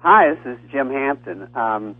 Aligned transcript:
Hi, 0.00 0.32
this 0.32 0.54
is 0.54 0.70
Jim 0.70 0.90
Hampton. 0.90 1.48
Um, 1.56 1.96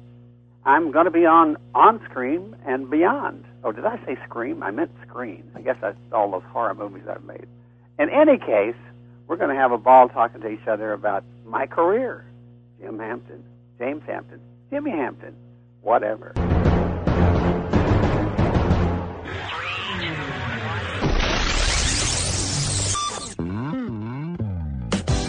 I'm 0.65 0.93
going 0.93 1.07
to 1.07 1.11
be 1.11 1.27
on 1.27 1.57
On 1.75 2.01
Screen 2.09 2.55
and 2.65 2.89
Beyond. 2.89 3.45
Oh, 3.65 3.73
did 3.73 3.85
I 3.85 3.97
say 4.07 4.17
Scream? 4.25 4.63
I 4.63 4.71
meant 4.71 4.93
Screen. 5.05 5.51
I 5.57 5.63
guess 5.63 5.75
that's 5.81 5.99
all 6.13 6.31
those 6.31 6.45
horror 6.53 6.75
movies 6.75 7.03
I've 7.11 7.25
made. 7.25 7.47
In 7.99 8.09
any 8.09 8.39
case, 8.39 8.77
we're 9.27 9.37
going 9.37 9.51
to 9.51 9.61
have 9.61 9.73
a 9.73 9.79
ball 9.79 10.09
talking 10.09 10.41
to 10.43 10.49
each 10.49 10.69
other 10.69 10.93
about 10.93 11.25
my 11.45 11.67
career. 11.67 12.25
Jim 12.81 13.01
Hampton, 13.01 13.43
James 13.81 14.05
Hampton, 14.07 14.39
Jimmy 14.71 14.93
Hampton, 14.93 15.35
whatever. 15.83 16.35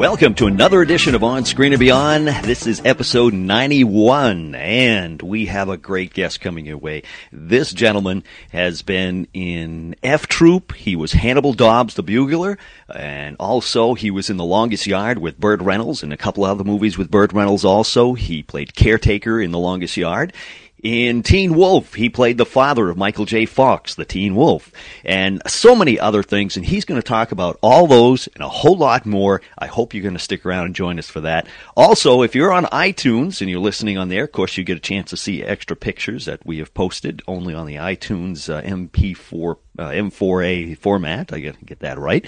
Welcome 0.00 0.32
to 0.36 0.46
another 0.46 0.80
edition 0.80 1.14
of 1.14 1.22
On 1.22 1.44
Screen 1.44 1.74
and 1.74 1.78
Beyond. 1.78 2.26
This 2.26 2.66
is 2.66 2.80
episode 2.86 3.34
91, 3.34 4.54
and 4.54 5.20
we 5.20 5.44
have 5.44 5.68
a 5.68 5.76
great 5.76 6.14
guest 6.14 6.40
coming 6.40 6.64
your 6.64 6.78
way. 6.78 7.02
This 7.30 7.70
gentleman 7.74 8.24
has 8.50 8.80
been 8.80 9.28
in 9.34 9.94
F 10.02 10.26
Troop. 10.26 10.72
He 10.72 10.96
was 10.96 11.12
Hannibal 11.12 11.52
Dobbs, 11.52 11.96
the 11.96 12.02
bugler, 12.02 12.56
and 12.88 13.36
also 13.38 13.92
he 13.92 14.10
was 14.10 14.30
in 14.30 14.38
The 14.38 14.44
Longest 14.44 14.86
Yard 14.86 15.18
with 15.18 15.38
Burt 15.38 15.60
Reynolds 15.60 16.02
and 16.02 16.14
a 16.14 16.16
couple 16.16 16.44
other 16.44 16.64
movies 16.64 16.96
with 16.96 17.10
Burt 17.10 17.34
Reynolds 17.34 17.66
also. 17.66 18.14
He 18.14 18.42
played 18.42 18.74
caretaker 18.74 19.38
in 19.38 19.50
The 19.50 19.58
Longest 19.58 19.98
Yard. 19.98 20.32
In 20.82 21.22
Teen 21.22 21.54
Wolf, 21.56 21.94
he 21.94 22.08
played 22.08 22.38
the 22.38 22.46
father 22.46 22.88
of 22.88 22.96
Michael 22.96 23.26
J. 23.26 23.44
Fox, 23.44 23.94
the 23.94 24.06
Teen 24.06 24.34
Wolf, 24.34 24.72
and 25.04 25.42
so 25.46 25.76
many 25.76 26.00
other 26.00 26.22
things. 26.22 26.56
And 26.56 26.64
he's 26.64 26.86
going 26.86 27.00
to 27.00 27.06
talk 27.06 27.32
about 27.32 27.58
all 27.60 27.86
those 27.86 28.28
and 28.28 28.42
a 28.42 28.48
whole 28.48 28.78
lot 28.78 29.04
more. 29.04 29.42
I 29.58 29.66
hope 29.66 29.92
you're 29.92 30.02
going 30.02 30.14
to 30.14 30.18
stick 30.18 30.46
around 30.46 30.66
and 30.66 30.74
join 30.74 30.98
us 30.98 31.08
for 31.08 31.20
that. 31.20 31.46
Also, 31.76 32.22
if 32.22 32.34
you're 32.34 32.52
on 32.52 32.64
iTunes 32.66 33.42
and 33.42 33.50
you're 33.50 33.60
listening 33.60 33.98
on 33.98 34.08
there, 34.08 34.24
of 34.24 34.32
course, 34.32 34.56
you 34.56 34.64
get 34.64 34.78
a 34.78 34.80
chance 34.80 35.10
to 35.10 35.18
see 35.18 35.42
extra 35.42 35.76
pictures 35.76 36.24
that 36.24 36.44
we 36.46 36.58
have 36.58 36.72
posted 36.72 37.20
only 37.28 37.52
on 37.52 37.66
the 37.66 37.76
iTunes 37.76 38.48
uh, 38.48 38.62
MP4 38.62 39.56
uh, 39.80 39.90
M4A 39.90 40.78
format. 40.78 41.32
I 41.32 41.40
get 41.40 41.80
that 41.80 41.98
right. 41.98 42.24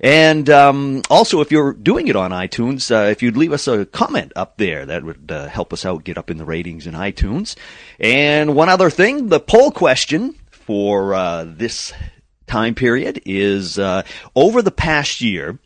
And 0.00 0.48
um, 0.50 1.02
also, 1.10 1.40
if 1.40 1.52
you're 1.52 1.72
doing 1.72 2.08
it 2.08 2.16
on 2.16 2.30
iTunes, 2.30 2.90
uh, 2.90 3.08
if 3.10 3.22
you'd 3.22 3.36
leave 3.36 3.52
us 3.52 3.68
a 3.68 3.84
comment 3.86 4.32
up 4.34 4.56
there, 4.56 4.86
that 4.86 5.04
would 5.04 5.30
uh, 5.30 5.48
help 5.48 5.72
us 5.72 5.84
out 5.84 6.04
get 6.04 6.18
up 6.18 6.30
in 6.30 6.38
the 6.38 6.44
ratings 6.44 6.86
in 6.86 6.94
iTunes. 6.94 7.56
And 8.00 8.54
one 8.54 8.68
other 8.68 8.90
thing, 8.90 9.28
the 9.28 9.40
poll 9.40 9.70
question 9.70 10.34
for 10.50 11.14
uh, 11.14 11.44
this 11.46 11.92
time 12.46 12.74
period 12.74 13.22
is 13.26 13.78
uh, 13.78 14.02
over 14.34 14.62
the 14.62 14.70
past 14.70 15.20
year, 15.20 15.58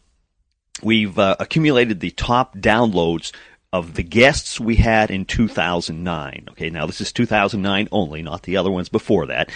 we've 0.82 1.18
uh, 1.18 1.36
accumulated 1.38 2.00
the 2.00 2.10
top 2.10 2.56
downloads 2.56 3.32
of 3.72 3.94
the 3.94 4.02
guests 4.02 4.60
we 4.60 4.76
had 4.76 5.10
in 5.10 5.24
2009. 5.24 6.46
Okay, 6.50 6.70
now 6.70 6.86
this 6.86 7.00
is 7.00 7.12
2009 7.12 7.88
only, 7.90 8.22
not 8.22 8.42
the 8.42 8.56
other 8.56 8.70
ones 8.70 8.88
before 8.88 9.26
that 9.26 9.50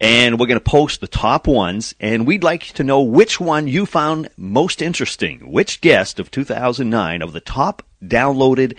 and 0.00 0.38
we're 0.38 0.46
going 0.46 0.58
to 0.58 0.64
post 0.64 1.00
the 1.00 1.08
top 1.08 1.46
ones, 1.46 1.94
and 2.00 2.26
we'd 2.26 2.44
like 2.44 2.64
to 2.74 2.84
know 2.84 3.02
which 3.02 3.40
one 3.40 3.66
you 3.68 3.86
found 3.86 4.28
most 4.36 4.82
interesting. 4.82 5.50
Which 5.50 5.80
guest 5.80 6.20
of 6.20 6.30
2009 6.30 7.22
of 7.22 7.32
the 7.32 7.40
top 7.40 7.82
downloaded 8.02 8.76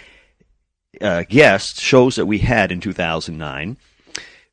uh, 1.02 1.23
guest 1.28 1.80
shows 1.80 2.16
that 2.16 2.26
we 2.26 2.40
had 2.40 2.72
in 2.72 2.82
2009 2.82 3.78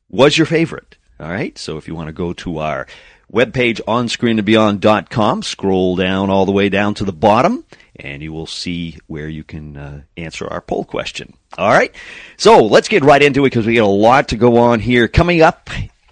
was 0.09 0.37
your 0.37 0.47
favorite. 0.47 0.97
All 1.19 1.29
right, 1.29 1.57
so 1.57 1.77
if 1.77 1.87
you 1.87 1.95
want 1.95 2.07
to 2.07 2.13
go 2.13 2.33
to 2.33 2.57
our 2.57 2.87
webpage 3.31 3.81
onscreenandbeyond.com, 3.87 5.43
scroll 5.43 5.95
down 5.95 6.29
all 6.29 6.45
the 6.45 6.51
way 6.51 6.69
down 6.69 6.93
to 6.95 7.05
the 7.05 7.13
bottom, 7.13 7.63
and 7.95 8.21
you 8.21 8.33
will 8.33 8.47
see 8.47 8.97
where 9.07 9.29
you 9.29 9.43
can 9.43 9.77
uh, 9.77 10.01
answer 10.17 10.47
our 10.47 10.61
poll 10.61 10.83
question. 10.83 11.33
All 11.57 11.69
right, 11.69 11.93
so 12.37 12.65
let's 12.65 12.89
get 12.89 13.03
right 13.03 13.21
into 13.21 13.41
it 13.45 13.51
because 13.51 13.65
we 13.65 13.75
got 13.75 13.85
a 13.85 13.87
lot 13.87 14.29
to 14.29 14.35
go 14.35 14.57
on 14.57 14.79
here. 14.79 15.07
Coming 15.07 15.41
up 15.41 15.69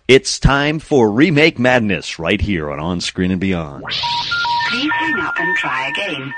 it's 0.07 0.37
time 0.37 0.79
for 0.79 1.09
Remake 1.09 1.57
Madness 1.57 2.19
right 2.19 2.41
here 2.41 2.69
on 2.69 2.79
On 2.79 2.99
Screen 2.99 3.31
and 3.31 3.39
Beyond. 3.39 3.85
Please 4.69 4.91
hang 4.91 5.19
up 5.19 5.33
and 5.39 5.55
try 5.55 5.87
again. 5.87 6.33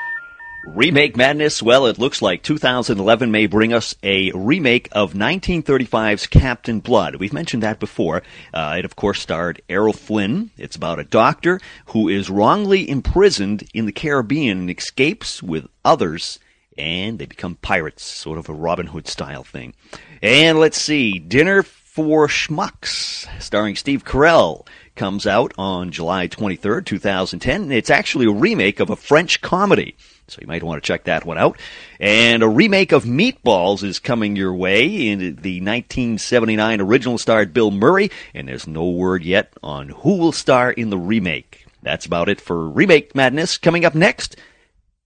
Remake 0.67 1.15
Madness, 1.17 1.63
well, 1.63 1.85
it 1.87 1.97
looks 1.97 2.21
like 2.21 2.43
2011 2.43 3.31
may 3.31 3.47
bring 3.47 3.73
us 3.73 3.95
a 4.03 4.31
remake 4.31 4.89
of 4.91 5.13
1935's 5.13 6.27
Captain 6.27 6.79
Blood. 6.79 7.15
We've 7.15 7.33
mentioned 7.33 7.63
that 7.63 7.79
before. 7.79 8.23
Uh, 8.53 8.75
it, 8.79 8.85
of 8.85 8.95
course, 8.95 9.21
starred 9.21 9.61
Errol 9.69 9.93
Flynn. 9.93 10.51
It's 10.57 10.75
about 10.75 10.99
a 10.99 11.03
doctor 11.03 11.59
who 11.87 12.07
is 12.07 12.29
wrongly 12.29 12.87
imprisoned 12.89 13.67
in 13.73 13.85
the 13.85 13.91
Caribbean 13.91 14.59
and 14.59 14.69
escapes 14.69 15.41
with 15.41 15.67
others, 15.83 16.39
and 16.77 17.17
they 17.19 17.25
become 17.25 17.55
pirates, 17.55 18.03
sort 18.03 18.37
of 18.37 18.49
a 18.49 18.53
Robin 18.53 18.87
Hood 18.87 19.07
style 19.07 19.43
thing. 19.43 19.73
And 20.21 20.59
let's 20.59 20.79
see, 20.81 21.19
Dinner 21.19 21.63
for 21.95 22.27
Schmucks, 22.27 23.25
starring 23.41 23.77
Steve 23.77 24.03
Carell, 24.03 24.67
comes 24.97 25.25
out 25.25 25.53
on 25.57 25.91
July 25.91 26.27
23rd, 26.27 26.85
2010. 26.85 27.71
It's 27.71 27.89
actually 27.89 28.25
a 28.25 28.31
remake 28.31 28.81
of 28.81 28.89
a 28.89 28.97
French 28.97 29.39
comedy. 29.39 29.95
So 30.27 30.39
you 30.41 30.47
might 30.47 30.61
want 30.61 30.83
to 30.83 30.85
check 30.85 31.05
that 31.05 31.23
one 31.23 31.37
out. 31.37 31.57
And 31.97 32.43
a 32.43 32.49
remake 32.49 32.91
of 32.91 33.05
Meatballs 33.05 33.81
is 33.81 33.99
coming 33.99 34.35
your 34.35 34.53
way. 34.53 35.07
In 35.07 35.19
the 35.19 35.61
1979 35.61 36.81
original 36.81 37.17
starred 37.17 37.53
Bill 37.53 37.71
Murray, 37.71 38.11
and 38.33 38.49
there's 38.49 38.67
no 38.67 38.89
word 38.89 39.23
yet 39.23 39.53
on 39.63 39.87
who 39.87 40.17
will 40.17 40.33
star 40.33 40.71
in 40.71 40.89
the 40.89 40.97
remake. 40.97 41.65
That's 41.81 42.05
about 42.05 42.27
it 42.27 42.41
for 42.41 42.67
Remake 42.67 43.15
Madness. 43.15 43.57
Coming 43.57 43.85
up 43.85 43.95
next, 43.95 44.35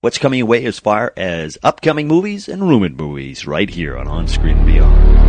what's 0.01 0.17
coming 0.17 0.41
away 0.41 0.65
as 0.65 0.79
far 0.79 1.13
as 1.15 1.55
upcoming 1.61 2.07
movies 2.07 2.49
and 2.49 2.67
rumored 2.67 2.97
movies 2.97 3.45
right 3.45 3.69
here 3.69 3.95
on 3.95 4.07
On 4.07 4.27
Screen 4.27 4.65
Beyond. 4.65 5.28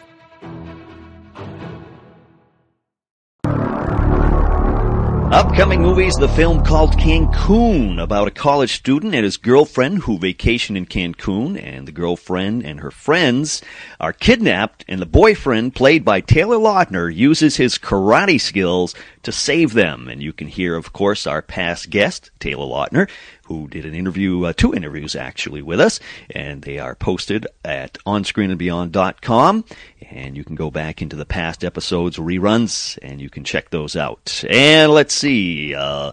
Upcoming 5.31 5.81
movies, 5.81 6.15
the 6.15 6.27
film 6.27 6.61
called 6.61 6.97
Cancun, 6.97 8.03
about 8.03 8.27
a 8.27 8.31
college 8.31 8.73
student 8.73 9.15
and 9.15 9.23
his 9.23 9.37
girlfriend 9.37 9.99
who 9.99 10.17
vacation 10.17 10.75
in 10.75 10.85
Cancun, 10.85 11.57
and 11.57 11.87
the 11.87 11.93
girlfriend 11.93 12.65
and 12.65 12.81
her 12.81 12.91
friends 12.91 13.61
are 13.97 14.11
kidnapped, 14.11 14.83
and 14.89 15.01
the 15.01 15.05
boyfriend, 15.05 15.73
played 15.73 16.03
by 16.03 16.19
Taylor 16.19 16.57
Lautner, 16.57 17.09
uses 17.15 17.55
his 17.55 17.77
karate 17.77 18.41
skills 18.41 18.93
to 19.23 19.31
save 19.31 19.71
them. 19.71 20.09
And 20.09 20.21
you 20.21 20.33
can 20.33 20.47
hear, 20.47 20.75
of 20.75 20.91
course, 20.91 21.25
our 21.25 21.41
past 21.41 21.89
guest, 21.89 22.29
Taylor 22.41 22.65
Lautner, 22.65 23.09
who 23.51 23.67
did 23.67 23.85
an 23.85 23.93
interview, 23.93 24.45
uh, 24.45 24.53
two 24.53 24.73
interviews 24.73 25.15
actually 25.15 25.61
with 25.61 25.79
us, 25.79 25.99
and 26.29 26.61
they 26.61 26.79
are 26.79 26.95
posted 26.95 27.47
at 27.63 27.97
onscreenandbeyond.com. 28.05 29.65
And 30.09 30.35
you 30.35 30.43
can 30.43 30.55
go 30.55 30.69
back 30.71 31.01
into 31.01 31.15
the 31.15 31.25
past 31.25 31.63
episodes 31.63 32.17
reruns 32.17 32.97
and 33.01 33.21
you 33.21 33.29
can 33.29 33.43
check 33.43 33.69
those 33.69 33.95
out. 33.95 34.43
And 34.49 34.91
let's 34.91 35.13
see, 35.13 35.73
uh, 35.73 36.11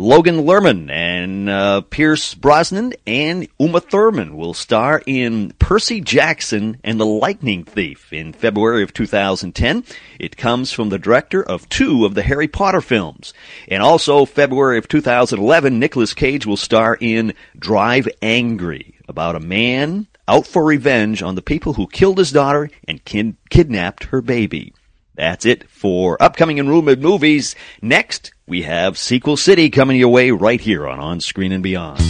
Logan 0.00 0.44
Lerman 0.44 0.92
and 0.92 1.50
uh, 1.50 1.80
Pierce 1.80 2.32
Brosnan 2.32 2.94
and 3.04 3.48
Uma 3.58 3.80
Thurman 3.80 4.36
will 4.36 4.54
star 4.54 5.02
in 5.06 5.52
Percy 5.58 6.00
Jackson 6.00 6.78
and 6.84 7.00
the 7.00 7.04
Lightning 7.04 7.64
Thief 7.64 8.12
in 8.12 8.32
February 8.32 8.84
of 8.84 8.94
2010. 8.94 9.82
It 10.20 10.36
comes 10.36 10.70
from 10.70 10.90
the 10.90 11.00
director 11.00 11.42
of 11.42 11.68
two 11.68 12.04
of 12.04 12.14
the 12.14 12.22
Harry 12.22 12.46
Potter 12.46 12.80
films. 12.80 13.34
And 13.66 13.82
also 13.82 14.24
February 14.24 14.78
of 14.78 14.86
2011, 14.86 15.80
Nicolas 15.80 16.14
Cage 16.14 16.46
will 16.46 16.56
star 16.56 16.96
in 17.00 17.34
Drive 17.58 18.08
Angry 18.22 18.94
about 19.08 19.34
a 19.34 19.40
man 19.40 20.06
out 20.28 20.46
for 20.46 20.64
revenge 20.64 21.24
on 21.24 21.34
the 21.34 21.42
people 21.42 21.72
who 21.72 21.88
killed 21.88 22.18
his 22.18 22.30
daughter 22.30 22.70
and 22.86 23.04
kid- 23.04 23.36
kidnapped 23.50 24.04
her 24.04 24.22
baby. 24.22 24.72
That's 25.16 25.44
it 25.44 25.68
for 25.68 26.16
upcoming 26.22 26.60
and 26.60 26.68
rumored 26.68 27.02
movies. 27.02 27.56
Next, 27.82 28.30
we 28.48 28.62
have 28.62 28.96
Sequel 28.96 29.36
City 29.36 29.68
coming 29.68 29.98
your 29.98 30.08
way 30.08 30.30
right 30.30 30.60
here 30.60 30.88
on 30.88 30.98
On 30.98 31.20
Screen 31.20 31.52
and 31.52 31.62
Beyond. 31.62 32.00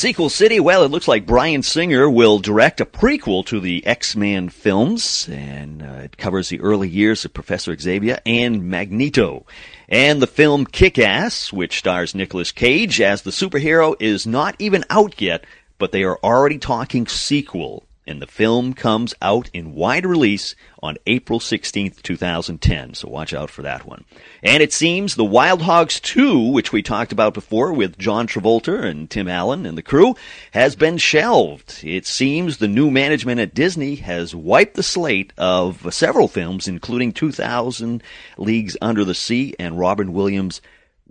Sequel 0.00 0.30
City, 0.30 0.58
well, 0.58 0.82
it 0.82 0.90
looks 0.90 1.06
like 1.06 1.26
Bryan 1.26 1.62
Singer 1.62 2.10
will 2.10 2.38
direct 2.38 2.80
a 2.80 2.86
prequel 2.86 3.44
to 3.46 3.60
the 3.60 3.86
X-Men 3.86 4.48
films, 4.48 5.28
and 5.30 5.82
uh, 5.82 6.00
it 6.04 6.16
covers 6.16 6.48
the 6.48 6.60
early 6.60 6.88
years 6.88 7.24
of 7.24 7.34
Professor 7.34 7.76
Xavier 7.78 8.18
and 8.24 8.64
Magneto. 8.64 9.44
And 9.88 10.20
the 10.20 10.26
film 10.26 10.64
Kick-Ass, 10.64 11.52
which 11.52 11.78
stars 11.78 12.14
Nicolas 12.14 12.50
Cage 12.50 13.00
as 13.00 13.22
the 13.22 13.30
superhero, 13.30 13.94
is 14.00 14.26
not 14.26 14.56
even 14.58 14.84
out 14.90 15.20
yet, 15.20 15.44
but 15.78 15.92
they 15.92 16.02
are 16.02 16.18
already 16.24 16.58
talking 16.58 17.06
sequel 17.06 17.84
and 18.10 18.20
the 18.20 18.26
film 18.26 18.74
comes 18.74 19.14
out 19.22 19.48
in 19.52 19.72
wide 19.72 20.04
release 20.04 20.56
on 20.82 20.96
April 21.06 21.38
16th, 21.38 22.02
2010. 22.02 22.94
So 22.94 23.08
watch 23.08 23.32
out 23.32 23.50
for 23.50 23.62
that 23.62 23.86
one. 23.86 24.04
And 24.42 24.62
it 24.62 24.72
seems 24.72 25.14
the 25.14 25.24
Wild 25.24 25.62
Hogs 25.62 26.00
2, 26.00 26.50
which 26.50 26.72
we 26.72 26.82
talked 26.82 27.12
about 27.12 27.34
before 27.34 27.72
with 27.72 27.96
John 27.98 28.26
Travolta 28.26 28.82
and 28.82 29.08
Tim 29.08 29.28
Allen 29.28 29.64
and 29.64 29.78
the 29.78 29.82
crew, 29.82 30.16
has 30.50 30.74
been 30.74 30.98
shelved. 30.98 31.84
It 31.84 32.04
seems 32.04 32.58
the 32.58 32.66
new 32.66 32.90
management 32.90 33.40
at 33.40 33.54
Disney 33.54 33.94
has 33.96 34.34
wiped 34.34 34.74
the 34.74 34.82
slate 34.82 35.32
of 35.38 35.94
several 35.94 36.26
films, 36.26 36.66
including 36.66 37.12
2000 37.12 38.02
Leagues 38.36 38.76
Under 38.82 39.04
the 39.04 39.14
Sea 39.14 39.54
and 39.60 39.78
Robin 39.78 40.12
Williams' 40.12 40.60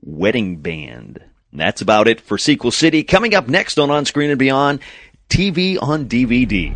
Wedding 0.01 0.57
Band. 0.57 1.23
And 1.51 1.59
that's 1.59 1.81
about 1.81 2.07
it 2.07 2.21
for 2.21 2.37
Sequel 2.37 2.71
City. 2.71 3.03
Coming 3.03 3.33
up 3.33 3.47
next 3.47 3.79
on 3.79 3.89
On 3.89 4.05
Screen 4.05 4.29
and 4.29 4.37
Beyond, 4.37 4.81
TV 5.29 5.77
on 5.81 6.07
DVD. 6.07 6.75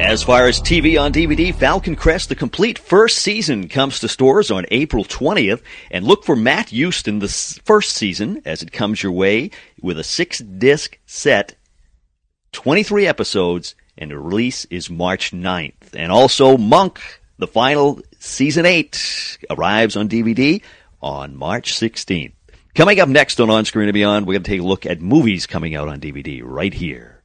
As 0.00 0.22
far 0.22 0.46
as 0.46 0.60
TV 0.60 1.00
on 1.00 1.12
DVD, 1.12 1.52
Falcon 1.54 1.96
Crest, 1.96 2.28
the 2.28 2.36
complete 2.36 2.78
first 2.78 3.18
season, 3.18 3.68
comes 3.68 3.98
to 4.00 4.08
stores 4.08 4.50
on 4.50 4.66
April 4.70 5.04
20th. 5.04 5.62
And 5.90 6.06
look 6.06 6.24
for 6.24 6.36
Matt 6.36 6.68
Houston, 6.68 7.18
the 7.18 7.28
first 7.64 7.92
season, 7.94 8.40
as 8.44 8.62
it 8.62 8.72
comes 8.72 9.02
your 9.02 9.12
way 9.12 9.50
with 9.82 9.98
a 9.98 10.04
six 10.04 10.38
disc 10.38 10.98
set, 11.06 11.56
23 12.52 13.06
episodes, 13.06 13.74
and 13.98 14.10
the 14.10 14.18
release 14.18 14.64
is 14.66 14.88
March 14.88 15.32
9th. 15.32 15.94
And 15.94 16.12
also 16.12 16.56
Monk, 16.56 17.00
the 17.38 17.48
final 17.48 18.00
season 18.20 18.66
8, 18.66 19.38
arrives 19.50 19.96
on 19.96 20.08
DVD 20.08 20.62
on 21.04 21.36
March 21.36 21.74
16th. 21.74 22.32
Coming 22.74 22.98
up 22.98 23.10
next 23.10 23.38
on 23.38 23.50
On 23.50 23.64
Screen 23.66 23.88
and 23.88 23.94
Beyond, 23.94 24.26
we're 24.26 24.32
going 24.32 24.42
to 24.42 24.50
take 24.50 24.60
a 24.62 24.64
look 24.64 24.86
at 24.86 25.02
movies 25.02 25.46
coming 25.46 25.76
out 25.76 25.86
on 25.86 26.00
DVD 26.00 26.40
right 26.42 26.72
here. 26.72 27.22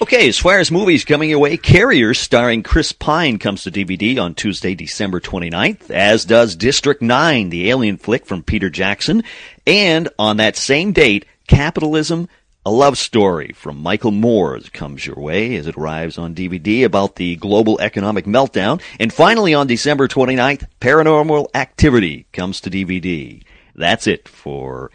Okay, 0.00 0.28
as 0.28 0.38
far 0.38 0.60
as 0.60 0.70
movies 0.70 1.04
coming 1.04 1.28
your 1.28 1.40
way, 1.40 1.56
Carriers 1.56 2.20
starring 2.20 2.62
Chris 2.62 2.92
Pine 2.92 3.38
comes 3.38 3.64
to 3.64 3.72
DVD 3.72 4.16
on 4.22 4.34
Tuesday, 4.34 4.76
December 4.76 5.20
29th, 5.20 5.90
as 5.90 6.24
does 6.24 6.54
District 6.54 7.02
9, 7.02 7.50
the 7.50 7.68
alien 7.68 7.96
flick 7.96 8.24
from 8.24 8.44
Peter 8.44 8.70
Jackson. 8.70 9.24
And 9.66 10.08
on 10.20 10.36
that 10.36 10.56
same 10.56 10.92
date, 10.92 11.26
Capitalism 11.48 12.28
a 12.68 12.70
love 12.70 12.98
story 12.98 13.50
from 13.54 13.82
Michael 13.82 14.10
Moore 14.10 14.60
comes 14.74 15.06
your 15.06 15.16
way 15.16 15.56
as 15.56 15.66
it 15.66 15.78
arrives 15.78 16.18
on 16.18 16.34
DVD 16.34 16.84
about 16.84 17.16
the 17.16 17.36
global 17.36 17.80
economic 17.80 18.26
meltdown. 18.26 18.82
And 19.00 19.10
finally, 19.10 19.54
on 19.54 19.66
December 19.66 20.06
29th, 20.06 20.68
Paranormal 20.78 21.46
Activity 21.54 22.26
comes 22.30 22.60
to 22.60 22.70
DVD. 22.70 23.42
That's 23.74 24.06
it 24.06 24.28
for 24.28 24.90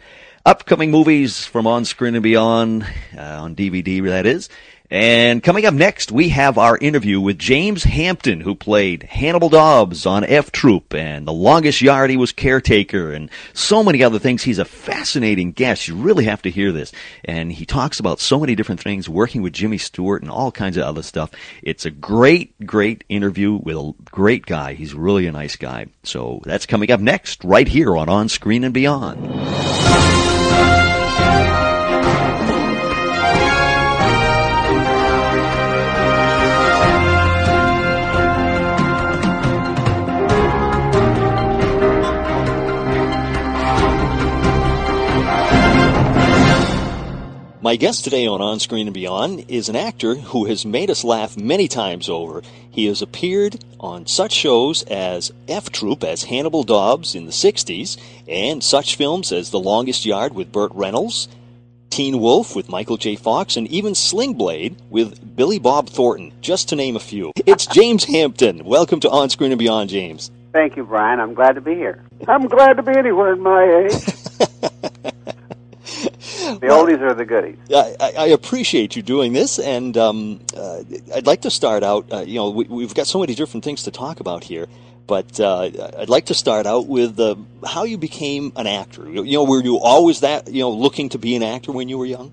upcoming 0.46 0.92
movies 0.92 1.46
from 1.46 1.66
On 1.66 1.84
Screen 1.84 2.14
and 2.14 2.22
Beyond, 2.22 2.86
uh, 3.18 3.20
on 3.20 3.56
DVD, 3.56 4.04
that 4.04 4.24
is. 4.24 4.48
And 4.90 5.42
coming 5.42 5.64
up 5.64 5.72
next, 5.72 6.12
we 6.12 6.28
have 6.28 6.58
our 6.58 6.76
interview 6.76 7.18
with 7.18 7.38
James 7.38 7.84
Hampton, 7.84 8.40
who 8.40 8.54
played 8.54 9.02
Hannibal 9.04 9.48
Dobbs 9.48 10.04
on 10.04 10.24
F 10.24 10.52
Troop, 10.52 10.94
and 10.94 11.26
The 11.26 11.32
Longest 11.32 11.80
Yard 11.80 12.10
he 12.10 12.18
was 12.18 12.32
caretaker, 12.32 13.10
and 13.10 13.30
so 13.54 13.82
many 13.82 14.02
other 14.02 14.18
things. 14.18 14.42
He's 14.42 14.58
a 14.58 14.64
fascinating 14.64 15.52
guest. 15.52 15.88
You 15.88 15.96
really 15.96 16.26
have 16.26 16.42
to 16.42 16.50
hear 16.50 16.70
this. 16.70 16.92
And 17.24 17.50
he 17.50 17.64
talks 17.64 17.98
about 17.98 18.20
so 18.20 18.38
many 18.38 18.54
different 18.54 18.82
things, 18.82 19.08
working 19.08 19.40
with 19.40 19.54
Jimmy 19.54 19.78
Stewart 19.78 20.20
and 20.20 20.30
all 20.30 20.52
kinds 20.52 20.76
of 20.76 20.84
other 20.84 21.02
stuff. 21.02 21.30
It's 21.62 21.86
a 21.86 21.90
great, 21.90 22.54
great 22.66 23.04
interview 23.08 23.54
with 23.54 23.76
a 23.76 23.94
great 24.10 24.44
guy. 24.44 24.74
He's 24.74 24.92
really 24.92 25.26
a 25.26 25.32
nice 25.32 25.56
guy. 25.56 25.86
So 26.02 26.42
that's 26.44 26.66
coming 26.66 26.90
up 26.90 27.00
next, 27.00 27.42
right 27.42 27.66
here 27.66 27.96
on 27.96 28.10
On 28.10 28.28
Screen 28.28 28.64
and 28.64 28.74
Beyond. 28.74 30.13
My 47.64 47.76
guest 47.76 48.04
today 48.04 48.26
on 48.26 48.42
On 48.42 48.60
Screen 48.60 48.88
and 48.88 48.92
Beyond 48.92 49.46
is 49.48 49.70
an 49.70 49.74
actor 49.74 50.16
who 50.16 50.44
has 50.44 50.66
made 50.66 50.90
us 50.90 51.02
laugh 51.02 51.34
many 51.34 51.66
times 51.66 52.10
over. 52.10 52.42
He 52.70 52.84
has 52.84 53.00
appeared 53.00 53.64
on 53.80 54.06
such 54.06 54.32
shows 54.32 54.82
as 54.82 55.32
F 55.48 55.70
Troop 55.70 56.04
as 56.04 56.24
Hannibal 56.24 56.62
Dobbs 56.62 57.14
in 57.14 57.24
the 57.24 57.32
60s, 57.32 57.96
and 58.28 58.62
such 58.62 58.96
films 58.96 59.32
as 59.32 59.50
The 59.50 59.58
Longest 59.58 60.04
Yard 60.04 60.34
with 60.34 60.52
Burt 60.52 60.72
Reynolds, 60.74 61.26
Teen 61.88 62.20
Wolf 62.20 62.54
with 62.54 62.68
Michael 62.68 62.98
J. 62.98 63.16
Fox, 63.16 63.56
and 63.56 63.66
even 63.68 63.94
Sling 63.94 64.34
Blade 64.34 64.76
with 64.90 65.34
Billy 65.34 65.58
Bob 65.58 65.88
Thornton, 65.88 66.34
just 66.42 66.68
to 66.68 66.76
name 66.76 66.96
a 66.96 67.00
few. 67.00 67.32
It's 67.46 67.66
James 67.66 68.04
Hampton. 68.04 68.66
Welcome 68.66 69.00
to 69.00 69.08
On 69.08 69.30
Screen 69.30 69.52
and 69.52 69.58
Beyond, 69.58 69.88
James. 69.88 70.30
Thank 70.52 70.76
you, 70.76 70.84
Brian. 70.84 71.18
I'm 71.18 71.32
glad 71.32 71.54
to 71.54 71.62
be 71.62 71.76
here. 71.76 72.04
I'm 72.28 72.46
glad 72.46 72.74
to 72.74 72.82
be 72.82 72.92
anywhere 72.94 73.32
in 73.32 73.40
my 73.40 73.86
age. 73.88 75.12
The 76.34 76.58
well, 76.62 76.86
oldies 76.86 77.00
are 77.00 77.14
the 77.14 77.24
goodies. 77.24 77.56
I, 77.70 78.12
I, 78.18 78.26
appreciate 78.28 78.96
you 78.96 79.02
doing 79.02 79.32
this, 79.32 79.58
and 79.58 79.96
um, 79.96 80.40
uh, 80.56 80.82
I'd 81.14 81.26
like 81.26 81.42
to 81.42 81.50
start 81.50 81.82
out. 81.82 82.12
Uh, 82.12 82.20
you 82.20 82.34
know, 82.34 82.50
we, 82.50 82.82
have 82.82 82.94
got 82.94 83.06
so 83.06 83.20
many 83.20 83.34
different 83.34 83.64
things 83.64 83.84
to 83.84 83.90
talk 83.90 84.20
about 84.20 84.42
here, 84.44 84.66
but 85.06 85.38
uh, 85.38 85.70
I'd 85.98 86.08
like 86.08 86.26
to 86.26 86.34
start 86.34 86.66
out 86.66 86.86
with 86.86 87.18
uh, 87.20 87.36
how 87.66 87.84
you 87.84 87.98
became 87.98 88.52
an 88.56 88.66
actor. 88.66 89.08
You 89.08 89.24
know, 89.24 89.44
were 89.44 89.62
you 89.62 89.78
always 89.78 90.20
that 90.20 90.48
you 90.48 90.60
know 90.60 90.70
looking 90.70 91.08
to 91.10 91.18
be 91.18 91.36
an 91.36 91.42
actor 91.42 91.72
when 91.72 91.88
you 91.88 91.98
were 91.98 92.06
young? 92.06 92.32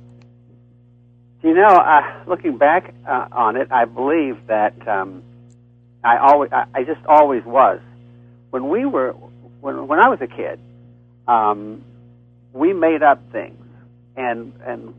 You 1.43 1.53
know, 1.53 1.75
uh, 1.75 2.23
looking 2.27 2.57
back 2.57 2.93
uh, 3.07 3.27
on 3.31 3.55
it, 3.55 3.71
I 3.71 3.85
believe 3.85 4.47
that 4.47 4.87
um, 4.87 5.23
I 6.03 6.17
always, 6.17 6.51
I, 6.51 6.65
I 6.73 6.83
just 6.83 7.05
always 7.05 7.43
was. 7.45 7.79
When 8.49 8.69
we 8.69 8.85
were, 8.85 9.13
when 9.61 9.87
when 9.87 9.99
I 9.99 10.09
was 10.09 10.21
a 10.21 10.27
kid, 10.27 10.59
um, 11.27 11.83
we 12.53 12.73
made 12.73 13.03
up 13.03 13.31
things 13.31 13.60
and 14.15 14.53
and 14.65 14.93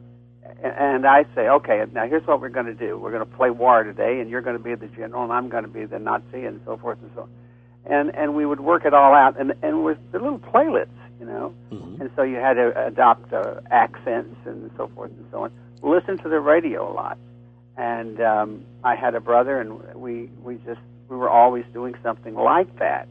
and 0.63 1.07
I 1.07 1.25
say, 1.35 1.49
okay, 1.49 1.85
now 1.93 2.07
here's 2.07 2.27
what 2.27 2.41
we're 2.41 2.49
going 2.49 2.67
to 2.67 2.75
do. 2.75 2.99
We're 2.99 3.11
going 3.11 3.29
to 3.29 3.37
play 3.37 3.51
war 3.51 3.83
today, 3.83 4.21
and 4.21 4.31
you're 4.31 4.43
going 4.43 4.57
to 4.57 4.63
be 4.63 4.75
the 4.75 4.87
general, 4.89 5.25
and 5.25 5.33
I'm 5.33 5.49
going 5.49 5.65
to 5.65 5.71
be 5.71 5.85
the 5.85 5.99
Nazi, 5.99 6.45
and 6.45 6.61
so 6.65 6.77
forth 6.77 6.99
and 7.03 7.11
so 7.15 7.23
on. 7.23 7.31
And 7.85 8.15
and 8.15 8.35
we 8.35 8.47
would 8.47 8.61
work 8.61 8.85
it 8.85 8.95
all 8.95 9.15
out, 9.15 9.39
and 9.41 9.55
and 9.63 9.85
with 9.85 9.99
the 10.13 10.19
little 10.19 10.39
playlets, 10.39 10.89
you 11.19 11.27
know. 11.27 11.55
Mm-hmm. 11.73 12.03
And 12.03 12.11
so 12.17 12.23
you 12.23 12.37
had 12.37 12.55
to 12.55 12.87
adopt 12.87 13.33
uh, 13.33 13.61
accents 13.71 14.37
and 14.45 14.71
so 14.77 14.89
forth 14.95 15.11
and 15.11 15.27
so 15.31 15.45
on. 15.45 15.53
Listen 15.83 16.17
to 16.19 16.29
the 16.29 16.39
radio 16.39 16.91
a 16.91 16.93
lot, 16.93 17.19
and 17.77 18.21
um, 18.21 18.65
I 18.85 18.95
had 18.95 19.15
a 19.15 19.21
brother, 19.21 19.61
and 19.61 19.95
we 19.95 20.31
we 20.45 20.57
just 20.65 20.81
we 21.09 21.17
were 21.17 21.31
always 21.31 21.65
doing 21.73 21.95
something 22.03 22.35
like 22.35 22.79
that. 22.79 23.09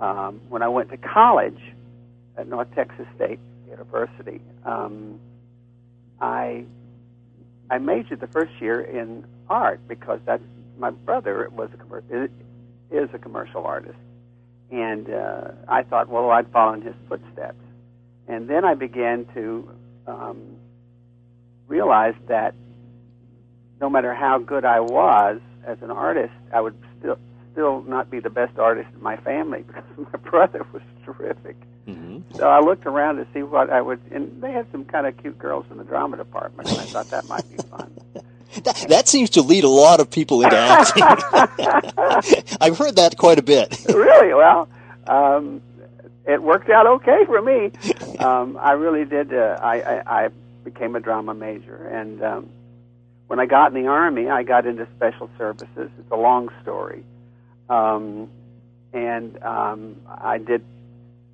Um, 0.00 0.40
when 0.48 0.62
I 0.62 0.68
went 0.68 0.90
to 0.90 0.96
college 0.96 1.60
at 2.36 2.48
North 2.48 2.74
Texas 2.74 3.06
State 3.14 3.38
University. 3.72 4.40
Um, 4.64 5.18
I 6.20 6.64
I 7.70 7.78
majored 7.78 8.20
the 8.20 8.26
first 8.28 8.52
year 8.60 8.80
in 8.80 9.24
art 9.48 9.80
because 9.88 10.20
that's 10.24 10.42
my 10.78 10.90
brother 10.90 11.48
was 11.52 11.70
a 11.74 11.76
commer- 11.78 12.30
is 12.90 13.08
a 13.14 13.18
commercial 13.18 13.64
artist, 13.64 13.98
and 14.70 15.10
uh, 15.10 15.48
I 15.68 15.82
thought, 15.82 16.08
well, 16.08 16.30
I'd 16.30 16.50
follow 16.52 16.74
in 16.74 16.82
his 16.82 16.94
footsteps. 17.08 17.58
And 18.28 18.48
then 18.48 18.64
I 18.64 18.74
began 18.74 19.26
to 19.34 19.70
um, 20.06 20.40
realize 21.66 22.14
that 22.28 22.54
no 23.80 23.90
matter 23.90 24.14
how 24.14 24.38
good 24.38 24.64
I 24.64 24.80
was 24.80 25.40
as 25.66 25.78
an 25.82 25.90
artist, 25.90 26.32
I 26.52 26.60
would 26.60 26.76
still 26.98 27.18
still 27.52 27.82
not 27.82 28.10
be 28.10 28.20
the 28.20 28.30
best 28.30 28.58
artist 28.58 28.88
in 28.94 29.02
my 29.02 29.16
family 29.18 29.62
because 29.66 29.84
my 29.96 30.18
brother 30.30 30.66
was 30.72 30.82
terrific. 31.04 31.56
Mm-hmm. 31.86 32.36
So 32.36 32.48
I 32.48 32.60
looked 32.60 32.86
around 32.86 33.16
to 33.16 33.26
see 33.34 33.42
what 33.42 33.70
I 33.70 33.80
would, 33.80 34.00
and 34.10 34.40
they 34.40 34.52
had 34.52 34.70
some 34.70 34.84
kind 34.84 35.06
of 35.06 35.16
cute 35.16 35.38
girls 35.38 35.66
in 35.70 35.78
the 35.78 35.84
drama 35.84 36.16
department, 36.16 36.70
and 36.70 36.78
I 36.78 36.84
thought 36.84 37.10
that 37.10 37.28
might 37.28 37.48
be 37.50 37.56
fun. 37.56 37.92
that, 38.62 38.86
that 38.88 39.08
seems 39.08 39.30
to 39.30 39.42
lead 39.42 39.64
a 39.64 39.68
lot 39.68 40.00
of 40.00 40.10
people 40.10 40.42
into 40.42 40.56
acting. 40.56 41.02
I've 42.60 42.78
heard 42.78 42.96
that 42.96 43.16
quite 43.18 43.38
a 43.38 43.42
bit. 43.42 43.84
really? 43.88 44.34
Well, 44.34 44.68
um, 45.06 45.60
it 46.26 46.42
worked 46.42 46.70
out 46.70 46.86
okay 46.86 47.24
for 47.26 47.40
me. 47.42 47.72
Um, 48.22 48.56
I 48.60 48.72
really 48.72 49.04
did. 49.04 49.34
Uh, 49.34 49.58
I, 49.60 49.80
I, 49.80 50.24
I 50.26 50.28
became 50.62 50.94
a 50.94 51.00
drama 51.00 51.34
major. 51.34 51.88
And 51.88 52.22
um, 52.22 52.50
when 53.26 53.40
I 53.40 53.46
got 53.46 53.74
in 53.74 53.82
the 53.82 53.88
Army, 53.88 54.28
I 54.28 54.44
got 54.44 54.64
into 54.64 54.86
special 54.94 55.28
services. 55.36 55.90
It's 55.98 56.10
a 56.12 56.16
long 56.16 56.50
story. 56.62 57.02
Um, 57.68 58.28
and 58.92 59.42
um, 59.42 59.96
I 60.06 60.38
did 60.38 60.62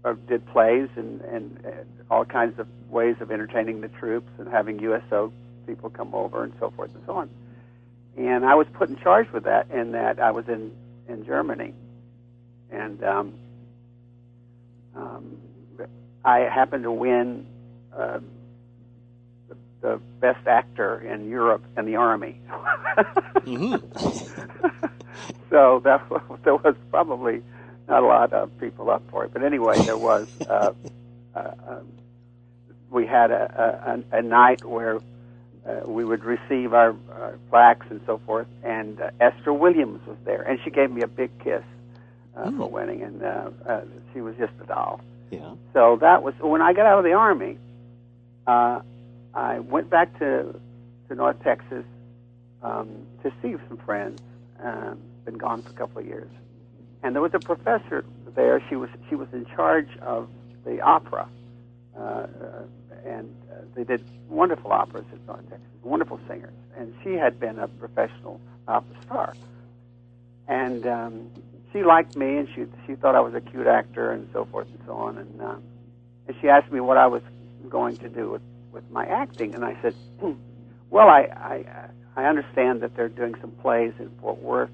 uh, 0.05 0.15
did 0.29 0.47
plays 0.47 0.89
and, 0.97 1.21
and, 1.23 1.61
and 1.65 1.87
all 2.11 2.25
kinds 2.25 2.59
of 2.59 2.67
ways 2.91 3.17
of 3.21 3.31
entertaining 3.31 3.81
the 3.81 3.89
troops 3.89 4.31
and 4.39 4.49
having 4.49 4.79
USO 4.81 5.33
people 5.67 5.91
come 5.91 6.15
over 6.15 6.45
and 6.45 6.53
so 6.59 6.71
forth 6.71 6.95
and 6.95 7.05
so 7.07 7.15
on. 7.15 7.31
And 8.17 8.45
I 8.45 8.55
was 8.55 8.67
put 8.73 8.89
in 8.89 8.97
charge 8.97 9.31
with 9.33 9.45
that, 9.45 9.71
in 9.71 9.93
that 9.93 10.19
I 10.19 10.33
was 10.33 10.49
in 10.49 10.73
in 11.09 11.25
Germany, 11.25 11.73
and 12.71 13.03
um, 13.03 13.35
um, 14.95 15.39
I 16.25 16.41
happened 16.41 16.83
to 16.83 16.93
win 16.93 17.47
uh, 17.97 18.19
the, 19.49 19.57
the 19.81 20.01
best 20.21 20.47
actor 20.47 21.01
in 21.01 21.29
Europe 21.29 21.65
in 21.77 21.87
the 21.87 21.97
army. 21.97 22.41
Mm-hmm. 23.49 23.77
so 25.51 25.81
that 25.85 26.11
was, 26.29 26.39
there 26.45 26.57
was 26.57 26.75
probably 26.91 27.43
not 27.89 28.03
a 28.03 28.07
lot 28.07 28.33
of 28.33 28.59
people 28.61 28.91
up 28.91 29.03
for 29.11 29.25
it, 29.25 29.33
but 29.33 29.43
anyway, 29.43 29.79
there 29.79 29.99
was. 29.99 30.29
Uh, 30.41 30.73
uh, 31.35 31.51
um, 31.69 31.89
we 32.91 33.07
had 33.07 33.31
a, 33.31 34.03
a, 34.13 34.19
a 34.19 34.23
night 34.23 34.65
where 34.65 34.99
uh, 35.67 35.81
we 35.87 36.05
would 36.05 36.25
receive 36.25 36.73
our, 36.73 36.95
our 37.13 37.39
plaques 37.51 37.87
and 37.91 38.01
so 38.07 38.19
forth, 38.25 38.47
and 38.63 39.01
uh, 39.01 39.11
Esther 39.21 39.53
Williams 39.53 40.07
was 40.07 40.17
there, 40.25 40.43
and 40.43 40.59
she 40.65 40.71
gave 40.71 40.91
me 40.91 41.03
a 41.03 41.07
big 41.07 41.31
kiss 41.41 41.63
uh, 42.37 42.51
for 42.53 42.69
winning, 42.71 43.03
and 43.03 43.23
uh, 43.23 43.51
uh, 43.67 43.81
she 44.13 44.21
was 44.21 44.35
just 44.37 44.53
a 44.63 44.67
doll. 44.67 45.01
Yeah. 45.31 45.53
So 45.75 45.97
that 46.01 46.23
was 46.23 46.35
when 46.41 46.63
I 46.63 46.73
got 46.73 46.87
out 46.87 46.99
of 46.99 47.05
the 47.05 47.13
army. 47.13 47.59
Uh, 48.47 48.81
I 49.35 49.59
went 49.59 49.91
back 49.91 50.19
to 50.21 50.59
to 51.09 51.15
North 51.15 51.43
Texas 51.43 51.85
um, 52.63 52.89
to 53.23 53.33
see 53.43 53.55
some 53.69 53.77
friends. 53.79 54.21
Um, 54.63 54.99
been 55.25 55.37
gone 55.37 55.63
for 55.63 55.71
a 55.71 55.75
couple 55.75 56.01
of 56.01 56.07
years, 56.07 56.31
and 57.03 57.15
there 57.15 57.23
was 57.23 57.35
a 57.35 57.39
professor 57.39 58.05
there. 58.35 58.63
She 58.69 58.77
was 58.77 58.91
she 59.09 59.15
was 59.15 59.29
in 59.33 59.47
charge 59.47 59.89
of 60.03 60.29
the 60.65 60.81
opera, 60.81 61.29
uh, 61.97 62.01
uh, 62.01 62.27
and 63.05 63.35
uh, 63.51 63.57
they 63.75 63.85
did 63.85 64.05
wonderful 64.29 64.73
operas 64.73 65.05
in 65.13 65.25
North 65.27 65.49
Texas. 65.49 65.67
Wonderful 65.83 66.21
singers, 66.29 66.53
and 66.77 66.95
she 67.03 67.15
had 67.15 67.39
been 67.41 67.59
a 67.59 67.69
professional 67.69 68.41
opera 68.67 68.97
star. 69.05 69.35
And 70.49 70.87
um, 70.87 71.31
she 71.73 71.83
liked 71.83 72.17
me, 72.17 72.37
and 72.39 72.49
she 72.55 72.67
she 72.87 72.95
thought 72.95 73.15
I 73.15 73.21
was 73.21 73.35
a 73.35 73.41
cute 73.41 73.67
actor, 73.67 74.11
and 74.13 74.29
so 74.33 74.45
forth 74.47 74.69
and 74.69 74.81
so 74.87 74.95
on. 74.95 75.19
And 75.19 75.41
um, 75.41 75.63
and 76.27 76.37
she 76.41 76.49
asked 76.49 76.71
me 76.73 76.81
what 76.81 76.97
I 76.97 77.07
was 77.07 77.23
going 77.69 77.97
to 77.99 78.09
do 78.09 78.31
with 78.31 78.43
with 78.73 78.91
my 78.91 79.07
acting, 79.07 79.55
and 79.55 79.65
I 79.65 79.77
said, 79.83 79.95
"Hmm, 80.21 80.33
"Well, 80.91 81.09
I 81.09 81.21
I 81.37 81.89
I 82.17 82.25
understand 82.27 82.81
that 82.83 82.97
they're 82.97 83.09
doing 83.09 83.35
some 83.41 83.53
plays 83.53 83.93
in 83.99 84.11
Fort 84.21 84.43
Worth, 84.43 84.71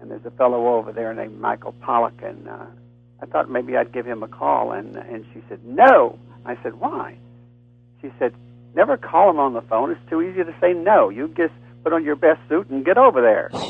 and 0.00 0.10
there's 0.10 0.24
a 0.24 0.30
fellow 0.30 0.74
over 0.74 0.92
there 0.92 1.12
named 1.14 1.38
Michael 1.40 1.72
Pollock, 1.72 2.22
and 2.22 2.48
uh, 2.48 2.66
I 3.22 3.26
thought 3.26 3.50
maybe 3.50 3.76
I'd 3.76 3.92
give 3.92 4.06
him 4.06 4.22
a 4.22 4.28
call." 4.28 4.72
And 4.72 4.96
and 4.96 5.24
she 5.32 5.42
said, 5.48 5.64
"No." 5.64 6.18
I 6.44 6.56
said, 6.62 6.74
"Why?" 6.80 7.16
She 8.02 8.10
said, 8.18 8.34
"Never 8.74 8.96
call 8.96 9.30
him 9.30 9.38
on 9.38 9.52
the 9.52 9.62
phone. 9.62 9.90
It's 9.90 10.10
too 10.10 10.22
easy 10.22 10.44
to 10.44 10.54
say 10.60 10.72
no. 10.72 11.08
You 11.10 11.28
just 11.28 11.54
put 11.84 11.92
on 11.92 12.04
your 12.04 12.16
best 12.16 12.40
suit 12.48 12.68
and 12.70 12.84
get 12.84 12.98
over 12.98 13.20
there." 13.20 13.50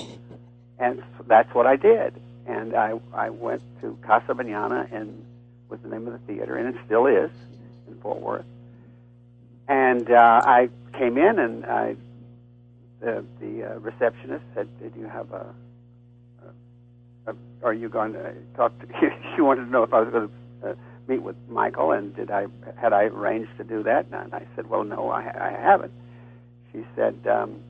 And 0.83 1.03
that's 1.27 1.55
what 1.55 1.67
I 1.67 1.77
did. 1.77 2.15
And 2.47 2.75
I 2.75 2.99
I 3.13 3.29
went 3.29 3.61
to 3.83 3.99
Casa 4.01 4.33
Manana 4.33 4.89
and 4.91 5.27
was 5.69 5.79
the 5.81 5.89
name 5.89 6.07
of 6.07 6.15
the 6.15 6.19
theater, 6.21 6.57
and 6.57 6.75
it 6.75 6.81
still 6.87 7.07
is 7.07 7.31
in 7.87 7.95
Fort 8.01 8.21
Worth. 8.21 8.47
And 9.69 10.11
uh, 10.11 10.41
I 10.43 10.69
came 10.95 11.17
in, 11.19 11.39
and 11.39 11.65
I 11.67 11.97
the 13.01 13.25
the 13.41 13.65
uh, 13.65 13.79
receptionist 13.79 14.45
said, 14.55 14.69
"Did 14.81 14.95
you 14.97 15.07
have 15.07 15.31
a, 15.33 15.55
a 17.27 17.35
are 17.63 17.75
you 17.75 17.89
going 17.89 18.13
to 18.15 18.35
talk 18.57 18.79
to?" 18.81 18.87
she 19.35 19.43
wanted 19.43 19.65
to 19.65 19.71
know 19.71 19.83
if 19.83 19.93
I 19.93 20.01
was 20.01 20.11
going 20.11 20.29
to 20.29 20.71
uh, 20.71 20.75
meet 21.09 21.23
with 21.23 21.37
Michael, 21.49 21.93
and 21.93 22.15
did 22.15 22.31
I 22.31 22.47
had 22.77 22.93
I 22.93 23.05
arranged 23.05 23.51
to 23.59 23.65
do 23.65 23.83
that? 23.83 24.07
And 24.13 24.35
I 24.35 24.47
said, 24.57 24.69
"Well, 24.69 24.85
no, 24.85 25.11
I, 25.11 25.21
I 25.21 25.51
haven't." 25.61 25.93
She 26.73 26.85
said, 26.97 27.27
um, 27.27 27.61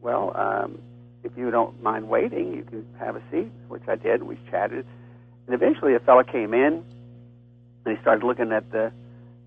"Well, 0.00 0.36
um, 0.36 0.78
if 1.24 1.32
you 1.36 1.50
don't 1.50 1.82
mind 1.82 2.08
waiting, 2.08 2.54
you 2.54 2.62
can 2.62 2.86
have 2.98 3.16
a 3.16 3.22
seat," 3.30 3.50
which 3.68 3.82
I 3.88 3.96
did. 3.96 4.22
We 4.22 4.38
chatted, 4.50 4.86
and 5.46 5.54
eventually 5.54 5.94
a 5.94 6.00
fellow 6.00 6.22
came 6.22 6.54
in, 6.54 6.84
and 7.84 7.96
he 7.96 8.00
started 8.02 8.24
looking 8.24 8.52
at 8.52 8.70
the 8.70 8.92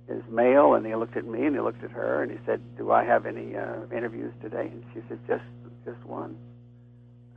his 0.10 0.24
mail, 0.30 0.74
and 0.74 0.86
he 0.86 0.96
looked 0.96 1.16
at 1.16 1.26
me, 1.26 1.46
and 1.46 1.56
he 1.56 1.62
looked 1.62 1.84
at 1.84 1.92
her, 1.92 2.24
and 2.24 2.32
he 2.32 2.38
said, 2.46 2.60
"Do 2.78 2.92
I 2.92 3.04
have 3.04 3.26
any 3.26 3.56
uh, 3.56 3.82
interviews 3.96 4.34
today?" 4.42 4.70
And 4.72 4.84
she 4.94 5.02
said, 5.08 5.20
"Just, 5.28 5.44
just 5.86 6.04
one," 6.06 6.36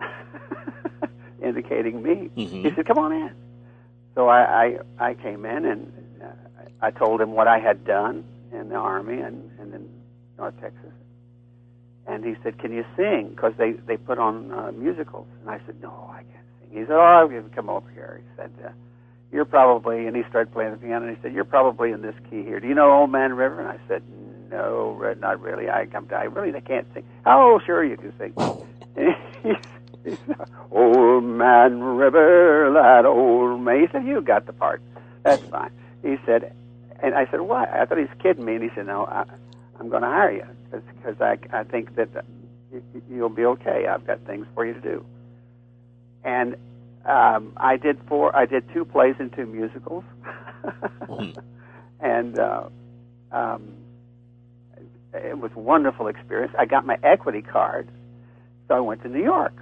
indicating 1.42 2.02
me. 2.02 2.30
Mhm. 2.37 2.64
He 2.64 2.70
said, 2.75 2.87
"Come 2.87 2.99
on 2.99 3.12
in." 3.12 3.30
So 4.14 4.28
I, 4.28 4.78
I, 4.99 5.08
I 5.11 5.14
came 5.14 5.44
in, 5.44 5.64
and 5.64 5.92
uh, 6.22 6.26
I 6.80 6.90
told 6.90 7.20
him 7.20 7.32
what 7.32 7.49
I 7.49 7.58
had 7.58 7.84
done 7.84 8.25
in 8.52 8.68
the 8.68 8.75
army 8.76 9.20
and, 9.20 9.50
and 9.58 9.75
in 9.75 9.88
North 10.38 10.54
Texas. 10.61 10.92
And 12.06 12.25
he 12.25 12.34
said, 12.42 12.58
"Can 12.58 12.72
you 12.72 12.84
sing?" 12.96 13.30
Because 13.30 13.54
they 13.58 13.72
they 13.72 13.96
put 13.96 14.18
on 14.18 14.52
uh, 14.52 14.72
musicals, 14.72 15.26
and 15.40 15.50
I 15.50 15.61
said, 15.66 15.80
"No, 15.80 16.11
I 16.12 16.22
can't 16.22 16.46
sing." 16.61 16.70
He 16.78 16.84
said, 16.87 16.92
"Oh, 16.92 17.44
come 17.54 17.68
over 17.68 17.90
here." 17.90 18.20
He 18.22 18.37
said. 18.37 18.50
Uh, 18.64 18.70
you're 19.32 19.46
probably, 19.46 20.06
and 20.06 20.14
he 20.14 20.22
started 20.28 20.52
playing 20.52 20.72
the 20.72 20.76
piano, 20.76 21.06
and 21.06 21.16
he 21.16 21.22
said, 21.22 21.32
you're 21.32 21.44
probably 21.44 21.90
in 21.90 22.02
this 22.02 22.14
key 22.28 22.42
here. 22.42 22.61
Do 22.61 22.68
you 22.68 22.75
know 22.75 22.92
Old 22.92 23.11
Man 23.11 23.32
River? 23.32 23.61
And 23.61 23.68
I 23.68 23.78
said, 23.88 24.02
no, 24.50 25.14
not 25.20 25.40
really. 25.40 25.70
I, 25.70 25.87
I 26.14 26.25
really 26.25 26.61
can't 26.61 26.87
sing. 26.92 27.04
Oh, 27.25 27.58
sure 27.64 27.82
you 27.82 27.96
can 27.96 28.12
sing. 28.18 28.34
He 28.94 29.08
he 29.49 29.54
said, 29.54 29.82
old 30.71 31.25
Man 31.25 31.80
River, 31.82 32.71
that 32.75 33.06
old 33.06 33.61
man. 33.61 33.80
He 33.80 33.87
said, 33.92 34.04
you 34.06 34.21
got 34.21 34.47
the 34.47 34.52
part. 34.52 34.82
That's 35.23 35.44
fine. 35.50 35.71
He 36.02 36.16
said, 36.26 36.54
and 37.02 37.14
I 37.14 37.26
said, 37.30 37.40
why? 37.40 37.64
I 37.64 37.85
thought 37.85 37.99
he 37.99 38.04
was 38.04 38.16
kidding 38.23 38.44
me, 38.44 38.54
and 38.54 38.62
he 38.64 38.71
said, 38.75 38.87
no, 38.87 39.04
I, 39.06 39.25
I'm 39.78 39.88
going 39.88 40.02
to 40.02 40.09
hire 40.09 40.32
you 40.32 40.47
because 40.71 41.21
I, 41.21 41.38
I 41.52 41.64
think 41.64 41.94
that 41.97 42.09
you, 42.73 42.82
you'll 43.11 43.28
be 43.28 43.44
okay. 43.44 43.87
I've 43.87 44.06
got 44.06 44.21
things 44.21 44.47
for 44.54 44.66
you 44.66 44.75
to 44.75 44.80
do. 44.80 45.04
And 46.25 46.56
um, 47.04 47.52
I 47.56 47.76
did 47.76 47.99
four. 48.09 48.35
I 48.35 48.47
did 48.47 48.64
two 48.73 48.85
plays 48.85 49.16
and 49.18 49.32
two 49.32 49.47
musicals, 49.47 50.04
and 52.00 52.38
uh, 52.38 52.68
um, 53.32 53.73
it 55.12 55.37
was 55.37 55.50
a 55.56 55.59
wonderful 55.59 56.06
experience. 56.06 56.54
I 56.59 56.66
got 56.66 56.87
my 56.87 56.97
equity 57.02 57.42
card, 57.42 57.88
so 58.68 58.75
I 58.75 58.80
went 58.80 59.02
to 59.02 59.09
New 59.09 59.23
York. 59.23 59.54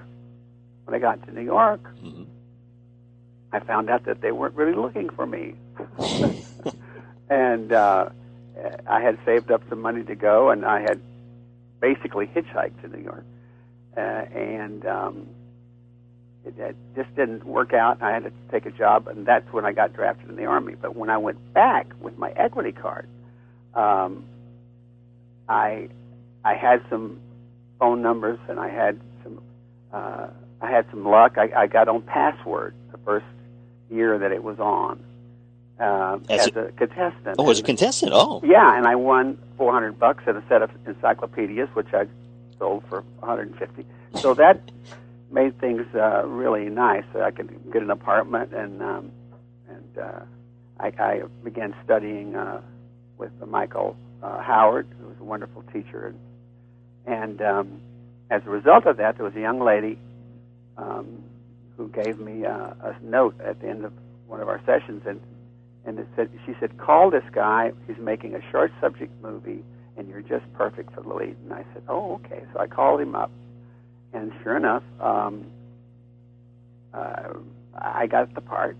When 0.90 0.96
I 0.96 1.02
got 1.02 1.24
to 1.28 1.32
New 1.32 1.42
York, 1.42 1.80
Mhm. 2.02 2.26
I 3.52 3.60
found 3.60 3.90
out 3.90 4.06
that 4.06 4.20
they 4.22 4.32
weren't 4.32 4.56
really 4.56 4.72
looking 4.74 5.08
for 5.08 5.24
me, 5.24 5.54
and 7.30 7.72
uh, 7.72 8.08
I 8.88 9.00
had 9.00 9.16
saved 9.24 9.52
up 9.52 9.62
some 9.68 9.80
money 9.82 10.02
to 10.02 10.16
go, 10.16 10.50
and 10.50 10.64
I 10.66 10.80
had 10.80 11.00
basically 11.78 12.26
hitchhiked 12.26 12.80
to 12.82 12.88
New 12.88 13.04
York, 13.04 13.24
uh, 13.96 14.00
and. 14.00 14.84
Um, 14.84 15.26
it, 16.42 16.58
it 16.58 16.76
just 16.96 17.14
didn't 17.16 17.44
work 17.44 17.74
out. 17.74 18.00
I 18.02 18.12
had 18.12 18.24
to 18.24 18.32
take 18.50 18.64
a 18.64 18.70
job, 18.70 19.08
and 19.08 19.26
that's 19.26 19.52
when 19.52 19.66
I 19.66 19.72
got 19.72 19.92
drafted 19.92 20.30
in 20.30 20.36
the 20.36 20.46
army. 20.46 20.74
But 20.74 20.96
when 20.96 21.10
I 21.10 21.18
went 21.18 21.52
back 21.52 21.86
with 22.00 22.16
my 22.16 22.30
equity 22.30 22.72
card, 22.72 23.06
um, 23.74 24.24
I 25.46 25.90
I 26.42 26.54
had 26.54 26.82
some 26.88 27.20
phone 27.78 28.00
numbers, 28.00 28.38
and 28.48 28.58
I 28.58 28.68
had 28.70 28.98
some 29.22 29.42
uh, 29.92 30.28
I 30.60 30.70
had 30.70 30.86
some 30.90 31.04
luck. 31.04 31.36
I, 31.38 31.50
I 31.56 31.66
got 31.66 31.88
on 31.88 32.02
Password 32.02 32.74
the 32.92 32.98
first 32.98 33.26
year 33.90 34.18
that 34.18 34.32
it 34.32 34.42
was 34.42 34.58
on 34.58 35.02
uh, 35.80 36.18
As 36.28 36.48
as 36.48 36.56
a 36.56 36.72
contestant. 36.76 37.36
Oh, 37.38 37.50
as 37.50 37.60
a 37.60 37.62
contestant. 37.62 38.12
Oh. 38.14 38.40
yeah, 38.44 38.76
and 38.76 38.86
I 38.86 38.96
won 38.96 39.38
400 39.56 39.98
bucks 39.98 40.24
at 40.26 40.36
a 40.36 40.42
set 40.48 40.62
of 40.62 40.70
encyclopedias, 40.86 41.68
which 41.74 41.92
I 41.92 42.06
sold 42.58 42.84
for 42.88 43.00
150. 43.20 43.86
So 44.20 44.34
that 44.42 44.60
made 45.30 45.58
things 45.58 45.86
uh, 45.94 46.26
really 46.26 46.68
nice. 46.68 47.04
I 47.14 47.30
could 47.30 47.72
get 47.72 47.82
an 47.82 47.90
apartment, 47.90 48.52
and 48.52 48.82
um, 48.82 49.12
and 49.68 49.98
uh, 49.98 50.20
I, 50.78 50.92
I 50.98 51.22
began 51.42 51.74
studying 51.84 52.36
uh, 52.36 52.60
with 53.16 53.32
Michael 53.46 53.96
uh, 54.22 54.42
Howard, 54.42 54.86
who 55.00 55.08
was 55.08 55.16
a 55.20 55.24
wonderful 55.24 55.62
teacher, 55.72 56.06
and, 56.06 56.18
and 57.06 57.42
um, 57.42 57.80
as 58.30 58.42
a 58.44 58.50
result 58.50 58.86
of 58.86 58.98
that, 58.98 59.16
there 59.16 59.24
was 59.24 59.34
a 59.34 59.40
young 59.40 59.60
lady 59.60 59.98
um, 60.80 61.22
who 61.76 61.88
gave 61.88 62.18
me 62.18 62.44
uh, 62.44 62.72
a 62.82 62.96
note 63.02 63.40
at 63.40 63.60
the 63.60 63.68
end 63.68 63.84
of 63.84 63.92
one 64.26 64.40
of 64.40 64.48
our 64.48 64.60
sessions, 64.66 65.02
and 65.06 65.20
and 65.84 65.98
it 65.98 66.06
said 66.16 66.30
she 66.46 66.54
said 66.60 66.76
call 66.78 67.10
this 67.10 67.24
guy. 67.32 67.72
He's 67.86 67.98
making 67.98 68.34
a 68.34 68.40
short 68.50 68.72
subject 68.80 69.12
movie, 69.22 69.62
and 69.96 70.08
you're 70.08 70.22
just 70.22 70.50
perfect 70.54 70.94
for 70.94 71.02
the 71.02 71.12
lead. 71.12 71.36
And 71.44 71.52
I 71.52 71.64
said, 71.72 71.82
oh 71.88 72.14
okay. 72.24 72.44
So 72.52 72.60
I 72.60 72.66
called 72.66 73.00
him 73.00 73.14
up, 73.14 73.30
and 74.12 74.32
sure 74.42 74.56
enough, 74.56 74.82
um, 75.00 75.46
uh, 76.92 77.34
I 77.74 78.06
got 78.06 78.34
the 78.34 78.40
part, 78.40 78.76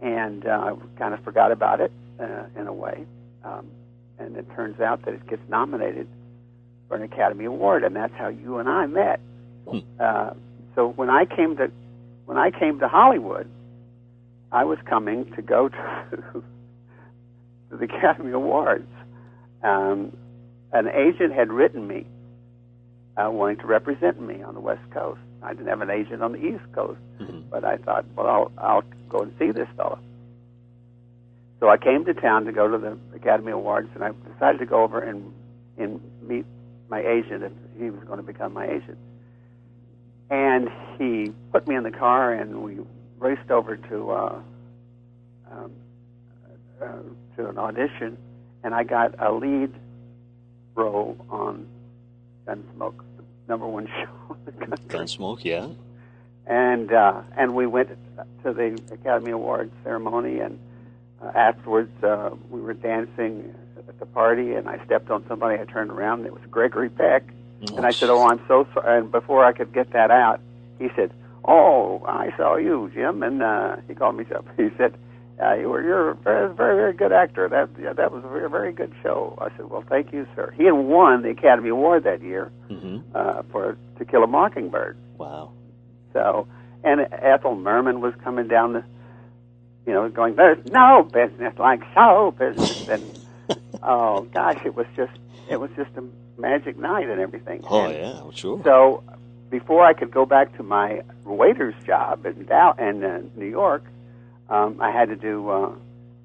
and 0.00 0.46
uh, 0.46 0.74
I 0.74 0.98
kind 0.98 1.14
of 1.14 1.22
forgot 1.22 1.52
about 1.52 1.80
it 1.80 1.92
uh, 2.20 2.44
in 2.58 2.66
a 2.66 2.72
way. 2.72 3.06
Um, 3.44 3.66
and 4.18 4.36
it 4.36 4.46
turns 4.54 4.80
out 4.80 5.04
that 5.04 5.14
it 5.14 5.26
gets 5.28 5.42
nominated 5.48 6.08
for 6.88 6.96
an 6.96 7.02
Academy 7.02 7.44
Award, 7.44 7.84
and 7.84 7.94
that's 7.94 8.14
how 8.14 8.28
you 8.28 8.58
and 8.58 8.68
I 8.68 8.86
met. 8.86 9.20
Hmm. 9.68 9.78
Uh, 10.00 10.30
so 10.76 10.88
when 10.90 11.10
I 11.10 11.24
came 11.24 11.56
to 11.56 11.72
when 12.26 12.38
I 12.38 12.50
came 12.52 12.78
to 12.80 12.88
Hollywood, 12.88 13.48
I 14.52 14.64
was 14.64 14.78
coming 14.88 15.24
to 15.34 15.42
go 15.42 15.68
to, 15.70 16.44
the 17.70 17.84
Academy 17.84 18.32
Awards. 18.32 18.88
Um, 19.62 20.16
an 20.72 20.88
agent 20.88 21.32
had 21.32 21.50
written 21.52 21.86
me 21.88 22.06
uh, 23.16 23.30
wanting 23.30 23.56
to 23.58 23.66
represent 23.66 24.20
me 24.20 24.42
on 24.42 24.54
the 24.54 24.60
West 24.60 24.88
Coast. 24.92 25.20
I 25.42 25.50
didn't 25.54 25.68
have 25.68 25.80
an 25.80 25.90
agent 25.90 26.22
on 26.22 26.32
the 26.32 26.38
East 26.44 26.64
Coast, 26.72 27.00
Mhm. 27.20 27.44
but 27.50 27.64
I 27.64 27.76
thought, 27.78 28.04
well, 28.14 28.26
I'll, 28.26 28.52
I'll 28.58 28.84
go 29.08 29.20
and 29.20 29.32
see 29.38 29.50
this 29.52 29.68
fellow. 29.76 29.98
So 31.60 31.68
I 31.70 31.78
came 31.78 32.04
to 32.04 32.14
town 32.14 32.44
to 32.44 32.52
go 32.52 32.68
to 32.68 32.76
the 32.78 32.98
Academy 33.14 33.52
Awards, 33.52 33.88
and 33.94 34.04
I 34.04 34.10
decided 34.32 34.58
to 34.58 34.66
go 34.66 34.82
over 34.82 35.00
and 35.00 35.32
and 35.78 36.00
meet 36.22 36.44
my 36.88 37.00
agent 37.00 37.42
if 37.44 37.52
he 37.78 37.90
was 37.90 38.02
going 38.04 38.18
to 38.18 38.22
become 38.22 38.52
my 38.52 38.66
agent. 38.66 38.98
And 40.28 40.70
he 40.98 41.32
put 41.52 41.68
me 41.68 41.76
in 41.76 41.84
the 41.84 41.90
car, 41.90 42.32
and 42.32 42.62
we 42.62 42.78
raced 43.18 43.50
over 43.50 43.76
to 43.76 44.10
uh, 44.10 44.40
um, 45.50 45.72
uh, 46.80 46.86
to 47.36 47.48
an 47.48 47.58
audition, 47.58 48.18
and 48.62 48.74
I 48.74 48.82
got 48.84 49.14
a 49.18 49.32
lead 49.32 49.72
role 50.74 51.16
on 51.30 51.66
Gunsmoke, 52.46 52.98
the 53.16 53.24
number 53.48 53.66
one 53.66 53.86
show 53.98 54.36
in 54.46 54.58
the 54.58 54.66
country 54.66 54.86
Gunsmoke, 54.88 55.44
yeah. 55.44 55.68
and 56.46 56.92
uh, 56.92 57.22
and 57.36 57.54
we 57.54 57.66
went 57.66 57.90
to 58.44 58.52
the 58.52 58.78
Academy 58.92 59.30
Awards 59.30 59.72
ceremony, 59.84 60.40
and 60.40 60.58
uh, 61.22 61.30
afterwards 61.34 61.92
uh, 62.02 62.30
we 62.50 62.60
were 62.60 62.74
dancing 62.74 63.54
at 63.88 63.98
the 63.98 64.06
party, 64.06 64.54
and 64.54 64.68
I 64.68 64.84
stepped 64.84 65.10
on 65.10 65.24
somebody. 65.28 65.60
I 65.60 65.64
turned 65.64 65.90
around, 65.90 66.20
and 66.20 66.26
it 66.26 66.32
was 66.32 66.42
Gregory 66.50 66.90
Peck, 66.90 67.24
and 67.60 67.86
I 67.86 67.92
said, 67.92 68.10
"Oh, 68.10 68.22
I'm 68.22 68.40
so 68.48 68.66
sorry." 68.74 68.98
And 68.98 69.10
before 69.10 69.44
I 69.44 69.52
could 69.52 69.72
get 69.72 69.92
that 69.92 70.10
out, 70.10 70.40
he 70.78 70.88
said, 70.96 71.12
"Oh, 71.44 72.02
I 72.06 72.34
saw 72.36 72.56
you, 72.56 72.90
Jim," 72.94 73.22
and 73.22 73.42
uh, 73.42 73.76
he 73.88 73.94
called 73.94 74.16
me 74.16 74.24
up. 74.34 74.46
He 74.56 74.68
said. 74.76 74.94
Uh, 75.38 75.52
you 75.52 75.68
were 75.68 75.82
you're 75.82 76.10
a 76.12 76.14
very 76.14 76.48
very 76.54 76.76
very 76.76 76.92
good 76.94 77.12
actor. 77.12 77.46
That 77.46 77.68
yeah, 77.78 77.92
that 77.92 78.10
was 78.10 78.24
a 78.24 78.28
very 78.28 78.48
very 78.48 78.72
good 78.72 78.90
show. 79.02 79.36
I 79.38 79.54
said, 79.54 79.68
well, 79.68 79.84
thank 79.86 80.10
you, 80.10 80.26
sir. 80.34 80.50
He 80.56 80.64
had 80.64 80.72
won 80.72 81.20
the 81.20 81.28
Academy 81.28 81.68
Award 81.68 82.04
that 82.04 82.22
year 82.22 82.50
hmm 82.70 83.00
uh, 83.14 83.42
for 83.52 83.76
To 83.98 84.04
Kill 84.06 84.24
a 84.24 84.26
Mockingbird. 84.26 84.96
Wow. 85.18 85.52
So, 86.12 86.48
and 86.82 87.00
Ethel 87.12 87.54
Merman 87.54 88.00
was 88.00 88.14
coming 88.24 88.48
down 88.48 88.72
the, 88.72 88.84
you 89.86 89.92
know, 89.92 90.08
going, 90.08 90.36
there's 90.36 90.64
no 90.66 91.02
business 91.02 91.52
like 91.58 91.82
show 91.94 92.34
business. 92.38 92.78
And, 92.88 93.12
oh, 93.82 94.22
gosh, 94.22 94.60
it 94.64 94.74
was 94.74 94.86
just, 94.96 95.12
it 95.50 95.60
was 95.60 95.70
just 95.76 95.90
a 95.96 96.04
magic 96.38 96.78
night 96.78 97.08
and 97.08 97.20
everything. 97.20 97.64
Oh, 97.68 97.84
And 97.86 97.94
yeah, 97.94 98.30
sure. 98.34 98.60
So, 98.64 99.02
before 99.50 99.84
I 99.84 99.92
could 99.92 100.10
go 100.10 100.26
back 100.26 100.56
to 100.56 100.62
my 100.62 101.02
waiter's 101.24 101.74
job 101.86 102.26
in, 102.26 102.44
Dow- 102.46 102.74
in 102.78 103.04
uh, 103.04 103.22
New 103.36 103.46
York, 103.46 103.84
um, 104.50 104.80
I 104.80 104.90
had 104.90 105.08
to 105.08 105.16
do 105.16 105.48
uh, 105.48 105.72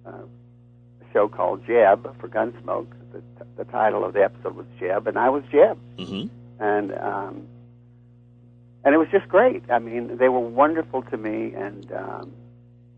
uh, 0.06 0.10
a 0.12 1.14
show 1.14 1.28
called 1.28 1.66
Jeb 1.66 2.20
for 2.20 2.28
Gunsmoke. 2.28 2.88
The, 3.14 3.22
the 3.58 3.66
title 3.66 4.04
of 4.04 4.14
the 4.14 4.24
episode 4.24 4.56
was 4.56 4.66
Jeb, 4.80 5.08
and 5.08 5.18
I 5.18 5.30
was 5.30 5.44
Jeb 5.52 5.78
hmm 5.98 6.26
and 6.60 6.94
um, 6.94 7.48
and 8.84 8.94
it 8.96 8.98
was 8.98 9.08
just 9.12 9.28
great. 9.28 9.64
I 9.70 9.80
mean, 9.80 10.18
they 10.18 10.30
were 10.30 10.40
wonderful 10.40 11.02
to 11.04 11.18
me 11.18 11.54
and 11.54 11.92
um, 11.92 12.32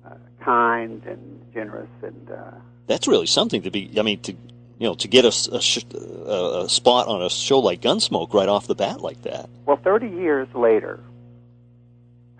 uh, 0.05 0.15
kind 0.43 1.01
and 1.05 1.41
generous, 1.53 1.89
and 2.01 2.29
uh, 2.29 2.51
That's 2.87 3.07
really 3.07 3.25
something 3.25 3.61
to 3.63 3.71
be. 3.71 3.91
I 3.97 4.01
mean, 4.01 4.19
to 4.21 4.35
you 4.79 4.87
know, 4.87 4.95
to 4.95 5.07
get 5.07 5.23
a, 5.25 5.27
a 5.55 5.61
sh- 5.61 5.83
a- 5.93 6.65
spot 6.67 7.07
on 7.07 7.21
a 7.21 7.29
show 7.29 7.59
like 7.59 7.81
Gunsmoke 7.81 8.33
right 8.33 8.49
off 8.49 8.67
the 8.67 8.75
bat 8.75 9.01
like 9.01 9.21
that. 9.23 9.49
well, 9.65 9.77
thirty 9.77 10.09
years 10.09 10.47
later, 10.55 10.99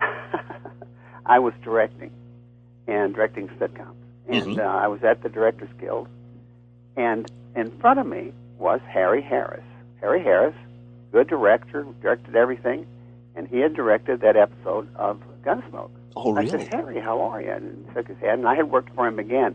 I 1.26 1.38
was 1.38 1.54
directing 1.62 2.10
and 2.86 3.14
directing 3.14 3.48
sitcoms, 3.48 3.94
and 4.28 4.44
Mhm. 4.44 4.58
uh, 4.58 4.62
I 4.62 4.88
was 4.88 5.02
at 5.02 5.22
the 5.22 5.28
Directors 5.28 5.70
Guild, 5.80 6.08
and 6.96 7.30
in 7.56 7.70
front 7.78 7.98
of 7.98 8.06
me 8.06 8.32
was 8.58 8.80
Harry 8.88 9.22
Harris. 9.22 9.64
Harry 10.00 10.22
Harris, 10.22 10.54
good 11.12 11.28
director, 11.28 11.86
directed 12.02 12.36
everything, 12.36 12.86
and 13.36 13.48
he 13.48 13.58
had 13.58 13.74
directed 13.74 14.20
that 14.20 14.36
episode 14.36 14.94
of 14.96 15.20
Gunsmoke. 15.42 15.90
Oh, 16.16 16.32
really? 16.32 16.46
I 16.46 16.50
said, 16.64 16.74
Harry, 16.74 17.00
how 17.00 17.20
are 17.22 17.40
you? 17.40 17.50
And 17.50 17.86
he 17.88 17.92
shook 17.94 18.06
his 18.08 18.18
head. 18.18 18.38
And 18.38 18.46
I 18.46 18.54
had 18.54 18.70
worked 18.70 18.94
for 18.94 19.06
him 19.08 19.18
again 19.18 19.54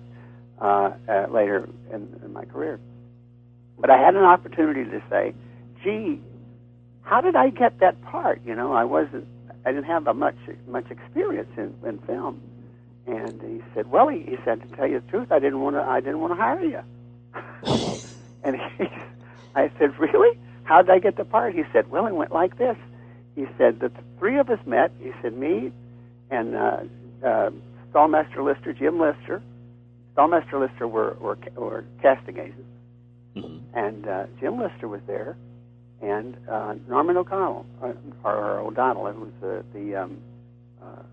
uh, 0.62 0.91
uh, 1.08 1.28
later 1.32 1.67
in, 1.91 2.19
in 2.24 2.34
my 2.34 2.45
career. 2.45 2.80
But 3.80 3.89
I 3.89 3.98
had 3.98 4.15
an 4.15 4.24
opportunity 4.24 4.84
to 4.86 5.02
say, 5.10 5.34
gee, 5.84 6.19
how 7.04 7.22
did 7.22 7.36
I 7.36 7.50
get 7.50 7.80
that 7.80 8.02
part? 8.04 8.41
You 8.45 8.56
know, 8.56 8.74
I 8.74 8.84
wasn't, 8.84 9.28
I 9.65 9.72
didn't 9.72 9.86
have 9.86 10.04
much 10.15 10.36
much 10.67 10.89
experience 10.91 11.50
in, 11.58 11.74
in 11.88 11.98
film. 12.00 12.41
And 13.08 13.41
he 13.41 13.62
said, 13.74 13.89
well, 13.89 14.08
he, 14.08 14.19
he 14.19 14.38
said, 14.45 14.62
to 14.62 14.76
tell 14.76 14.88
you 14.88 15.00
the 15.00 15.08
truth, 15.10 15.32
I 15.32 15.39
didn't 15.39 15.62
want 15.62 15.76
to, 15.76 15.82
I 15.82 16.00
didn't 16.00 16.19
want 16.19 16.32
to 16.34 16.36
hire 16.36 16.63
you. 16.63 16.82
and 18.43 18.56
he, 18.78 18.86
I 19.56 19.72
said, 19.80 19.98
really? 19.98 20.38
How 20.63 20.82
did 20.84 20.91
I 20.91 21.00
get 21.00 21.15
the 21.15 21.26
part? 21.26 21.56
He 21.56 21.63
said, 21.74 21.89
well, 21.89 22.06
it 22.06 22.13
went 22.13 22.32
like 22.32 22.58
this. 22.58 22.78
He 23.36 23.48
said, 23.58 23.80
the 23.80 23.91
three 24.19 24.38
of 24.38 24.50
us 24.50 24.60
met. 24.67 24.91
He 25.02 25.12
said, 25.22 25.34
me, 25.34 25.72
and 26.30 26.56
uh, 26.56 26.78
uh, 27.26 27.50
Stalmaster 27.91 28.43
Lister, 28.43 28.74
Jim 28.74 29.00
Lister. 29.00 29.41
Stalmaster 30.19 30.60
Lister 30.60 30.88
were, 30.88 31.15
were, 31.19 31.38
were 31.55 31.86
casting 32.01 32.38
agents, 32.39 32.67
Mhm. 33.36 33.62
and 33.73 34.08
uh, 34.08 34.25
Jim 34.39 34.60
Lister 34.60 34.88
was 34.88 35.01
there, 35.08 35.38
and 36.01 36.36
uh, 36.49 36.75
Norman 36.89 37.15
O'Connell, 37.15 37.65
uh, 37.82 37.93
or 38.25 38.60
O'Donnell, 38.60 39.08
it 39.08 39.15
was 39.15 39.32
the, 39.39 39.63
the 39.73 39.95
um, 39.95 40.17
uh, 40.82 41.03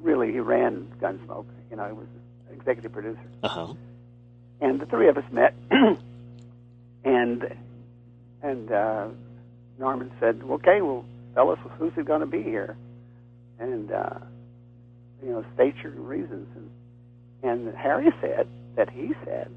really, 0.00 0.30
he 0.32 0.38
ran 0.40 0.86
Gunsmoke. 1.00 1.46
You 1.70 1.76
know, 1.76 1.86
he 1.86 1.92
was 1.94 2.06
executive 2.52 2.92
producer 2.92 3.20
Uh-huh. 3.42 3.74
and 4.60 4.80
the 4.80 4.86
three 4.86 5.08
of 5.08 5.16
us 5.18 5.24
met, 5.32 5.54
and 7.04 7.56
and 8.42 8.70
uh, 8.70 9.08
Norman 9.80 10.12
said, 10.20 10.40
"Okay, 10.48 10.80
well, 10.80 11.04
tell 11.34 11.50
us 11.50 11.58
who's 11.78 11.92
it 11.96 12.04
going 12.06 12.20
to 12.20 12.26
be 12.26 12.42
here, 12.42 12.76
and 13.58 13.90
uh, 13.90 14.18
you 15.24 15.30
know, 15.30 15.44
state 15.54 15.74
your 15.82 15.92
reasons." 15.92 16.46
And 16.54 16.67
and 17.42 17.74
Harry 17.74 18.10
said 18.20 18.48
that 18.76 18.90
he 18.90 19.12
said, 19.24 19.54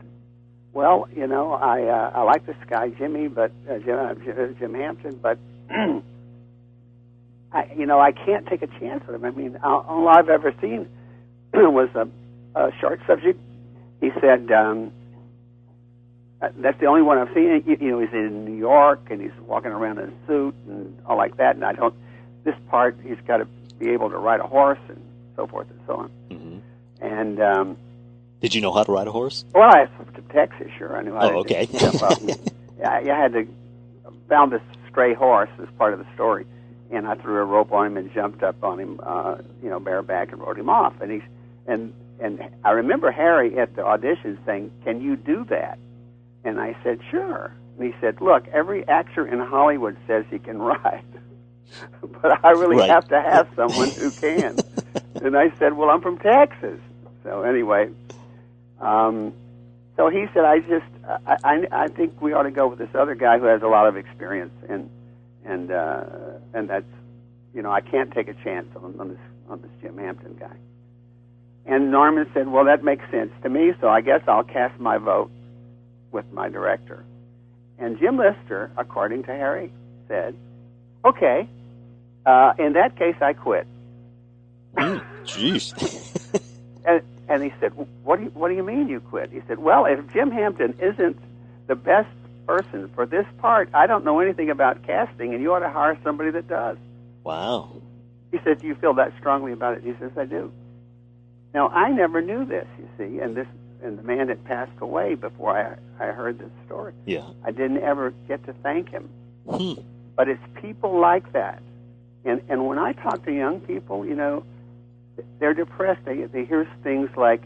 "Well, 0.74 1.08
you 1.16 1.28
know, 1.28 1.54
I 1.54 1.84
uh, 1.84 2.12
I 2.16 2.24
like 2.24 2.46
this 2.46 2.58
guy 2.68 2.90
Jimmy, 2.90 3.28
but 3.28 3.52
uh, 3.70 3.80
Jim, 3.80 3.98
uh, 3.98 4.14
Jim 4.16 4.56
Jim 4.60 4.74
Hampton, 4.74 5.20
but." 5.22 5.38
I, 7.54 7.70
you 7.78 7.86
know, 7.86 8.00
I 8.00 8.14
can't 8.14 8.48
take 8.48 8.62
a 8.62 8.68
chance 8.80 9.06
with 9.06 9.14
him. 9.18 9.26
I 9.26 9.32
mean, 9.32 9.58
all, 9.62 10.08
I've 10.08 10.30
ever 10.30 10.54
seen 10.62 10.88
was 11.54 11.90
a, 11.96 12.08
a 12.58 12.72
short 12.80 13.02
subject 13.06 13.38
he 14.02 14.10
said 14.20 14.52
um, 14.52 14.92
uh, 16.42 16.50
that's 16.58 16.80
the 16.80 16.88
only 16.88 17.04
one 17.04 17.20
I've 17.20 17.34
seen. 17.36 17.64
You, 17.68 17.78
you 17.80 17.92
know, 17.92 18.00
he's 18.00 18.12
in 18.12 18.46
New 18.46 18.58
York 18.58 19.08
and 19.12 19.22
he's 19.22 19.32
walking 19.46 19.72
around 19.72 20.00
in 20.00 20.10
a 20.10 20.28
suit 20.28 20.56
and 20.68 21.00
all 21.06 21.16
like 21.16 21.38
that. 21.38 21.56
And 21.56 21.64
I 21.64 21.74
don't. 21.74 21.94
This 22.44 22.56
part, 22.70 22.98
he's 23.04 23.20
got 23.28 23.38
to 23.38 23.46
be 23.78 23.90
able 23.92 24.10
to 24.10 24.18
ride 24.18 24.40
a 24.40 24.48
horse 24.48 24.80
and 24.90 25.00
so 25.36 25.46
forth 25.46 25.70
and 25.70 25.80
so 25.86 25.94
on. 25.98 26.08
hmm 26.32 26.41
And 27.02 27.42
um, 27.42 27.78
Did 28.42 28.54
you 28.56 28.62
know 28.62 28.72
how 28.72 28.84
to 28.84 28.92
ride 28.92 29.08
a 29.08 29.12
horse? 29.12 29.44
well, 29.54 29.70
I 29.70 29.86
to 30.16 30.22
Texas, 30.34 30.68
sure, 30.78 30.96
I 30.96 31.02
knew 31.02 31.14
how 31.14 31.30
Oh, 31.32 31.40
okay. 31.40 31.62
I 31.62 31.66
I 32.86 33.04
had 33.04 33.34
to 33.34 33.48
found 34.30 34.52
this 34.52 34.62
stray 34.90 35.14
horse 35.14 35.50
as 35.62 35.68
part 35.78 35.94
of 35.94 36.00
the 36.00 36.06
story, 36.14 36.46
and 36.92 37.08
I 37.08 37.16
threw 37.16 37.38
a 37.42 37.46
rope 37.46 37.72
on 37.72 37.88
him 37.88 37.98
and 37.98 38.14
jumped 38.14 38.44
up 38.44 38.64
on 38.64 38.80
him, 38.80 39.00
uh, 39.04 39.38
you 39.64 39.70
know, 39.70 39.80
bareback 39.80 40.32
and 40.32 40.42
rode 40.42 40.58
him 40.58 40.70
off. 40.70 40.94
And 41.02 41.12
he's 41.12 41.22
and 41.68 41.94
and 42.20 42.40
I 42.64 42.72
remember 42.72 43.12
Harry 43.12 43.58
at 43.58 43.76
the 43.76 43.84
audition 43.86 44.38
saying, 44.46 44.72
"Can 44.84 45.02
you 45.02 45.16
do 45.16 45.44
that?" 45.46 45.80
And 46.44 46.60
I 46.60 46.76
said, 46.84 47.00
"Sure." 47.10 47.52
And 47.78 47.94
he 47.94 48.00
said, 48.00 48.22
"Look, 48.22 48.48
every 48.50 48.88
actor 48.88 49.26
in 49.28 49.40
Hollywood 49.40 49.98
says 50.08 50.26
he 50.30 50.40
can 50.40 50.60
ride, 50.62 51.04
but 52.22 52.44
I 52.46 52.52
really 52.52 52.78
Right. 52.78 52.90
have 52.90 53.08
to 53.10 53.22
have 53.22 53.48
someone 53.56 53.92
who 53.92 54.12
can." 54.12 54.60
and 55.22 55.36
I 55.38 55.52
said, 55.60 55.74
"Well, 55.74 55.90
I'm 55.90 56.02
from 56.02 56.18
Texas." 56.20 56.80
So 57.24 57.44
anyway, 57.44 57.90
um, 58.80 59.34
so 59.96 60.10
he 60.10 60.26
said, 60.34 60.46
"I 60.46 60.60
just, 60.60 60.86
I, 61.26 61.38
I, 61.44 61.68
I 61.72 61.88
think 61.88 62.22
we 62.22 62.34
ought 62.34 62.44
to 62.44 62.52
go 62.52 62.68
with 62.68 62.80
this 62.80 62.90
other 62.96 63.16
guy 63.16 63.38
who 63.38 63.46
has 63.46 63.62
a 63.62 63.68
lot 63.68 63.88
of 63.88 63.98
experience, 63.98 64.54
and 64.68 64.90
and 65.46 65.72
uh, 65.72 66.04
and 66.54 66.70
that's, 66.70 66.86
you 67.54 67.62
know, 67.62 67.72
I 67.72 67.82
can't 67.82 68.12
take 68.12 68.28
a 68.28 68.34
chance 68.34 68.68
on, 68.76 68.96
on 69.00 69.10
this 69.10 69.20
on 69.50 69.62
this 69.62 69.72
Jim 69.82 69.98
Hampton 69.98 70.38
guy." 70.40 70.56
And 71.66 71.92
Norman 71.92 72.30
said, 72.34 72.48
"Well, 72.48 72.66
that 72.66 72.84
makes 72.84 73.04
sense 73.12 73.32
to 73.44 73.50
me, 73.50 73.74
so 73.80 73.90
I 73.90 74.02
guess 74.02 74.22
I'll 74.28 74.44
cast 74.44 74.80
my 74.80 74.98
vote 74.98 75.30
with 76.12 76.26
my 76.32 76.50
director." 76.50 77.06
And 77.78 78.00
Jim 78.00 78.18
Lister, 78.18 78.72
according 78.78 79.24
to 79.24 79.32
Harry, 79.32 79.72
said, 80.08 80.36
"Okay, 81.06 81.48
uh, 82.26 82.54
in 82.58 82.74
that 82.74 82.96
case, 82.96 83.16
I 83.22 83.34
quit." 83.34 83.68
Jeez. 85.26 86.18
And, 86.86 87.02
and 87.28 87.44
he 87.44 87.54
said, 87.60 87.74
"What 88.04 88.18
do 88.18 88.24
you 88.24 88.30
What 88.32 88.50
do 88.50 88.56
you 88.56 88.64
mean 88.64 88.88
you 88.88 89.00
quit?" 89.00 89.32
He 89.32 89.42
said, 89.48 89.60
"Well, 89.60 89.86
if 89.86 90.00
Jim 90.14 90.32
Hampton 90.32 90.76
isn't 90.80 91.18
the 91.68 91.76
best 91.76 92.10
person 92.48 92.90
for 92.96 93.06
this 93.06 93.26
part, 93.40 93.70
I 93.74 93.88
don't 93.88 94.04
know 94.04 94.20
anything 94.20 94.50
about 94.50 94.84
casting, 94.84 95.34
and 95.34 95.42
you 95.42 95.54
ought 95.54 95.60
to 95.60 95.70
hire 95.70 95.98
somebody 96.04 96.32
that 96.32 96.48
does." 96.48 96.78
Wow. 97.24 97.70
He 98.32 98.40
said, 98.44 98.60
"Do 98.60 98.68
you 98.68 98.76
feel 98.76 98.94
that 98.96 99.14
strongly 99.20 99.52
about 99.52 99.78
it?" 99.78 99.84
He 99.84 99.94
says, 100.00 100.12
"I 100.18 100.26
do." 100.26 100.52
Now, 101.54 101.68
I 101.68 101.92
never 101.92 102.22
knew 102.22 102.46
this, 102.46 102.68
you 102.80 102.88
see, 102.98 103.20
and 103.20 103.36
this 103.36 103.48
and 103.84 103.98
the 103.98 104.04
man 104.04 104.30
had 104.30 104.44
passed 104.46 104.80
away 104.80 105.16
before 105.16 105.58
I 105.58 106.04
I 106.04 106.12
heard 106.12 106.40
this 106.40 106.52
story. 106.66 106.94
Yeah. 107.06 107.28
I 107.44 107.52
didn't 107.52 107.80
ever 107.80 108.14
get 108.28 108.44
to 108.46 108.54
thank 108.54 108.90
him. 108.90 109.10
Hmm. 109.50 109.74
But 110.16 110.30
it's 110.30 110.42
people 110.56 111.00
like 111.00 111.34
that. 111.34 111.62
And 112.26 112.42
and 112.50 112.68
when 112.68 112.78
I 112.78 112.94
talk 112.94 113.26
to 113.26 113.34
young 113.34 113.60
people, 113.60 114.06
you 114.06 114.16
know, 114.16 114.44
they're 115.40 115.54
depressed. 115.54 116.04
They 116.06 116.24
they 116.24 116.46
hear 116.46 116.68
things 116.84 117.10
like 117.16 117.44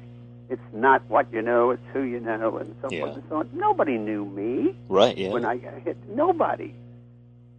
it's 0.50 0.62
not 0.74 1.02
what 1.10 1.32
you 1.34 1.42
know, 1.42 1.72
it's 1.72 1.82
who 1.94 2.02
you 2.02 2.20
know 2.20 2.58
and 2.58 2.76
so 2.82 2.90
Yeah. 2.92 3.02
forth 3.02 3.16
and 3.16 3.24
so 3.30 3.36
on. 3.38 3.50
Nobody 3.54 3.98
knew 3.98 4.26
me 4.26 4.76
Right. 4.90 5.18
Yeah. 5.18 5.32
when 5.32 5.46
I 5.46 5.58
got 5.58 5.74
hit. 5.84 5.98
Nobody. 6.10 6.74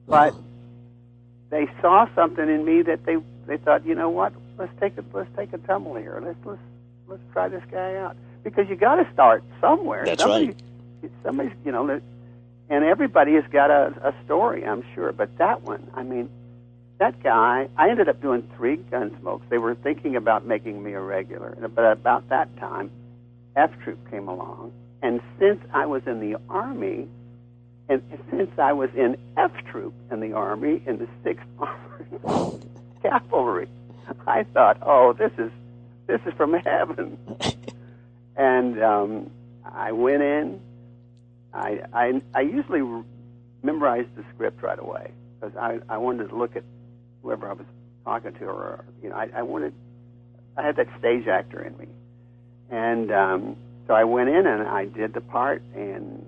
But 0.06 0.34
they 1.50 1.68
saw 1.80 2.08
something 2.14 2.48
in 2.48 2.64
me 2.64 2.82
that 2.82 3.04
they 3.04 3.16
they 3.46 3.56
thought, 3.56 3.84
you 3.86 3.94
know 3.94 4.10
what? 4.10 4.32
Let's 4.58 4.72
take 4.80 4.96
a 4.98 5.04
let's 5.12 5.30
take 5.36 5.52
a 5.52 5.58
tumble 5.58 5.94
here. 5.94 6.20
Let's 6.24 6.38
let's 6.44 6.60
let's 7.08 7.22
try 7.32 7.48
this 7.48 7.62
guy 7.70 7.96
out 7.96 8.16
because 8.44 8.68
you 8.68 8.76
got 8.76 8.96
to 8.96 9.08
start 9.12 9.42
somewhere. 9.60 10.04
That's 10.04 10.22
Somebody, 10.22 10.46
right. 10.46 11.12
Somebody's 11.24 11.52
you 11.64 11.72
know, 11.72 12.00
and 12.68 12.84
everybody 12.84 13.34
has 13.34 13.44
got 13.50 13.70
a, 13.70 13.94
a 14.02 14.14
story, 14.24 14.64
I'm 14.64 14.82
sure. 14.94 15.12
But 15.12 15.36
that 15.38 15.62
one, 15.62 15.86
I 15.94 16.02
mean, 16.02 16.28
that 16.98 17.22
guy. 17.22 17.68
I 17.76 17.90
ended 17.90 18.08
up 18.08 18.20
doing 18.20 18.48
three 18.56 18.76
Gunsmokes. 18.76 19.48
They 19.48 19.58
were 19.58 19.74
thinking 19.74 20.16
about 20.16 20.46
making 20.46 20.82
me 20.82 20.92
a 20.92 21.00
regular, 21.00 21.56
but 21.74 21.92
about 21.92 22.28
that 22.30 22.56
time, 22.58 22.90
F 23.54 23.70
Troop 23.82 24.10
came 24.10 24.28
along, 24.28 24.72
and 25.02 25.20
since 25.38 25.60
I 25.72 25.86
was 25.86 26.02
in 26.06 26.20
the 26.20 26.38
army, 26.48 27.08
and 27.88 28.02
since 28.30 28.50
I 28.58 28.72
was 28.72 28.90
in 28.94 29.16
F 29.36 29.52
Troop 29.70 29.94
in 30.10 30.20
the 30.20 30.32
Army 30.32 30.82
in 30.86 30.98
the 30.98 31.08
Sixth 31.22 31.46
Armored 31.58 32.64
Cavalry, 33.02 33.68
I 34.26 34.44
thought, 34.44 34.78
oh, 34.82 35.12
this 35.12 35.32
is 35.38 35.50
this 36.06 36.20
is 36.26 36.32
from 36.34 36.54
heaven. 36.54 37.18
and 38.36 38.82
um, 38.82 39.30
I 39.64 39.92
went 39.92 40.22
in. 40.22 40.60
I 41.52 41.80
I, 41.92 42.22
I 42.34 42.40
usually 42.40 42.82
memorized 43.62 44.14
the 44.16 44.24
script 44.34 44.62
right 44.62 44.78
away 44.78 45.10
because 45.40 45.56
I 45.56 45.78
I 45.88 45.98
wanted 45.98 46.28
to 46.30 46.36
look 46.36 46.56
at 46.56 46.64
whoever 47.26 47.50
I 47.50 47.54
was 47.54 47.66
talking 48.04 48.32
to, 48.34 48.44
or 48.44 48.84
you 49.02 49.10
know, 49.10 49.16
I, 49.16 49.28
I 49.34 49.42
wanted 49.42 49.74
I 50.56 50.62
had 50.62 50.76
that 50.76 50.86
stage 50.98 51.26
actor 51.26 51.60
in 51.60 51.76
me, 51.76 51.86
and 52.70 53.10
um, 53.10 53.56
so 53.88 53.94
I 53.94 54.04
went 54.04 54.28
in 54.28 54.46
and 54.46 54.62
I 54.68 54.84
did 54.84 55.12
the 55.12 55.20
part 55.20 55.60
and 55.74 56.24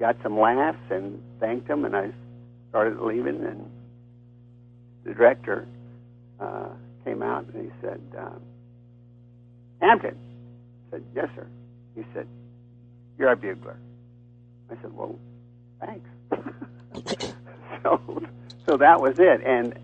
got 0.00 0.16
some 0.22 0.38
laughs 0.38 0.78
and 0.90 1.22
thanked 1.38 1.68
them, 1.68 1.84
and 1.84 1.96
I 1.96 2.10
started 2.70 3.00
leaving, 3.00 3.44
and 3.44 3.70
the 5.04 5.14
director 5.14 5.68
uh, 6.40 6.68
came 7.04 7.22
out 7.22 7.46
and 7.52 7.64
he 7.64 7.70
said, 7.80 8.00
um, 8.18 8.40
Hampton. 9.80 10.16
I 10.88 10.96
said, 10.96 11.04
yes, 11.14 11.28
sir. 11.36 11.46
He 11.94 12.04
said, 12.12 12.26
you're 13.18 13.30
a 13.30 13.36
bugler. 13.36 13.76
I 14.70 14.74
said, 14.82 14.92
well, 14.92 15.18
thanks. 15.80 16.08
so, 17.82 18.22
so 18.66 18.76
that 18.76 19.00
was 19.00 19.18
it, 19.18 19.40
and 19.44 19.74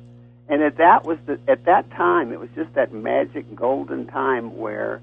and 0.49 0.63
at 0.63 0.77
that 0.79 1.05
was 1.05 1.19
the 1.27 1.39
at 1.49 1.65
that 1.65 1.91
time 1.91 2.33
it 2.33 2.41
was 2.41 2.49
just 2.55 2.73
that 2.75 2.93
magic 2.93 3.55
golden 3.55 4.07
time 4.07 4.57
where 4.57 5.01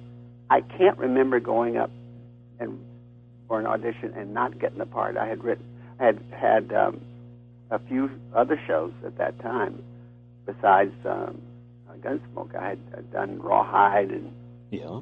I 0.49 0.61
can't 0.61 0.97
remember 0.97 1.39
going 1.39 1.77
up 1.77 1.89
and 2.59 2.79
for 3.47 3.59
an 3.59 3.65
audition 3.65 4.13
and 4.15 4.33
not 4.33 4.59
getting 4.59 4.77
the 4.77 4.85
part. 4.85 5.17
I 5.17 5.27
had 5.27 5.43
written, 5.43 5.65
I 5.99 6.05
had 6.05 6.19
had 6.31 6.73
um, 6.73 7.01
a 7.71 7.79
few 7.79 8.09
other 8.33 8.59
shows 8.67 8.93
at 9.05 9.17
that 9.17 9.39
time 9.39 9.81
besides 10.45 10.93
um, 11.05 11.41
uh, 11.89 11.93
Gunsmoke. 11.95 12.55
I 12.55 12.69
had, 12.69 12.79
had 12.93 13.11
done 13.11 13.39
Rawhide 13.39 14.11
and 14.11 14.31
Yeah. 14.71 14.99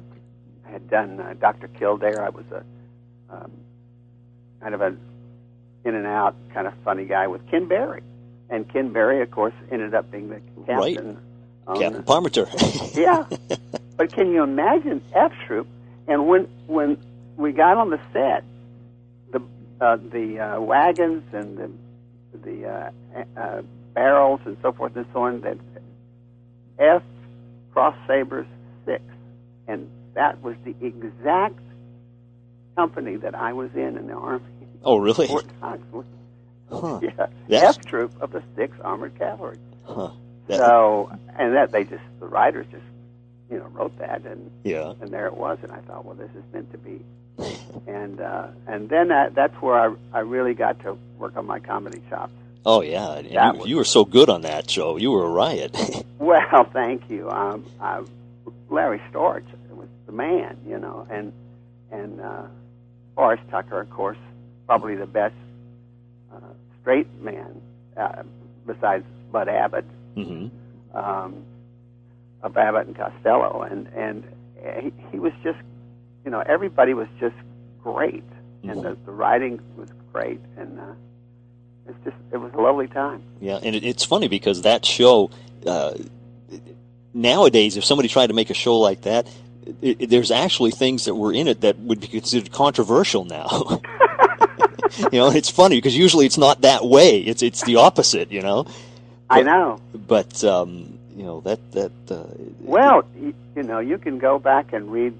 I 0.66 0.70
had 0.70 0.88
done 0.90 1.20
uh, 1.20 1.34
Doctor 1.40 1.68
Kildare. 1.68 2.24
I 2.24 2.30
was 2.30 2.44
a 2.50 2.64
um, 3.34 3.50
kind 4.60 4.74
of 4.74 4.80
a 4.80 4.96
in 5.84 5.94
and 5.94 6.06
out 6.06 6.34
kind 6.54 6.66
of 6.66 6.74
funny 6.84 7.04
guy 7.04 7.26
with 7.26 7.46
Ken 7.50 7.66
Berry, 7.66 8.02
and 8.50 8.68
Ken 8.68 8.92
Berry, 8.92 9.22
of 9.22 9.30
course, 9.30 9.54
ended 9.70 9.94
up 9.94 10.10
being 10.10 10.28
the 10.28 10.40
Right. 10.72 10.96
captain. 10.96 11.18
on 11.66 11.78
Captain 11.78 12.02
Parmenter. 12.02 12.96
yeah. 12.96 13.24
But 13.96 14.12
can 14.12 14.32
you 14.32 14.42
imagine 14.42 15.02
F 15.14 15.32
Troop? 15.46 15.66
And 16.08 16.26
when 16.28 16.48
when 16.66 16.98
we 17.36 17.52
got 17.52 17.76
on 17.76 17.90
the 17.90 18.00
set, 18.12 18.44
the 19.30 19.40
uh, 19.80 19.96
the 19.96 20.40
uh, 20.40 20.60
wagons 20.60 21.22
and 21.32 21.56
the 21.58 21.70
the 22.44 22.66
uh, 22.68 22.90
uh, 23.36 23.62
barrels 23.94 24.40
and 24.44 24.56
so 24.62 24.72
forth 24.72 24.96
and 24.96 25.06
so 25.12 25.22
on 25.24 25.40
that 25.42 25.58
F 26.78 27.02
Cross 27.72 27.96
Sabers 28.06 28.46
six, 28.84 29.02
and 29.68 29.88
that 30.14 30.42
was 30.42 30.56
the 30.64 30.74
exact 30.84 31.58
company 32.76 33.16
that 33.16 33.34
I 33.34 33.52
was 33.52 33.70
in 33.74 33.96
in 33.96 34.06
the 34.08 34.14
army. 34.14 34.44
oh, 34.82 34.96
really? 34.96 35.26
Fort 35.26 35.46
Knox. 35.60 35.80
Huh. 36.72 37.00
Yeah, 37.02 37.26
That's- 37.48 37.76
F 37.78 37.84
Troop 37.86 38.12
of 38.20 38.32
the 38.32 38.42
Sixth 38.56 38.80
Armored 38.82 39.18
Cavalry. 39.18 39.58
Huh. 39.84 40.10
That- 40.48 40.58
So, 40.58 41.10
and 41.38 41.54
that 41.54 41.70
they 41.72 41.84
just 41.84 42.02
the 42.20 42.26
writers 42.26 42.66
just 42.70 42.82
you 43.50 43.58
know 43.58 43.66
wrote 43.66 43.96
that, 43.98 44.24
and 44.24 44.50
yeah. 44.64 44.94
and 45.00 45.10
there 45.10 45.26
it 45.26 45.36
was, 45.36 45.58
and 45.62 45.70
I 45.72 45.78
thought, 45.80 46.04
well, 46.04 46.14
this 46.16 46.30
is 46.30 46.42
meant 46.52 46.70
to 46.72 46.78
be. 46.78 47.00
And 47.86 48.20
uh, 48.20 48.48
and 48.66 48.88
then 48.88 49.08
that, 49.08 49.34
that's 49.34 49.54
where 49.62 49.74
I 49.78 49.94
I 50.12 50.20
really 50.20 50.54
got 50.54 50.80
to 50.80 50.96
work 51.18 51.36
on 51.36 51.46
my 51.46 51.58
comedy 51.60 52.00
chops. 52.10 52.32
Oh, 52.64 52.80
yeah. 52.80 53.18
You, 53.18 53.58
was- 53.58 53.68
you 53.68 53.76
were 53.76 53.84
so 53.84 54.04
good 54.04 54.28
on 54.30 54.42
that 54.42 54.70
show. 54.70 54.96
You 54.96 55.10
were 55.10 55.24
a 55.24 55.30
riot. 55.30 55.76
Well, 56.22 56.62
thank 56.72 57.10
you. 57.10 57.28
Um, 57.28 57.66
I, 57.80 58.00
Larry 58.70 59.02
Storch 59.10 59.42
was 59.72 59.88
the 60.06 60.12
man, 60.12 60.56
you 60.64 60.78
know, 60.78 61.04
and 61.10 61.32
and 61.90 62.20
uh, 62.20 62.42
Forrest 63.16 63.42
Tucker, 63.50 63.80
of 63.80 63.90
course, 63.90 64.16
probably 64.68 64.94
the 64.94 65.06
best 65.06 65.34
uh, 66.34 66.38
straight 66.80 67.08
man 67.20 67.60
uh, 67.96 68.22
besides 68.66 69.04
Bud 69.30 69.48
Abbott. 69.48 69.84
hmm 70.14 70.48
um, 70.94 71.44
of 72.42 72.56
Abbott 72.56 72.86
and 72.86 72.96
Costello, 72.96 73.62
and 73.62 73.86
and 73.88 74.24
he, 74.80 74.92
he 75.10 75.18
was 75.18 75.32
just, 75.42 75.58
you 76.24 76.30
know, 76.30 76.40
everybody 76.40 76.94
was 76.94 77.08
just 77.20 77.36
great, 77.82 78.24
and 78.62 78.82
the, 78.82 78.96
the 79.04 79.12
writing 79.12 79.60
was 79.76 79.88
great, 80.12 80.40
and 80.56 80.78
uh, 80.78 80.84
it's 81.88 82.04
just 82.04 82.16
it 82.32 82.38
was 82.38 82.52
a 82.54 82.60
lovely 82.60 82.88
time. 82.88 83.22
Yeah, 83.40 83.58
and 83.62 83.76
it, 83.76 83.84
it's 83.84 84.04
funny 84.04 84.28
because 84.28 84.62
that 84.62 84.84
show, 84.84 85.30
uh, 85.66 85.94
nowadays, 87.14 87.76
if 87.76 87.84
somebody 87.84 88.08
tried 88.08 88.28
to 88.28 88.34
make 88.34 88.50
a 88.50 88.54
show 88.54 88.78
like 88.78 89.02
that, 89.02 89.28
it, 89.80 89.96
it, 90.00 90.10
there's 90.10 90.30
actually 90.30 90.72
things 90.72 91.04
that 91.04 91.14
were 91.14 91.32
in 91.32 91.46
it 91.48 91.60
that 91.60 91.78
would 91.78 92.00
be 92.00 92.08
considered 92.08 92.50
controversial 92.52 93.24
now. 93.24 93.80
you 94.98 95.18
know, 95.18 95.30
it's 95.30 95.50
funny 95.50 95.76
because 95.76 95.96
usually 95.96 96.26
it's 96.26 96.38
not 96.38 96.60
that 96.62 96.84
way. 96.84 97.18
It's 97.18 97.42
it's 97.42 97.62
the 97.64 97.76
opposite. 97.76 98.30
You 98.32 98.42
know, 98.42 98.66
I 99.30 99.42
know. 99.42 99.80
but 99.94 100.42
um, 100.44 100.98
you 101.16 101.24
know 101.24 101.40
that 101.42 101.60
that. 101.72 101.92
Uh, 102.10 102.24
Well, 102.60 103.04
you, 103.20 103.34
you 103.56 103.62
know, 103.62 103.78
you 103.80 103.98
can 103.98 104.18
go 104.18 104.38
back 104.38 104.72
and 104.72 104.90
read 104.92 105.14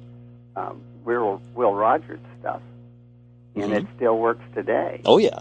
um, 0.57 0.81
Will 1.05 1.41
Will 1.55 1.75
Rogers 1.75 2.21
stuff, 2.41 2.61
and 3.55 3.73
Mhm. 3.73 3.77
it 3.77 3.87
still 3.97 4.19
works 4.19 4.45
today. 4.55 5.01
oh 5.05 5.19
yeah, 5.19 5.41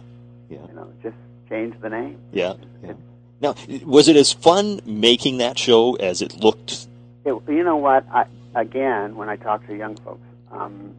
You 0.50 0.58
know, 0.76 0.88
just 1.04 1.16
change 1.50 1.76
the 1.82 1.90
name. 1.90 2.18
yeah, 2.32 2.54
yeah. 2.84 2.94
Now, 3.42 3.56
was 3.86 4.08
it 4.08 4.16
as 4.16 4.32
fun 4.34 4.82
making 4.86 5.40
that 5.40 5.58
show 5.58 5.96
as 5.96 6.22
it 6.22 6.38
looked? 6.44 6.88
It, 7.26 7.34
you 7.48 7.64
know 7.64 7.78
what? 7.78 8.06
I, 8.12 8.26
again, 8.56 9.16
when 9.16 9.30
I 9.30 9.36
talk 9.36 9.66
to 9.68 9.76
young 9.76 9.96
folks, 9.98 10.22
um, 10.52 10.94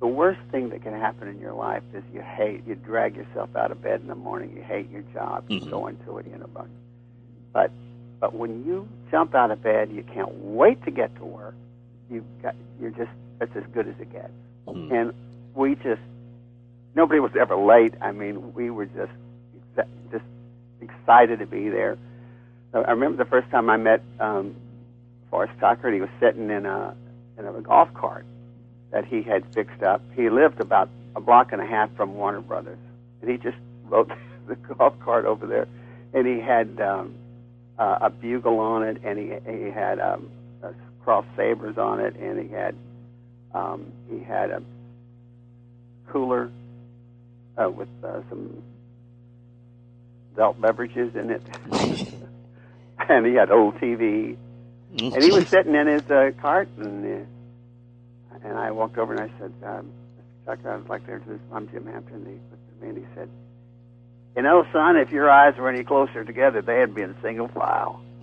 the 0.00 0.06
worst 0.06 0.40
thing 0.50 0.68
that 0.70 0.82
can 0.82 0.92
happen 0.92 1.28
in 1.28 1.40
your 1.40 1.54
life 1.54 1.82
is 1.94 2.02
you 2.12 2.20
hate, 2.20 2.66
you 2.66 2.74
drag 2.74 3.16
yourself 3.16 3.54
out 3.56 3.70
of 3.70 3.82
bed 3.82 4.00
in 4.02 4.08
the 4.08 4.14
morning, 4.14 4.52
you 4.54 4.62
hate 4.62 4.90
your 4.90 5.02
job, 5.14 5.44
you 5.48 5.60
Mhm. 5.60 5.70
go 5.70 5.86
into 5.86 6.18
it, 6.18 6.26
you 6.26 6.36
know, 6.36 6.46
but, 6.52 6.66
but, 7.52 7.70
but 8.20 8.34
when 8.34 8.64
you 8.64 8.86
jump 9.10 9.34
out 9.34 9.50
of 9.50 9.62
bed, 9.62 9.90
you 9.90 10.02
can't 10.02 10.32
wait 10.44 10.82
to 10.84 10.90
get 10.90 11.14
to 11.16 11.24
work. 11.24 11.54
You 12.10 12.24
got, 12.42 12.54
you're 12.80 12.90
just, 12.90 13.10
it's 13.40 13.56
as 13.56 13.64
good 13.72 13.88
as 13.88 13.94
it 13.98 14.12
gets. 14.12 14.32
Hmm. 14.68 14.92
And 14.92 15.12
we 15.54 15.74
just, 15.76 16.02
nobody 16.94 17.20
was 17.20 17.34
ever 17.36 17.56
late. 17.56 17.94
I 18.00 18.12
mean, 18.12 18.52
we 18.52 18.70
were 18.70 18.86
just, 18.86 19.12
just 20.10 20.24
excited 20.80 21.38
to 21.38 21.46
be 21.46 21.68
there. 21.68 21.96
I 22.74 22.90
remember 22.90 23.16
the 23.16 23.28
first 23.30 23.50
time 23.50 23.70
I 23.70 23.78
met 23.78 24.02
um, 24.20 24.54
Forrest 25.30 25.58
Tucker, 25.58 25.88
and 25.88 25.94
he 25.94 26.00
was 26.00 26.10
sitting 26.20 26.50
in 26.50 26.66
a 26.66 26.94
in 27.38 27.46
a 27.46 27.52
golf 27.62 27.92
cart 27.94 28.26
that 28.90 29.04
he 29.04 29.22
had 29.22 29.44
fixed 29.54 29.82
up. 29.82 30.02
He 30.14 30.30
lived 30.30 30.60
about 30.60 30.88
a 31.14 31.20
block 31.20 31.52
and 31.52 31.60
a 31.60 31.66
half 31.66 31.94
from 31.96 32.14
Warner 32.14 32.40
Brothers, 32.40 32.78
and 33.20 33.30
he 33.30 33.36
just 33.36 33.56
rode 33.84 34.12
the 34.46 34.56
golf 34.56 34.98
cart 35.00 35.24
over 35.24 35.46
there, 35.46 35.66
and 36.12 36.26
he 36.26 36.40
had 36.40 36.80
um, 36.80 37.14
uh, 37.78 37.98
a 38.02 38.10
bugle 38.10 38.58
on 38.58 38.82
it, 38.84 39.00
and 39.04 39.18
he 39.18 39.32
he 39.50 39.70
had 39.70 40.00
um, 40.00 40.30
a 40.62 40.72
cross 41.02 41.24
sabers 41.36 41.78
on 41.78 42.00
it, 42.00 42.16
and 42.16 42.38
he 42.38 42.48
had 42.48 42.74
um, 43.54 43.92
he 44.10 44.20
had 44.20 44.50
a 44.50 44.62
cooler 46.08 46.50
uh, 47.56 47.70
with 47.70 47.88
uh, 48.04 48.20
some 48.28 48.62
adult 50.34 50.60
beverages 50.60 51.14
in 51.16 51.30
it, 51.30 51.42
and 53.08 53.26
he 53.26 53.34
had 53.34 53.50
old 53.50 53.74
TV, 53.76 54.36
and 54.98 55.22
he 55.22 55.32
was 55.32 55.48
sitting 55.48 55.74
in 55.74 55.86
his 55.86 56.08
uh, 56.10 56.30
cart, 56.40 56.68
and 56.78 57.04
uh, 57.04 57.24
and 58.44 58.58
I 58.58 58.70
walked 58.70 58.98
over 58.98 59.12
and 59.14 59.20
I 59.22 59.30
said, 59.38 59.52
um, 59.64 59.90
"Mr. 60.18 60.56
Tucker, 60.56 60.72
I'd 60.72 60.88
like 60.88 61.06
to 61.06 61.12
introduce. 61.14 61.40
I'm 61.52 61.68
Jim 61.68 61.86
Hampton." 61.86 62.24
He 62.24 62.32
looked 62.32 62.70
at 62.70 62.82
me 62.82 62.88
and 62.88 62.98
he 62.98 63.04
said, 63.14 63.28
"You 64.36 64.42
know, 64.42 64.66
son, 64.72 64.96
if 64.96 65.10
your 65.10 65.30
eyes 65.30 65.56
were 65.56 65.68
any 65.68 65.84
closer 65.84 66.24
together, 66.24 66.62
they'd 66.62 66.94
be 66.94 67.02
in 67.02 67.14
single 67.22 67.48
file." 67.48 68.00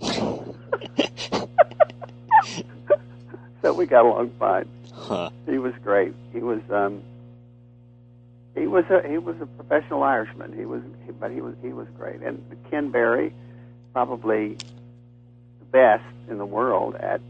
so 3.62 3.72
we 3.72 3.86
got 3.86 4.04
along 4.04 4.30
fine. 4.38 4.68
Huh. 4.94 5.30
He 5.46 5.58
was 5.58 5.74
great. 5.82 6.14
He 6.32 6.40
was 6.40 6.60
um 6.70 7.02
he 8.54 8.66
was 8.66 8.84
a 8.90 9.06
he 9.08 9.18
was 9.18 9.36
a 9.40 9.46
professional 9.46 10.02
Irishman. 10.02 10.56
He 10.56 10.64
was 10.64 10.82
he, 11.04 11.12
but 11.12 11.30
he 11.30 11.40
was 11.40 11.54
he 11.62 11.72
was 11.72 11.88
great. 11.96 12.20
And 12.22 12.42
Ken 12.70 12.90
Berry 12.90 13.32
probably 13.92 14.56
the 15.58 15.64
best 15.70 16.04
in 16.28 16.38
the 16.38 16.46
world 16.46 16.94
at 16.96 17.20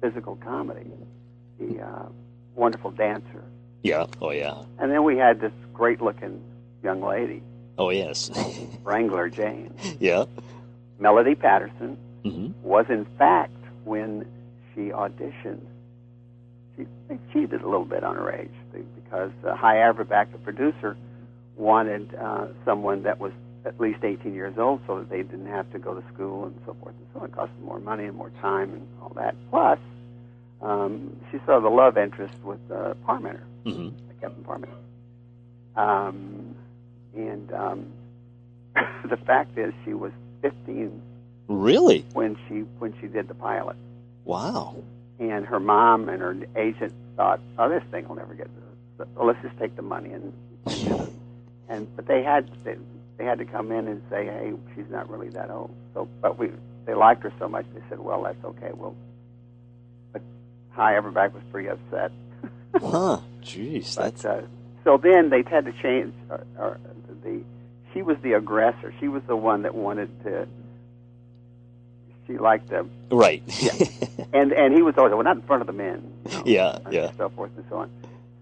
physical 0.00 0.36
comedy. 0.36 0.90
He 1.58 1.78
uh 1.80 2.06
wonderful 2.54 2.90
dancer. 2.90 3.44
Yeah. 3.82 4.06
Oh 4.20 4.30
yeah. 4.30 4.62
And 4.78 4.90
then 4.90 5.04
we 5.04 5.16
had 5.16 5.40
this 5.40 5.52
great 5.72 6.00
looking 6.00 6.42
young 6.82 7.00
lady, 7.02 7.42
Oh 7.78 7.90
yes. 7.90 8.30
Wrangler 8.82 9.28
Jane. 9.28 9.74
yeah. 10.00 10.24
Melody 10.98 11.34
Patterson 11.34 11.96
hmm 12.24 12.48
was 12.62 12.86
in 12.88 13.04
fact 13.18 13.52
when 13.84 14.26
she 14.74 14.90
auditioned 14.90 15.60
she 16.76 16.86
they 17.08 17.18
cheated 17.32 17.62
a 17.62 17.68
little 17.68 17.84
bit 17.84 18.02
on 18.04 18.16
her 18.16 18.32
age 18.32 18.50
because 18.96 19.30
uh, 19.46 19.54
Hy 19.54 19.76
Averback, 19.76 20.32
the 20.32 20.38
producer, 20.38 20.96
wanted 21.56 22.14
uh, 22.16 22.46
someone 22.64 23.02
that 23.04 23.20
was 23.20 23.30
at 23.64 23.78
least 23.80 24.02
18 24.02 24.34
years 24.34 24.58
old 24.58 24.80
so 24.86 24.98
that 24.98 25.08
they 25.10 25.22
didn't 25.22 25.46
have 25.46 25.70
to 25.72 25.78
go 25.78 25.94
to 25.94 26.02
school 26.12 26.46
and 26.46 26.54
so 26.66 26.74
forth 26.82 26.94
and 26.98 27.06
so 27.14 27.20
on. 27.20 27.26
It 27.26 27.32
cost 27.32 27.52
them 27.56 27.64
more 27.66 27.78
money 27.78 28.04
and 28.06 28.16
more 28.16 28.30
time 28.42 28.72
and 28.72 28.86
all 29.00 29.12
that. 29.14 29.36
Plus, 29.50 29.78
um, 30.62 31.16
she 31.30 31.38
saw 31.46 31.60
the 31.60 31.68
love 31.68 31.96
interest 31.98 32.34
with 32.42 32.60
uh, 32.70 32.94
Parmenter, 33.06 33.42
hmm 33.64 33.88
Kevin 34.20 34.44
Parmenter. 34.44 34.68
Um, 35.76 36.54
and 37.16 37.52
um, 37.52 37.86
the 39.08 39.16
fact 39.16 39.58
is, 39.58 39.72
she 39.84 39.94
was 39.94 40.12
15 40.42 41.00
Really? 41.48 42.04
when 42.14 42.36
she 42.48 42.60
when 42.78 42.94
she 43.00 43.06
did 43.06 43.28
the 43.28 43.34
pilot 43.34 43.76
Wow. 44.24 44.76
and 45.18 45.44
her 45.44 45.60
mom 45.60 46.08
and 46.08 46.22
her 46.22 46.36
agent 46.56 46.92
thought, 47.16 47.40
"Oh, 47.58 47.68
this 47.68 47.82
thing 47.90 48.08
will 48.08 48.14
never 48.16 48.34
get. 48.34 48.48
So 48.96 49.06
let's 49.24 49.40
just 49.42 49.58
take 49.58 49.76
the 49.76 49.82
money 49.82 50.12
and." 50.12 50.32
and, 50.66 51.12
and 51.68 51.96
but 51.96 52.06
they 52.06 52.22
had 52.22 52.48
they, 52.64 52.76
they 53.18 53.24
had 53.24 53.38
to 53.38 53.44
come 53.44 53.70
in 53.72 53.86
and 53.88 54.00
say, 54.10 54.24
"Hey, 54.24 54.54
she's 54.74 54.88
not 54.90 55.10
really 55.10 55.28
that 55.30 55.50
old." 55.50 55.70
So, 55.92 56.08
but 56.22 56.38
we 56.38 56.50
they 56.86 56.94
liked 56.94 57.22
her 57.24 57.32
so 57.38 57.46
much 57.48 57.66
they 57.74 57.82
said, 57.90 58.00
"Well, 58.00 58.22
that's 58.22 58.42
okay. 58.44 58.70
Well, 58.74 58.94
Hy 60.74 60.94
Averback 60.94 61.32
was 61.32 61.42
pretty 61.50 61.68
upset. 61.68 62.12
Huh. 62.80 63.18
Jeez. 63.42 63.94
That's 63.94 64.22
But 64.22 64.30
uh, 64.30 64.46
so 64.84 64.96
then 64.98 65.30
they 65.30 65.42
had 65.48 65.64
to 65.66 65.72
change. 65.72 66.12
Or, 66.30 66.44
or 66.58 66.80
the 67.22 67.42
she 67.92 68.02
was 68.02 68.16
the 68.22 68.32
aggressor. 68.32 68.92
She 69.00 69.08
was 69.08 69.22
the 69.26 69.36
one 69.36 69.62
that 69.62 69.74
wanted 69.74 70.10
to. 70.24 70.46
She 72.26 72.38
liked 72.38 72.68
them. 72.70 72.90
right. 73.10 73.42
yeah. 73.60 73.72
and 74.32 74.52
and 74.52 74.74
he 74.74 74.82
was 74.82 74.94
always 74.96 75.12
well, 75.12 75.22
not 75.22 75.36
in 75.36 75.42
front 75.42 75.60
of 75.60 75.66
the 75.66 75.72
men. 75.74 76.10
You 76.24 76.32
know, 76.34 76.42
Yeah, 76.46 76.78
and 76.84 76.94
yeah. 76.94 77.10
So 77.18 77.28
forth 77.28 77.50
and 77.56 77.64
so 77.68 77.76
on. 77.76 77.90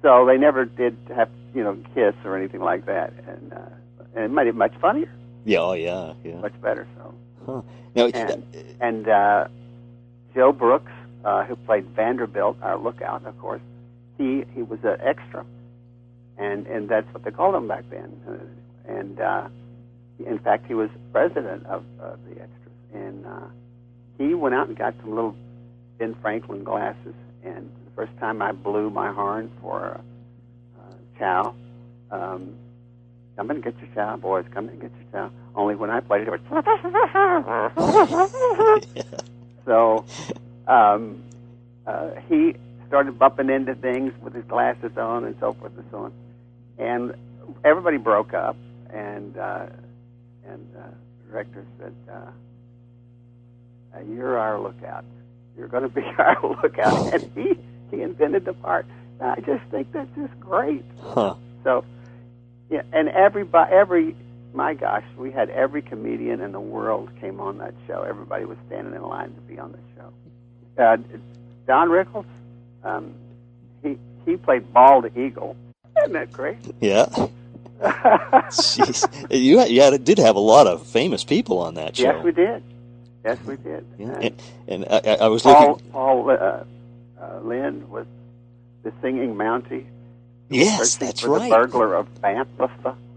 So 0.03 0.25
they 0.27 0.39
never 0.39 0.65
did 0.65 0.97
have 1.15 1.29
you 1.55 1.63
know 1.65 1.77
kiss 1.95 2.15
or 2.25 2.37
anything 2.37 2.61
like 2.61 2.87
that, 2.87 3.13
and 3.27 3.53
uh, 3.53 3.59
and 4.15 4.25
it 4.25 4.31
made 4.31 4.47
it 4.47 4.55
much 4.55 4.73
funnier, 4.81 5.11
yeah. 5.45 5.59
Oh 5.59 5.73
yeah. 5.75 6.15
Yeah. 6.25 6.37
much 6.37 6.59
better. 6.61 6.87
So 6.97 7.15
Huh. 7.45 7.63
Now, 7.97 8.07
and 8.07 8.45
and 8.81 9.09
uh, 9.09 9.49
Joe 10.35 10.53
Brooks, 10.53 10.93
uh, 11.25 11.45
who 11.45 11.57
played 11.57 11.87
Vanderbilt, 11.91 12.57
our 12.63 12.79
lookout, 12.79 13.25
of 13.25 13.39
course, 13.39 13.63
he 14.19 14.45
he 14.55 14.63
was 14.63 14.79
an 14.83 14.97
extra, 15.01 15.45
and 16.39 16.67
and 16.67 16.89
that's 16.89 17.13
what 17.13 17.25
they 17.25 17.31
called 17.31 17.55
him 17.55 17.69
back 17.69 17.85
then. 17.91 18.21
Uh, 18.29 18.93
and 18.93 19.21
uh, 19.21 19.49
in 20.27 20.39
fact, 20.39 20.67
he 20.67 20.75
was 20.75 20.91
president 21.13 21.67
of 21.67 21.85
uh, 22.01 22.17
the 22.29 22.33
extras, 22.33 22.75
and 22.95 23.27
uh, 23.27 23.47
he 24.19 24.35
went 24.35 24.55
out 24.55 24.69
and 24.69 24.77
got 24.77 24.95
some 25.01 25.15
little 25.15 25.37
Ben 25.99 26.15
Franklin 26.21 26.65
glasses. 26.65 27.15
And 27.45 27.71
the 27.85 27.91
first 27.97 28.17
time 28.19 28.41
I 28.41 28.53
blew 28.53 28.91
my 28.91 29.13
horn 29.13 29.51
for 29.61 30.01
uh, 30.79 30.95
Chow, 31.19 31.55
um, 32.11 32.55
come 33.37 33.51
in 33.51 33.57
and 33.57 33.65
get 33.65 33.75
your 33.81 33.89
chow, 33.95 34.17
boys. 34.17 34.45
Come 34.53 34.65
in 34.69 34.71
and 34.73 34.81
get 34.81 34.93
your 35.01 35.11
chow. 35.13 35.31
Only 35.55 35.75
when 35.75 35.91
I 35.91 36.01
played 36.01 36.23
it, 36.23 36.29
it 36.29 36.41
was. 36.51 36.63
so 39.65 40.05
um, 40.73 41.23
uh, 41.87 42.11
he 42.29 42.55
started 42.89 43.19
bumping 43.19 43.51
into 43.51 43.75
things 43.75 44.13
with 44.23 44.35
his 44.35 44.45
glasses 44.47 44.97
on 44.97 45.25
and 45.25 45.37
so 45.41 45.53
forth 45.55 45.73
and 45.77 45.87
so 45.91 45.99
on. 45.99 46.13
And 46.79 47.15
everybody 47.65 47.99
broke 47.99 48.35
up, 48.35 48.57
and 48.91 49.37
uh, 49.37 49.67
and 50.47 50.67
uh, 50.77 50.83
the 51.27 51.33
director 51.33 51.65
said, 51.79 51.95
uh, 52.11 52.15
uh, 53.97 54.01
"You're 54.09 54.39
our 54.39 54.59
lookout. 54.61 55.05
You're 55.57 55.69
going 55.69 55.85
to 55.85 55.89
be 55.89 56.03
our 56.19 56.39
lookout." 56.43 57.07
And 57.15 57.31
he 57.35 57.59
he 57.91 58.03
invented 58.03 58.45
the 58.45 58.55
part. 58.55 58.87
And 59.21 59.31
I 59.31 59.37
just 59.37 59.65
think 59.71 59.93
that's 59.93 60.11
just 60.17 60.39
great. 60.41 60.85
huh. 61.01 61.35
So, 61.65 61.85
yeah, 62.71 62.83
and 62.93 63.09
everybody, 63.09 63.73
every, 63.73 64.17
my 64.55 64.75
gosh, 64.75 65.05
we 65.17 65.31
had 65.31 65.51
every 65.51 65.83
comedian 65.83 66.41
in 66.41 66.53
the 66.53 66.61
world 66.61 67.11
came 67.21 67.41
on 67.41 67.59
that 67.59 67.75
show. 67.87 68.03
Everybody 68.03 68.45
was 68.47 68.59
standing 68.67 68.95
in 68.95 69.03
line 69.03 69.35
to 69.35 69.41
be 69.43 69.59
on 69.59 69.73
the 69.73 69.79
show. 69.79 69.92
Uh, 70.79 70.97
Don 71.67 71.89
Rickles, 71.91 72.25
um, 72.85 73.15
he 73.83 73.99
he 74.25 74.37
played 74.37 74.73
Bald 74.73 75.07
Eagle. 75.17 75.57
Isn't 75.99 76.13
that 76.15 76.33
great? 76.33 76.59
Yeah. 76.81 77.07
Jeez. 77.83 79.27
You 79.31 79.61
yeah, 79.65 79.91
it 79.93 80.05
did 80.05 80.19
have 80.19 80.37
a 80.37 80.41
lot 80.41 80.67
of 80.67 80.87
famous 80.87 81.25
people 81.25 81.59
on 81.59 81.75
that 81.75 81.97
show. 81.97 82.05
yes, 82.05 82.25
we 82.25 82.33
did. 82.33 82.63
Yes, 83.25 83.39
we 83.47 83.57
did. 83.57 83.85
Yeah. 83.99 84.07
Uh, 84.13 84.21
And, 84.21 84.43
and 84.69 84.85
I, 84.91 85.01
I- 85.05 85.17
I 85.25 85.29
was 85.29 85.43
Paul 85.43 85.69
looking. 85.73 85.91
Paul 85.91 86.31
uh, 86.31 86.35
uh, 86.35 86.65
Lynde 87.43 87.89
was 87.89 88.07
the 88.83 88.93
singing 89.01 89.35
Mountie. 89.37 89.85
Yes, 90.49 90.97
that's 90.97 91.25
right. 91.25 91.51
The 91.51 91.57
burglar 91.57 91.95
of 91.95 92.21
Banff. 92.21 92.49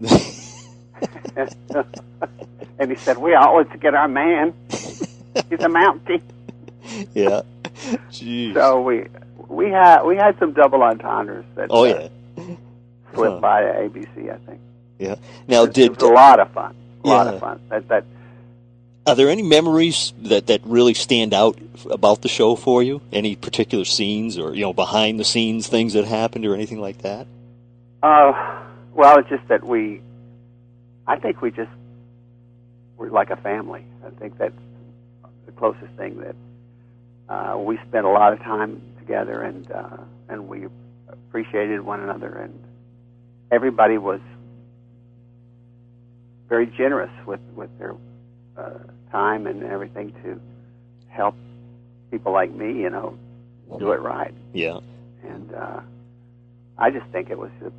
and 2.78 2.90
he 2.90 2.96
said, 2.96 3.18
"We 3.18 3.34
always 3.34 3.66
get 3.80 3.94
our 3.94 4.08
man. 4.08 4.54
He's 4.70 5.60
a 5.60 5.68
Mountie." 5.68 6.22
yeah. 7.14 7.42
Jeez. 8.10 8.54
So 8.54 8.80
we 8.82 9.06
we 9.48 9.70
had 9.70 10.02
we 10.02 10.16
had 10.16 10.38
some 10.38 10.52
double 10.52 10.82
entendres 10.82 11.44
that 11.54 11.68
oh 11.70 11.84
uh, 11.84 12.08
yeah. 12.36 12.54
slipped 13.14 13.34
Huh. 13.34 13.40
by 13.40 13.62
ABC. 13.62 14.32
I 14.32 14.38
think. 14.46 14.60
Yeah. 14.98 15.16
Now, 15.46 15.64
it, 15.64 15.74
did 15.74 16.00
was 16.00 16.08
a 16.08 16.12
lot 16.12 16.40
of 16.40 16.50
fun. 16.52 16.74
A 17.04 17.08
lot 17.08 17.26
of 17.26 17.40
fun. 17.40 17.60
That 17.68 17.88
that 17.88 18.04
are 19.06 19.14
there 19.14 19.28
any 19.28 19.42
memories 19.42 20.12
that 20.22 20.48
that 20.48 20.62
really 20.64 20.94
stand 20.94 21.32
out 21.32 21.58
about 21.90 22.22
the 22.22 22.28
show 22.28 22.56
for 22.56 22.82
you? 22.82 23.00
Any 23.12 23.36
particular 23.36 23.84
scenes 23.84 24.38
or 24.38 24.54
you 24.54 24.62
know 24.62 24.72
behind 24.72 25.20
the 25.20 25.24
scenes 25.24 25.68
things 25.68 25.92
that 25.92 26.04
happened 26.04 26.44
or 26.46 26.54
anything 26.54 26.80
like 26.80 26.98
that? 27.02 27.26
uh, 28.02 28.32
well, 28.94 29.18
it's 29.18 29.28
just 29.28 29.46
that 29.48 29.64
we. 29.64 30.00
I 31.06 31.16
think 31.16 31.40
we 31.42 31.50
just 31.50 31.70
we're 32.96 33.10
like 33.10 33.30
a 33.30 33.36
family. 33.36 33.84
I 34.04 34.10
think 34.18 34.38
that's 34.38 34.58
the 35.44 35.52
closest 35.52 35.92
thing 35.96 36.18
that 36.20 36.34
uh, 37.28 37.56
we 37.58 37.78
spent 37.88 38.06
a 38.06 38.10
lot 38.10 38.32
of 38.32 38.38
time 38.40 38.80
together, 38.98 39.42
and 39.42 39.70
uh, 39.70 39.96
and 40.28 40.48
we 40.48 40.66
appreciated 41.08 41.80
one 41.80 42.00
another, 42.00 42.32
and 42.36 42.62
everybody 43.50 43.98
was 43.98 44.20
very 46.48 46.66
generous 46.66 47.10
with 47.26 47.40
with 47.54 47.76
their 47.78 47.94
uh, 48.56 48.78
time 49.10 49.46
and 49.46 49.62
everything 49.64 50.12
to 50.22 50.40
help 51.08 51.34
people 52.10 52.32
like 52.32 52.50
me, 52.52 52.82
you 52.82 52.90
know, 52.90 53.18
do 53.78 53.92
it 53.92 54.00
right. 54.00 54.32
Yeah. 54.52 54.78
And 55.24 55.52
uh, 55.54 55.80
I 56.78 56.90
just 56.90 57.06
think 57.06 57.30
it 57.30 57.38
was 57.38 57.50
the, 57.60 57.72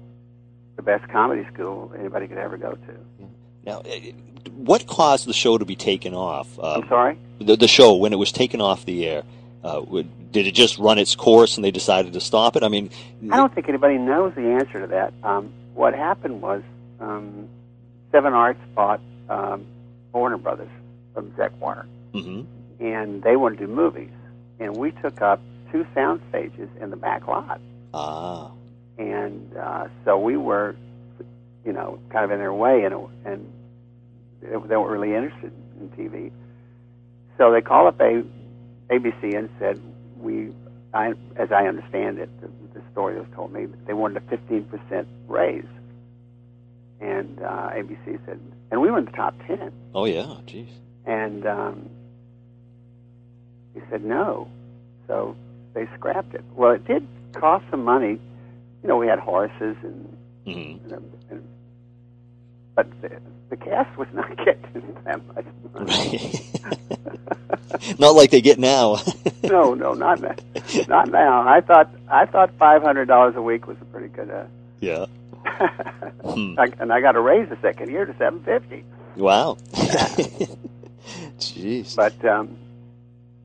the 0.75 0.81
best 0.81 1.07
comedy 1.09 1.47
school 1.53 1.93
anybody 1.97 2.27
could 2.27 2.37
ever 2.37 2.57
go 2.57 2.71
to. 2.71 3.27
Now, 3.65 3.81
eh, 3.85 4.11
what 4.55 4.87
caused 4.87 5.27
the 5.27 5.33
show 5.33 5.57
to 5.57 5.65
be 5.65 5.75
taken 5.75 6.13
off? 6.13 6.59
Uh, 6.59 6.75
I'm 6.81 6.87
sorry. 6.89 7.17
the, 7.39 7.55
the 7.55 7.67
show 7.67 7.95
when 7.95 8.13
it 8.13 8.17
was 8.17 8.31
taken 8.31 8.61
off 8.61 8.85
the 8.85 9.05
air. 9.05 9.23
Uh, 9.67 9.81
would, 9.81 10.31
did 10.31 10.47
it 10.47 10.53
just 10.53 10.77
run 10.77 10.97
its 10.97 11.13
course 11.15 11.57
and 11.57 11.65
they 11.65 11.71
decided 11.71 12.13
to 12.13 12.21
stop 12.21 12.55
it? 12.55 12.63
I 12.63 12.69
mean, 12.69 12.89
I 13.31 13.35
don't 13.35 13.53
think 13.53 13.67
anybody 13.67 13.97
knows 13.97 14.33
the 14.33 14.41
answer 14.59 14.79
to 14.79 14.87
that. 14.87 15.13
Um, 15.23 15.51
what 15.73 15.93
happened 15.93 16.41
was 16.41 16.61
um, 17.01 17.49
Seven 18.13 18.31
Arts 18.33 18.59
bought 18.73 19.01
um, 19.29 19.65
Warner 20.13 20.37
Brothers 20.37 20.69
from 21.13 21.33
Jack 21.35 21.51
Warner, 21.59 21.85
hmm 22.13 22.41
and 22.79 23.21
they 23.23 23.35
wanted 23.35 23.57
to 23.59 23.65
do 23.67 23.73
movies. 23.73 24.11
and 24.59 24.77
we 24.77 24.91
took 24.91 25.21
up 25.21 25.41
two 25.71 25.85
sound 25.95 26.21
stages 26.29 26.69
in 26.79 26.89
the 26.91 26.95
back 26.95 27.27
lot, 27.27 27.59
Ah. 27.93 28.51
and 28.97 29.57
uh, 29.57 29.87
so 30.05 30.17
we 30.17 30.37
were, 30.37 30.75
you 31.65 31.73
know, 31.73 31.99
kind 32.09 32.23
of 32.23 32.31
in 32.31 32.39
their 32.39 32.53
way, 32.53 32.83
and 32.85 32.93
and 33.25 33.51
they 34.41 34.49
they 34.49 34.77
weren't 34.77 34.91
really 34.91 35.13
interested 35.13 35.51
in 35.81 35.89
TV. 35.89 36.31
So 37.37 37.51
they 37.51 37.61
called 37.61 37.87
up 37.87 37.99
a 38.01 38.23
ABC 38.89 39.37
and 39.37 39.49
said 39.59 39.81
we, 40.19 40.53
I, 40.93 41.13
as 41.35 41.51
I 41.51 41.67
understand 41.67 42.19
it, 42.19 42.29
the, 42.41 42.47
the 42.79 42.81
story 42.91 43.17
was 43.17 43.27
told 43.35 43.51
me 43.51 43.67
they 43.85 43.93
wanted 43.93 44.23
a 44.23 44.37
15% 44.37 45.05
raise, 45.27 45.65
and 46.99 47.39
uh, 47.41 47.69
ABC 47.73 48.19
said, 48.25 48.39
and 48.71 48.81
we 48.81 48.89
were 48.89 48.97
in 48.99 49.05
the 49.05 49.11
top 49.11 49.35
10. 49.47 49.71
Oh 49.93 50.05
yeah. 50.05 50.37
Jeez. 50.45 50.69
And 51.05 51.45
um, 51.45 51.89
he 53.73 53.81
said 53.89 54.03
no. 54.03 54.49
So 55.07 55.35
they 55.73 55.87
scrapped 55.95 56.33
it. 56.33 56.43
Well, 56.53 56.71
it 56.71 56.85
did 56.85 57.07
cost 57.33 57.65
some 57.71 57.83
money. 57.83 58.19
You 58.83 58.89
know, 58.89 58.97
we 58.97 59.07
had 59.07 59.19
horses 59.19 59.75
and, 59.83 60.17
hmm 60.45 60.93
and, 60.93 61.11
and 61.29 61.47
but 62.75 62.87
the, 63.01 63.09
the 63.49 63.57
cast 63.57 63.97
was 63.97 64.07
not 64.13 64.35
getting 64.45 64.95
that 65.05 65.25
much 65.35 65.45
money. 65.73 66.31
Not 67.99 68.15
like 68.15 68.31
they 68.31 68.41
get 68.41 68.59
now. 68.59 68.97
no, 69.43 69.73
no, 69.73 69.93
not 69.93 70.21
now. 70.21 70.35
Not 70.87 71.09
now. 71.09 71.47
I 71.47 71.61
thought 71.61 71.89
I 72.09 72.25
thought 72.25 72.51
five 72.57 72.81
hundred 72.81 73.07
dollars 73.07 73.35
a 73.35 73.41
week 73.41 73.67
was 73.67 73.77
a 73.81 73.85
pretty 73.85 74.07
good. 74.09 74.29
Uh, 74.29 74.45
yeah. 74.79 75.05
Hmm. 76.27 76.59
I, 76.59 76.67
and 76.79 76.91
I 76.91 76.99
got 76.99 77.15
a 77.15 77.21
raise 77.21 77.47
the 77.47 77.57
second 77.61 77.89
year 77.89 78.05
to 78.05 78.15
seven 78.17 78.43
fifty. 78.43 78.83
Wow. 79.15 79.57
Jeez. 81.39 81.95
But 81.95 82.23
um, 82.25 82.57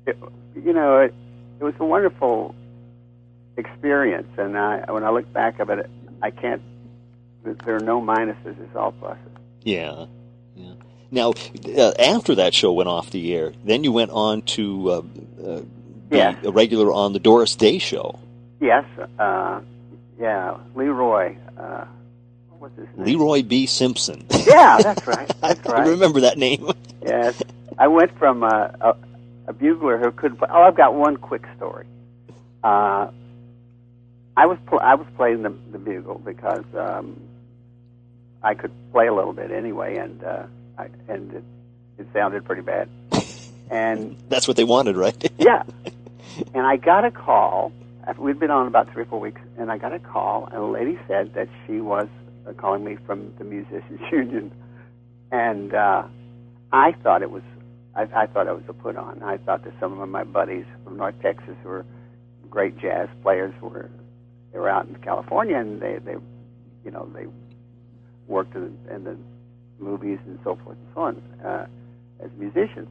it, 0.04 0.18
you 0.56 0.72
know, 0.72 0.98
it, 0.98 1.14
it 1.60 1.64
was 1.64 1.74
a 1.78 1.84
wonderful 1.84 2.54
experience, 3.56 4.28
and 4.36 4.58
I, 4.58 4.90
when 4.90 5.04
I 5.04 5.10
look 5.10 5.32
back 5.32 5.60
of 5.60 5.70
it, 5.70 5.88
I 6.22 6.30
can't. 6.30 6.60
There 7.44 7.76
are 7.76 7.80
no 7.80 8.00
minuses; 8.00 8.60
it's 8.60 8.76
all 8.76 8.92
pluses. 8.92 9.18
Yeah. 9.62 10.06
Now, 11.12 11.34
uh, 11.76 11.92
after 11.98 12.34
that 12.36 12.54
show 12.54 12.72
went 12.72 12.88
off 12.88 13.10
the 13.10 13.34
air, 13.34 13.52
then 13.64 13.84
you 13.84 13.92
went 13.92 14.10
on 14.10 14.42
to 14.42 14.90
uh, 14.90 15.02
uh, 15.46 15.60
be 16.08 16.16
Yes. 16.16 16.42
a 16.44 16.50
regular 16.50 16.90
on 16.92 17.12
the 17.12 17.18
Doris 17.20 17.54
Day 17.54 17.78
show. 17.78 18.18
Yes, 18.60 18.84
uh, 19.18 19.60
yeah, 20.18 20.56
Leroy. 20.74 21.36
Uh, 21.58 21.84
what's 22.58 22.76
his 22.76 22.86
name? 22.96 23.06
Leroy 23.18 23.42
B. 23.42 23.66
Simpson. 23.66 24.24
Yeah, 24.46 24.78
that's 24.82 25.06
right. 25.06 25.30
That's 25.40 25.66
I 25.68 25.72
right. 25.72 25.88
remember 25.88 26.20
that 26.22 26.38
name. 26.38 26.70
Yes, 27.04 27.42
I 27.78 27.88
went 27.88 28.16
from 28.18 28.42
uh, 28.42 28.68
a, 28.80 28.94
a 29.48 29.52
bugler 29.52 29.98
who 29.98 30.10
couldn't. 30.12 30.38
Play. 30.38 30.48
Oh, 30.50 30.62
I've 30.62 30.76
got 30.76 30.94
one 30.94 31.16
quick 31.18 31.44
story. 31.56 31.86
Uh, 32.64 33.10
I 34.36 34.46
was 34.46 34.56
pl- 34.66 34.80
I 34.80 34.94
was 34.94 35.06
playing 35.16 35.42
the, 35.42 35.50
the 35.72 35.78
bugle 35.78 36.18
because 36.24 36.64
um, 36.78 37.20
I 38.42 38.54
could 38.54 38.70
play 38.92 39.08
a 39.08 39.14
little 39.14 39.32
bit 39.34 39.50
anyway, 39.50 39.96
and 39.96 40.22
uh, 40.24 40.44
I, 40.78 40.88
and 41.08 41.32
it, 41.32 41.44
it 41.98 42.06
sounded 42.12 42.44
pretty 42.44 42.62
bad. 42.62 42.88
And 43.70 44.16
That's 44.28 44.48
what 44.48 44.56
they 44.56 44.64
wanted, 44.64 44.96
right? 44.96 45.32
yeah, 45.38 45.62
and 46.54 46.66
I 46.66 46.76
got 46.76 47.04
a 47.04 47.10
call. 47.10 47.72
We'd 48.18 48.40
been 48.40 48.50
on 48.50 48.66
about 48.66 48.92
three 48.92 49.02
or 49.02 49.06
four 49.06 49.20
weeks, 49.20 49.40
and 49.56 49.70
I 49.70 49.78
got 49.78 49.92
a 49.92 49.98
call, 49.98 50.46
and 50.46 50.56
a 50.56 50.66
lady 50.66 50.98
said 51.06 51.34
that 51.34 51.48
she 51.66 51.80
was 51.80 52.08
uh, 52.48 52.52
calling 52.52 52.84
me 52.84 52.96
from 53.06 53.32
the 53.38 53.44
musicians 53.44 54.00
union, 54.12 54.50
and 55.30 55.74
uh, 55.74 56.02
I 56.72 56.92
thought 57.02 57.22
it 57.22 57.30
was. 57.30 57.42
I, 57.94 58.08
I 58.14 58.26
thought 58.26 58.46
it 58.46 58.54
was 58.54 58.64
a 58.68 58.72
put 58.72 58.96
on. 58.96 59.22
I 59.22 59.36
thought 59.36 59.64
that 59.64 59.74
some 59.78 60.00
of 60.00 60.08
my 60.08 60.24
buddies 60.24 60.64
from 60.82 60.96
North 60.96 61.20
Texas 61.20 61.54
who 61.62 61.68
were 61.68 61.86
great 62.52 62.78
jazz 62.78 63.08
players 63.22 63.54
were 63.60 63.90
they 64.52 64.58
were 64.58 64.68
out 64.68 64.86
in 64.86 64.94
California 64.96 65.56
and 65.56 65.80
they 65.80 65.98
they 66.04 66.16
you 66.84 66.90
know 66.90 67.10
they 67.14 67.26
worked 68.26 68.54
in, 68.54 68.76
in 68.90 69.04
the 69.04 69.16
movies 69.82 70.18
and 70.26 70.38
so 70.44 70.56
forth 70.64 70.76
and 70.78 70.88
so 70.94 71.00
on 71.00 71.22
uh, 71.44 71.66
as 72.22 72.30
musicians, 72.38 72.88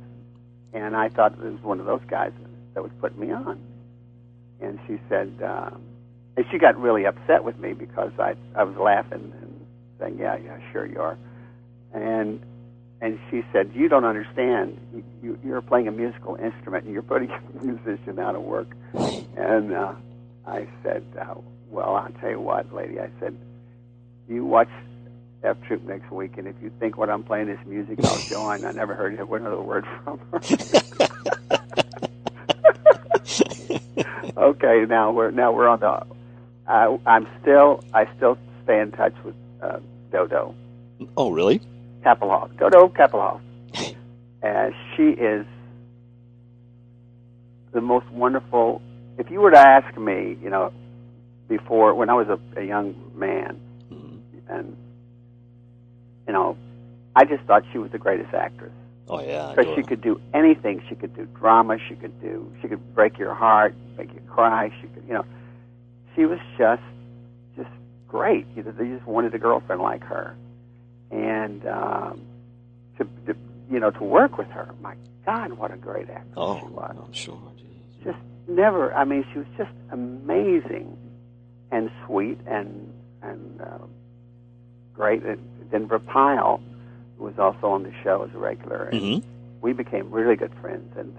and 0.74 0.96
I 0.96 1.10
thought 1.10 1.34
it 1.34 1.40
was 1.40 1.62
one 1.64 1.80
of 1.80 1.86
those 1.86 2.02
guys 2.08 2.32
that 2.74 2.84
was 2.84 2.92
putting 3.00 3.20
me 3.20 3.32
on. 3.32 3.60
And 4.62 4.80
she 4.88 5.00
said, 5.10 5.34
um, 5.44 5.82
and 6.38 6.46
she 6.52 6.58
got 6.60 6.80
really 6.80 7.06
upset 7.06 7.44
with 7.44 7.58
me 7.60 7.74
because 7.74 8.12
I 8.20 8.36
I 8.56 8.64
was 8.64 8.76
laughing 8.78 9.34
and 9.42 9.66
saying, 10.00 10.18
yeah, 10.20 10.38
yeah, 10.38 10.58
sure 10.72 10.86
you 10.86 11.00
are, 11.02 11.18
and 11.94 12.40
and 13.02 13.20
she 13.32 13.44
said, 13.52 13.72
you 13.74 13.90
don't 13.90 14.06
understand. 14.06 14.80
You, 14.94 15.04
you, 15.24 15.40
you're 15.44 15.62
playing 15.62 15.88
a 15.88 15.92
musical 15.92 16.36
instrument 16.36 16.86
and 16.86 16.94
you're 16.94 17.02
putting 17.02 17.32
a 17.60 17.64
musician 17.64 18.20
out 18.20 18.36
of 18.36 18.44
work. 18.44 18.68
And 18.94 19.74
uh, 19.74 19.94
I 20.46 20.68
said, 20.84 21.04
uh, 21.20 21.34
well, 21.72 21.96
I'll 21.96 22.12
tell 22.22 22.30
you 22.30 22.40
what, 22.40 22.72
lady. 22.72 23.00
I 23.00 23.10
said, 23.20 23.36
you 24.30 24.46
watch 24.46 24.70
F 25.44 25.58
Troop 25.68 25.84
next 25.84 26.12
week, 26.12 26.38
and 26.38 26.48
if 26.48 26.56
you 26.62 26.72
think 26.80 26.98
what 26.98 27.10
I'm 27.10 27.24
playing 27.24 27.50
is 27.50 27.58
music, 27.66 28.00
I'll 28.04 28.18
join. 28.30 28.66
I 28.66 28.72
never 28.72 28.94
heard 28.94 29.18
another 29.18 29.62
word 29.62 29.86
from 30.04 30.20
her. 30.32 30.40
okay, 34.38 34.86
now 34.88 35.12
we're 35.12 35.32
now 35.32 35.52
we're 35.52 35.68
on 35.68 35.80
the. 35.80 36.06
I, 36.68 36.98
I'm 37.06 37.28
still 37.42 37.84
I 37.94 38.08
still 38.18 38.38
stay 38.64 38.80
in 38.80 38.92
touch 38.92 39.14
with 39.24 39.36
uh, 39.62 39.80
Dodo 40.12 40.56
oh, 41.18 41.32
really? 41.32 41.62
Kappelhoff. 42.06 42.56
Dodo 42.58 42.90
Kappelhoff, 42.90 43.42
and 44.42 44.74
she 44.96 45.04
is 45.04 45.46
the 47.72 47.82
most 47.82 48.10
wonderful. 48.12 48.82
If 49.18 49.30
you 49.30 49.40
were 49.40 49.52
to 49.52 49.60
ask 49.60 49.96
me, 49.98 50.38
you 50.42 50.50
know, 50.50 50.72
before 51.48 51.94
when 51.94 52.10
I 52.10 52.14
was 52.14 52.28
a, 52.28 52.40
a 52.60 52.64
young 52.64 52.96
man, 53.16 53.60
Mhm. 53.92 54.20
and 54.50 54.78
you 56.32 56.38
know, 56.38 56.56
I 57.14 57.26
just 57.26 57.44
thought 57.44 57.64
she 57.74 57.78
was 57.78 57.92
the 57.92 57.98
greatest 57.98 58.34
actress 58.34 58.72
Oh, 59.12 59.20
yeah. 59.20 59.54
Because 59.54 59.76
she 59.76 59.84
could 59.84 60.00
do 60.00 60.22
anything. 60.34 60.82
She 60.88 60.96
could 60.96 61.14
do 61.14 61.26
drama. 61.26 61.78
She 61.90 61.96
could 61.96 62.22
do. 62.22 62.50
She 62.62 62.70
could 62.70 62.96
break 62.96 63.18
your 63.18 63.34
heart, 63.34 63.76
make 63.98 64.14
you 64.14 64.22
cry. 64.22 64.72
She 64.80 64.88
could, 64.88 65.04
you 65.06 65.14
know, 65.14 65.26
she 66.16 66.24
was 66.24 66.40
just, 66.58 66.82
just 67.58 67.70
great. 68.08 68.46
You 68.56 68.64
know, 68.64 68.72
they 68.72 68.88
just 68.88 69.06
wanted 69.06 69.36
a 69.36 69.38
girlfriend 69.38 69.82
like 69.82 70.02
her, 70.06 70.38
and 71.12 71.68
um, 71.68 72.22
to, 73.00 73.04
to, 73.26 73.36
you 73.70 73.82
know, 73.82 73.92
to 73.92 74.04
work 74.06 74.38
with 74.38 74.48
her. 74.48 74.74
My 74.82 74.96
God, 75.26 75.52
what 75.54 75.74
a 75.74 75.78
great 75.78 76.10
actress 76.10 76.34
Oh, 76.38 76.60
she 76.60 76.66
was! 76.68 76.96
I'm 76.98 77.12
sure. 77.12 77.42
Jeez. 77.58 78.06
Just 78.06 78.20
never. 78.48 78.94
I 78.94 79.04
mean, 79.04 79.26
she 79.34 79.40
was 79.40 79.48
just 79.58 79.72
amazing, 79.92 80.96
and 81.70 81.92
sweet, 82.06 82.40
and 82.48 82.94
and 83.22 83.60
uh, 83.60 83.80
great. 84.94 85.22
Denver 85.72 86.00
Pyle 86.00 86.60
who 87.18 87.26
was 87.26 87.38
also 87.40 87.68
on 87.72 87.84
the 87.84 87.94
show 88.04 88.24
as 88.24 88.34
a 88.36 88.38
regular, 88.38 88.86
and 88.92 89.02
Mhm. 89.02 89.24
we 89.62 89.74
became 89.74 90.10
really 90.12 90.36
good 90.36 90.54
friends 90.56 90.96
and 90.98 91.14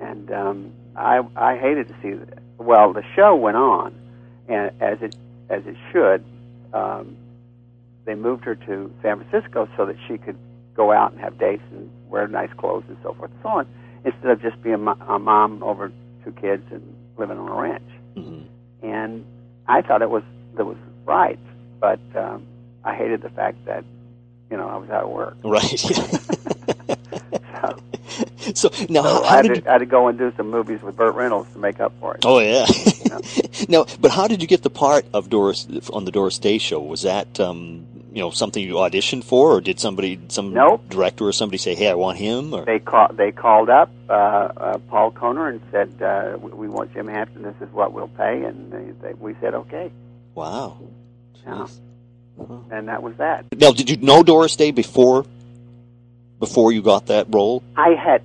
and 0.00 0.32
um 0.32 0.72
I 0.96 1.20
I 1.36 1.56
hated 1.56 1.88
to 1.88 1.94
see 2.02 2.12
that 2.12 2.38
well 2.58 2.92
the 2.92 3.02
show 3.14 3.34
went 3.36 3.56
on 3.58 3.94
and 4.48 4.70
as 4.80 5.00
it 5.02 5.14
as 5.50 5.66
it 5.66 5.76
should 5.92 6.24
um 6.72 7.16
they 8.06 8.14
moved 8.14 8.44
her 8.44 8.54
to 8.54 8.90
San 9.02 9.22
Francisco 9.22 9.68
so 9.76 9.84
that 9.86 9.96
she 10.08 10.16
could 10.16 10.36
go 10.74 10.90
out 10.90 11.12
and 11.12 11.20
have 11.20 11.38
dates 11.38 11.62
and 11.70 11.90
wear 12.08 12.26
nice 12.26 12.52
clothes 12.54 12.84
and 12.88 12.96
so 13.02 13.12
forth 13.12 13.30
and 13.30 13.40
so 13.42 13.48
on 13.50 13.66
instead 14.06 14.30
of 14.30 14.40
just 14.40 14.60
being 14.62 14.74
a 15.06 15.18
mom 15.18 15.62
over 15.62 15.92
two 16.24 16.32
kids 16.32 16.64
and 16.72 16.82
living 17.18 17.38
on 17.38 17.46
a 17.48 17.54
ranch 17.60 17.82
Mhm. 18.16 18.44
and 18.82 19.24
I 19.68 19.82
thought 19.82 20.00
it 20.00 20.10
was 20.10 20.22
that 20.54 20.64
was 20.64 20.78
right 21.04 21.38
but 21.78 22.00
um 22.16 22.42
I 22.84 22.94
hated 22.94 23.22
the 23.22 23.30
fact 23.30 23.64
that 23.66 23.84
you 24.50 24.56
know 24.56 24.68
I 24.68 24.76
was 24.76 24.90
out 24.90 25.04
of 25.04 25.10
work 25.10 25.36
Right. 25.44 25.62
so 27.54 27.82
so 28.54 28.70
now, 28.88 29.02
So 29.02 29.22
how, 29.22 29.22
I, 29.22 29.36
had 29.36 29.42
did 29.42 29.48
to, 29.48 29.56
you? 29.56 29.62
I 29.68 29.72
had 29.72 29.78
to 29.78 29.86
go 29.86 30.08
and 30.08 30.18
do 30.18 30.32
some 30.36 30.50
movies 30.50 30.82
with 30.82 30.96
Burt 30.96 31.14
Reynolds 31.14 31.52
to 31.52 31.58
make 31.58 31.80
up 31.80 31.92
for 32.00 32.14
it. 32.14 32.24
Oh 32.24 32.38
yeah. 32.40 32.66
know. 33.10 33.20
now, 33.68 33.86
but 34.00 34.10
how 34.10 34.26
did 34.28 34.42
you 34.42 34.48
get 34.48 34.62
the 34.62 34.70
part 34.70 35.06
of 35.12 35.28
Doris 35.30 35.66
on 35.92 36.04
the 36.04 36.10
Doris 36.10 36.38
Day 36.38 36.58
show? 36.58 36.80
Was 36.80 37.02
that 37.02 37.38
um, 37.40 37.86
you 38.12 38.20
know 38.20 38.30
something 38.30 38.62
you 38.62 38.74
auditioned 38.74 39.24
for, 39.24 39.52
or 39.52 39.60
did 39.60 39.78
somebody, 39.80 40.18
some 40.28 40.52
Nope. 40.52 40.88
director 40.88 41.24
or 41.24 41.32
somebody 41.32 41.58
say, 41.58 41.74
"Hey, 41.74 41.88
I 41.88 41.94
want 41.94 42.18
him"? 42.18 42.54
Or 42.54 42.64
They 42.64 42.78
call, 42.78 43.08
they 43.12 43.32
called 43.32 43.70
up 43.70 43.90
uh, 44.08 44.12
uh, 44.12 44.78
Paul 44.88 45.12
Kohner 45.12 45.48
and 45.48 45.60
said, 45.70 46.02
uh, 46.02 46.38
we, 46.38 46.52
"We 46.52 46.68
want 46.68 46.92
Jim 46.92 47.08
Hampton. 47.08 47.42
This 47.42 47.56
is 47.60 47.72
what 47.72 47.92
we'll 47.92 48.08
pay." 48.08 48.42
And 48.44 48.72
they, 48.72 48.90
they, 49.02 49.14
we 49.14 49.34
said, 49.40 49.54
"Okay," 49.54 49.92
wow. 50.34 50.78
Yeah. 51.46 51.66
Jeez. 52.40 52.48
Huh. 52.48 52.76
and 52.76 52.88
that 52.88 53.02
was 53.02 53.14
that. 53.18 53.44
Now, 53.56 53.72
did 53.72 53.90
you 53.90 53.96
know 53.96 54.22
Doris 54.22 54.56
Day 54.56 54.70
before 54.70 55.24
before 56.38 56.72
you 56.72 56.82
got 56.82 57.06
that 57.06 57.26
role? 57.30 57.62
I 57.76 57.90
had 57.94 58.22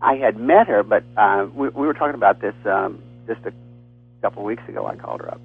I 0.00 0.14
had 0.16 0.36
met 0.36 0.66
her, 0.68 0.82
but 0.82 1.04
uh, 1.16 1.46
we, 1.54 1.68
we 1.68 1.86
were 1.86 1.94
talking 1.94 2.14
about 2.14 2.40
this 2.40 2.54
um, 2.64 3.02
just 3.26 3.40
a 3.46 3.52
couple 4.20 4.42
of 4.42 4.46
weeks 4.46 4.62
ago. 4.68 4.86
I 4.86 4.96
called 4.96 5.20
her 5.20 5.30
up, 5.30 5.40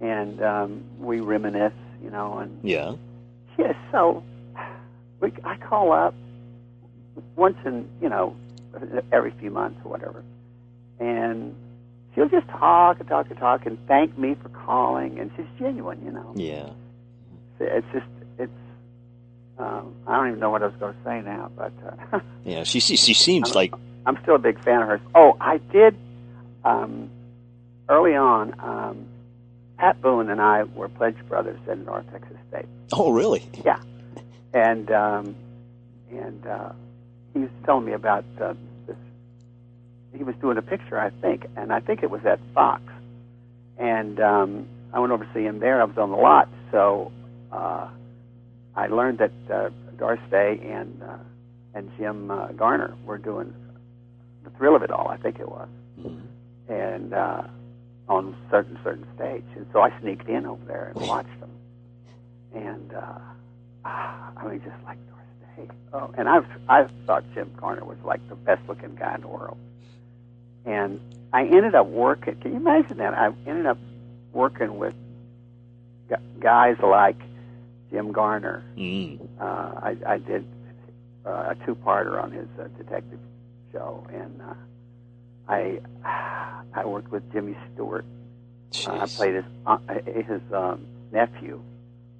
and 0.00 0.42
um, 0.42 0.84
we 0.98 1.20
reminisce, 1.20 1.72
you 2.02 2.10
know, 2.10 2.38
and 2.38 2.58
Yeah. 2.62 2.94
is 3.58 3.76
so. 3.90 4.22
We, 5.20 5.32
I 5.44 5.56
call 5.56 5.92
up 5.92 6.14
once 7.36 7.56
in 7.64 7.88
you 8.00 8.08
know 8.08 8.36
every 9.12 9.30
few 9.38 9.50
months 9.50 9.80
or 9.84 9.90
whatever, 9.90 10.24
and 10.98 11.54
she'll 12.14 12.28
just 12.28 12.48
talk 12.48 12.98
and 13.00 13.08
talk 13.08 13.30
and 13.30 13.38
talk 13.38 13.66
and 13.66 13.78
thank 13.86 14.16
me 14.18 14.34
for 14.42 14.48
calling, 14.48 15.18
and 15.18 15.30
she's 15.36 15.46
genuine, 15.58 16.04
you 16.04 16.10
know. 16.10 16.32
Yeah. 16.34 16.70
It's 17.62 17.86
just 17.92 18.06
it's. 18.38 18.52
Um, 19.58 19.94
I 20.06 20.16
don't 20.16 20.28
even 20.28 20.40
know 20.40 20.50
what 20.50 20.62
I 20.62 20.66
was 20.66 20.74
going 20.76 20.94
to 20.94 20.98
say 21.04 21.20
now, 21.22 21.50
but 21.56 21.72
uh, 22.12 22.20
Yeah. 22.44 22.64
She 22.64 22.80
she, 22.80 22.96
she 22.96 23.14
seems 23.14 23.50
I'm- 23.50 23.54
like 23.56 23.74
I'm 24.06 24.18
still 24.22 24.34
a 24.34 24.38
big 24.38 24.62
fan 24.64 24.82
of 24.82 24.88
hers. 24.88 25.00
Oh, 25.14 25.36
I 25.40 25.58
did 25.58 25.96
um, 26.64 27.08
early 27.88 28.14
on. 28.16 28.54
Um, 28.58 29.06
Pat 29.78 30.00
Boone 30.00 30.28
and 30.30 30.40
I 30.40 30.62
were 30.64 30.88
pledge 30.88 31.16
brothers 31.28 31.58
in 31.70 31.84
North 31.84 32.04
Texas 32.12 32.36
State. 32.48 32.66
oh 32.92 33.10
really? 33.10 33.44
Yeah, 33.64 33.78
and 34.52 34.90
um, 34.90 35.34
and 36.10 36.46
uh, 36.46 36.72
he 37.32 37.40
was 37.40 37.50
telling 37.64 37.84
me 37.84 37.92
about 37.92 38.24
uh, 38.40 38.54
this. 38.86 38.96
He 40.16 40.22
was 40.24 40.34
doing 40.40 40.56
a 40.58 40.62
picture, 40.62 40.98
I 40.98 41.10
think, 41.10 41.46
and 41.56 41.72
I 41.72 41.80
think 41.80 42.02
it 42.02 42.10
was 42.10 42.24
at 42.26 42.38
Fox. 42.54 42.82
And 43.78 44.20
um, 44.20 44.66
I 44.92 45.00
went 45.00 45.12
over 45.12 45.24
to 45.24 45.30
see 45.32 45.42
him 45.42 45.58
there. 45.58 45.80
I 45.80 45.84
was 45.84 45.96
on 45.98 46.10
the 46.10 46.16
lot, 46.16 46.48
so 46.70 47.10
uh, 47.52 47.88
I 48.74 48.86
learned 48.86 49.18
that 49.18 49.32
uh, 49.52 49.70
Doris 49.98 50.20
Day 50.30 50.58
and 50.64 51.02
uh, 51.02 51.18
and 51.74 51.90
Jim 51.98 52.30
uh, 52.30 52.48
Garner 52.48 52.94
were 53.04 53.18
doing 53.18 53.54
the 54.44 54.50
thrill 54.50 54.74
of 54.74 54.82
it 54.82 54.90
all. 54.90 55.08
I 55.08 55.16
think 55.16 55.38
it 55.38 55.48
was, 55.48 55.68
and 56.68 57.12
uh, 57.12 57.42
on 58.08 58.34
certain 58.50 58.78
certain 58.82 59.06
stage. 59.14 59.44
And 59.54 59.66
so 59.72 59.80
I 59.80 59.98
sneaked 60.00 60.28
in 60.28 60.46
over 60.46 60.64
there 60.64 60.92
and 60.94 61.06
watched 61.06 61.40
them. 61.40 61.50
And 62.54 62.94
uh, 62.94 63.18
ah, 63.84 64.32
I 64.36 64.48
mean, 64.48 64.62
just 64.62 64.82
like 64.84 64.98
Doris 65.06 65.68
Day. 65.68 65.74
Oh, 65.92 66.12
and 66.16 66.28
I've 66.28 66.46
I 66.68 66.86
thought 67.06 67.24
Jim 67.34 67.50
Garner 67.56 67.84
was 67.84 67.98
like 68.04 68.26
the 68.28 68.34
best 68.36 68.66
looking 68.68 68.94
guy 68.94 69.14
in 69.14 69.20
the 69.20 69.28
world. 69.28 69.58
And 70.64 71.00
I 71.32 71.44
ended 71.44 71.74
up 71.74 71.86
working. 71.86 72.36
Can 72.36 72.52
you 72.52 72.56
imagine 72.58 72.98
that? 72.98 73.14
I 73.14 73.32
ended 73.46 73.66
up 73.66 73.78
working 74.32 74.78
with 74.78 74.94
guys 76.40 76.76
like 76.82 77.16
Jim 77.92 78.10
Garner. 78.12 78.64
Mm. 78.76 79.20
Uh, 79.40 79.44
I, 79.44 79.96
I 80.06 80.18
did 80.18 80.46
uh, 81.26 81.52
a 81.52 81.56
two-parter 81.66 82.20
on 82.22 82.32
his 82.32 82.48
uh, 82.58 82.68
detective 82.78 83.20
show, 83.72 84.06
and 84.12 84.40
uh, 84.42 84.54
I 85.48 85.80
I 86.74 86.86
worked 86.86 87.10
with 87.12 87.30
Jimmy 87.32 87.56
Stewart. 87.74 88.04
Uh, 88.86 88.92
I 89.00 89.06
played 89.06 89.34
his 89.34 89.44
uh, 89.66 89.76
his 90.06 90.40
um, 90.52 90.86
nephew 91.12 91.60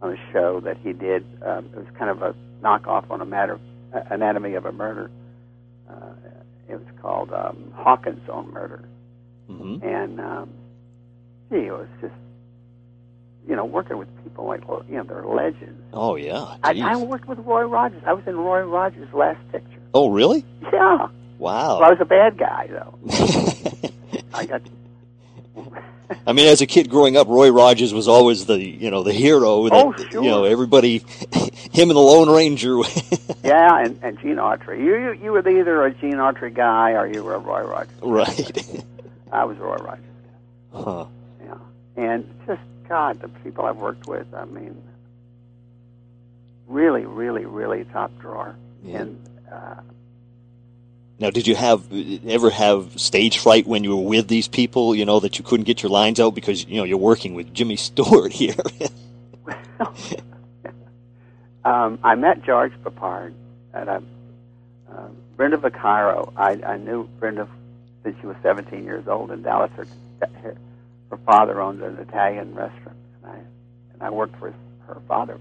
on 0.03 0.12
a 0.12 0.33
show 0.33 0.61
that 0.61 0.77
he 0.79 0.93
did. 0.93 1.25
Um, 1.45 1.66
it 1.73 1.77
was 1.77 1.87
kind 1.99 2.11
of 2.11 2.23
a 2.23 2.35
knockoff 2.62 3.11
on 3.11 3.20
a 3.23 3.25
matter 3.25 3.59
uh, 3.95 4.01
Anatomy 4.11 4.55
of 4.55 4.66
a 4.66 4.73
Murder. 4.73 5.11
Uh, 5.89 6.12
it 6.68 6.75
was 6.75 6.87
called 7.01 7.33
um, 7.33 7.73
Hawkins 7.75 8.29
on 8.29 8.53
Murder, 8.53 8.85
Mhm. 9.51 9.83
and 9.83 10.20
um, 10.20 10.51
gee, 11.51 11.66
it 11.66 11.73
was 11.73 11.89
just 12.01 12.14
you 13.49 13.57
know 13.57 13.64
working 13.64 13.99
with 13.99 14.09
people 14.24 14.47
like 14.47 14.62
you 14.88 14.97
know 14.97 15.03
they're 15.05 15.24
legends. 15.24 15.80
Oh 15.93 16.16
yeah. 16.16 16.57
I, 16.62 16.78
I 16.80 16.97
worked 16.97 17.26
with 17.28 17.38
Roy 17.40 17.62
Rogers. 17.64 18.03
I 18.07 18.12
was 18.12 18.26
in 18.26 18.36
Roy 18.36 18.62
Rogers' 18.62 19.12
last 19.12 19.40
picture. 19.53 19.80
oh 19.95 20.09
really? 20.09 20.45
Yeah, 20.72 21.09
Wow. 21.38 21.80
well, 21.80 21.84
I 21.84 21.90
was 21.90 21.99
a 22.01 22.05
bad 22.05 22.38
guy 22.38 22.68
though. 22.68 22.99
I 24.34 24.47
got. 24.47 24.62
I 26.26 26.32
mean, 26.34 26.47
as 26.49 26.61
a 26.61 26.66
kid 26.66 26.90
growing 26.90 27.16
up, 27.16 27.26
Roy 27.28 27.51
Rogers 27.51 27.95
was 27.95 28.07
always 28.07 28.45
the 28.47 28.59
you 28.59 28.90
know 28.90 29.03
the 29.03 29.12
hero. 29.12 29.64
That, 29.68 29.72
Oh, 29.74 29.93
sure. 30.11 30.22
You 30.22 30.28
know, 30.30 30.45
everybody, 30.45 30.99
him 31.72 31.88
and 31.90 31.97
the 31.97 32.01
Lone 32.01 32.28
Ranger. 32.30 32.78
Yeah, 33.45 33.80
and, 33.80 33.99
and 34.05 34.16
Gene 34.20 34.36
Autry. 34.36 34.78
You, 34.78 34.97
you 34.97 35.12
you 35.24 35.32
were 35.32 35.40
either 35.47 35.84
a 35.84 35.93
Gene 35.93 36.14
Autry 36.14 36.55
guy 36.55 36.93
or 36.93 37.09
you 37.09 37.24
were 37.24 37.34
a 37.34 37.38
Roy 37.40 37.62
Rogers. 37.62 37.93
Guy. 38.01 38.07
right. 38.09 38.84
I 39.32 39.45
was 39.45 39.59
Roy 39.59 39.76
Rogers. 39.78 40.05
Huh. 40.72 41.07
Yeah, 41.45 41.57
and 41.97 42.32
just 42.47 42.61
God, 42.93 43.20
the 43.22 43.28
people 43.28 43.64
I've 43.64 43.78
worked 43.78 44.07
with. 44.07 44.26
I 44.34 44.45
mean, 44.45 44.76
really, 46.66 47.07
really, 47.07 47.47
really 47.47 47.84
top 47.84 48.11
drawer. 48.20 48.55
Yeah. 48.82 48.99
And 48.99 49.28
uh, 49.51 49.76
Now, 51.18 51.30
did 51.30 51.47
you 51.47 51.55
have 51.55 51.90
ever 52.26 52.51
have 52.51 53.01
stage 53.01 53.38
fright 53.38 53.66
when 53.66 53.82
you 53.82 53.97
were 53.97 54.03
with 54.03 54.28
these 54.28 54.47
people? 54.47 54.95
You 54.95 55.07
know 55.07 55.20
that 55.20 55.38
you 55.38 55.43
couldn't 55.43 55.64
get 55.64 55.82
your 55.82 55.88
lines 55.88 56.20
out 56.20 56.34
because 56.34 56.66
you 56.66 56.76
know 56.76 56.84
you're 56.84 56.99
working 56.99 57.32
with 57.32 57.55
Jimmy 57.55 57.76
Stewart 57.88 58.30
here. 58.30 58.57
um, 61.64 61.99
I 62.05 62.14
met 62.14 62.43
George 62.45 62.74
Peppard 62.84 63.32
at 63.72 63.88
a 63.88 64.03
uh, 64.93 65.09
Brenda 65.38 65.57
Vaccaro. 65.57 66.30
I, 66.36 66.61
I 66.62 66.76
knew 66.76 67.09
Brenda 67.18 67.49
since 68.03 68.20
she 68.20 68.26
was 68.26 68.36
17 68.43 68.84
years 68.84 69.09
old 69.09 69.30
in 69.30 69.40
Dallas. 69.40 69.70
Her, 69.78 69.86
her 70.43 70.57
father 71.33 71.62
owned 71.62 71.83
an 71.83 71.97
Italian 71.97 72.55
restaurant, 72.55 72.99
and 73.22 73.33
I 73.33 73.39
and 73.95 74.03
I 74.03 74.11
worked 74.11 74.39
for 74.39 74.53
her 74.87 75.01
father. 75.09 75.41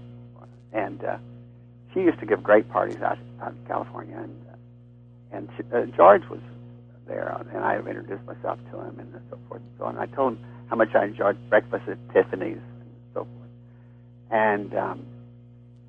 And 0.72 1.04
uh, 1.04 1.18
she 1.92 2.00
used 2.00 2.18
to 2.20 2.24
give 2.26 2.42
great 2.42 2.66
parties 2.70 3.02
out, 3.02 3.18
out 3.42 3.52
in 3.52 3.66
California, 3.66 4.16
and 4.16 4.34
uh, 4.50 5.36
and 5.36 5.48
she, 5.54 5.62
uh, 5.74 5.84
George 5.94 6.22
was 6.30 6.40
there, 7.06 7.28
and 7.52 7.62
I 7.62 7.76
introduced 7.76 8.24
myself 8.26 8.58
to 8.70 8.80
him 8.80 9.00
and 9.00 9.20
so 9.28 9.38
forth 9.48 9.60
and 9.60 9.70
so 9.78 9.84
on. 9.84 9.98
I 9.98 10.06
told 10.06 10.32
him 10.32 10.44
how 10.70 10.76
much 10.76 10.94
I 10.94 11.04
enjoyed 11.04 11.36
breakfast 11.50 11.86
at 11.86 11.98
Tiffany's 12.14 12.56
and 12.56 12.90
so 13.12 13.26
forth, 13.26 13.50
and 14.30 14.74
um, 14.74 15.06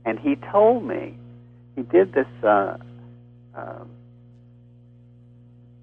and 0.03 0.19
he 0.19 0.35
told 0.51 0.85
me 0.85 1.15
he 1.77 1.83
did 1.83 2.11
this 2.13 2.27
uh, 2.43 2.75
uh, 3.55 3.85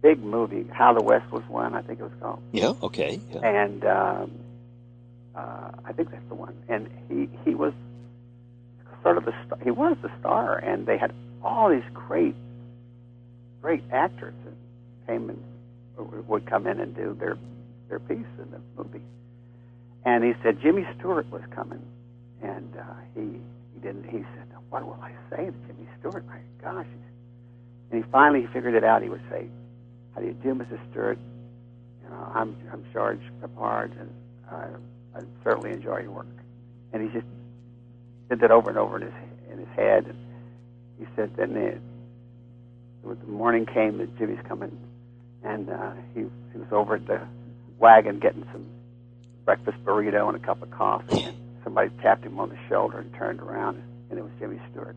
big 0.03 0.23
movie, 0.23 0.67
How 0.73 0.93
the 0.93 1.03
West 1.03 1.31
Was 1.31 1.43
Won, 1.49 1.75
I 1.75 1.83
think 1.83 2.01
it 2.01 2.05
was 2.05 2.13
called, 2.21 2.43
yeah. 2.53 2.73
Okay. 2.83 3.21
Yeah. 3.33 3.41
and 3.41 3.85
um, 3.85 4.31
uh, 5.35 5.71
I 5.85 5.93
think 5.93 6.11
that's 6.11 6.29
the 6.29 6.35
one. 6.35 6.57
And 6.69 6.89
he 7.09 7.29
he 7.45 7.55
was 7.55 7.73
sort 9.03 9.17
of 9.19 9.25
the 9.25 9.35
star, 9.47 9.59
he 9.63 9.71
was 9.71 9.97
the 10.03 10.11
star, 10.21 10.57
and 10.59 10.87
they 10.87 10.99
had 10.99 11.13
all 11.43 11.71
these 11.71 11.89
great 11.95 12.35
great 13.63 13.83
actors 13.93 14.35
that 14.45 14.55
came 15.07 15.31
and 15.31 15.43
would 16.29 16.47
come 16.47 16.67
in 16.67 16.81
and 16.81 16.95
do 16.95 17.17
their 17.19 17.37
their 17.89 17.99
piece 17.99 18.27
in 18.39 18.51
the 18.51 18.61
movie. 18.77 19.05
And 20.05 20.25
he 20.25 20.33
said 20.43 20.61
Jimmy 20.63 20.87
Stewart 20.99 21.31
was 21.31 21.43
coming, 21.51 21.83
and 22.43 22.75
uh, 22.77 22.83
he 23.15 23.21
he 23.75 23.81
didn't. 23.83 24.05
He 24.05 24.19
said, 24.35 24.47
"What 24.71 24.85
will 24.87 24.99
I 25.03 25.13
say 25.31 25.47
to 25.47 25.53
Jimmy 25.67 25.89
Stewart? 25.99 26.27
My 26.27 26.39
gosh!" 26.63 26.87
And 27.91 28.05
he 28.05 28.11
finally 28.11 28.47
figured 28.53 28.75
it 28.75 28.85
out. 28.85 29.03
He 29.03 29.09
would 29.09 29.23
say, 29.31 29.47
"How 29.47 29.60
do 30.21 30.27
you 30.27 30.35
do, 30.35 30.55
Mrs. 30.55 30.79
Stewart? 30.91 31.19
You 32.03 32.11
know, 32.11 32.33
I'm 32.35 32.57
I'm 32.73 32.85
George 32.93 33.21
Peppard, 33.43 33.99
and 34.01 34.11
I, 34.51 34.67
I 35.17 35.23
certainly 35.45 35.73
enjoy 35.73 36.01
your 36.01 36.13
work." 36.13 36.27
And 36.93 37.03
he 37.03 37.09
just 37.09 37.27
did 38.29 38.41
that 38.41 38.51
over 38.51 38.71
and 38.71 38.79
over 38.79 38.97
in 38.97 39.03
his 39.03 39.13
in 39.53 39.59
his 39.59 39.69
head. 39.77 40.07
And 40.07 40.17
he 40.99 41.07
said, 41.17 41.37
then 41.37 41.55
the, 41.55 41.79
when 43.03 43.19
the 43.19 43.27
morning 43.27 43.67
came 43.67 43.99
that 43.99 44.17
Jimmy's 44.19 44.39
coming, 44.49 44.79
and 45.43 45.69
uh, 45.71 45.93
he 46.15 46.21
he 46.53 46.59
was 46.59 46.69
over 46.71 46.97
at 46.97 47.07
the 47.07 47.21
wagon 47.79 48.19
getting 48.21 48.47
some 48.53 48.67
breakfast 49.45 49.79
burrito 49.85 50.29
and 50.29 50.37
a 50.37 50.41
cup 50.47 50.63
of 50.63 50.71
coffee. 50.71 51.23
And 51.23 51.37
somebody 51.65 51.91
tapped 52.03 52.25
him 52.25 52.39
on 52.39 52.51
the 52.51 52.59
shoulder 52.69 52.99
and 52.99 53.13
turned 53.15 53.41
around, 53.41 53.83
and 54.11 54.19
it 54.19 54.23
was 54.23 54.33
Jimmy 54.39 54.61
Stewart. 54.71 54.97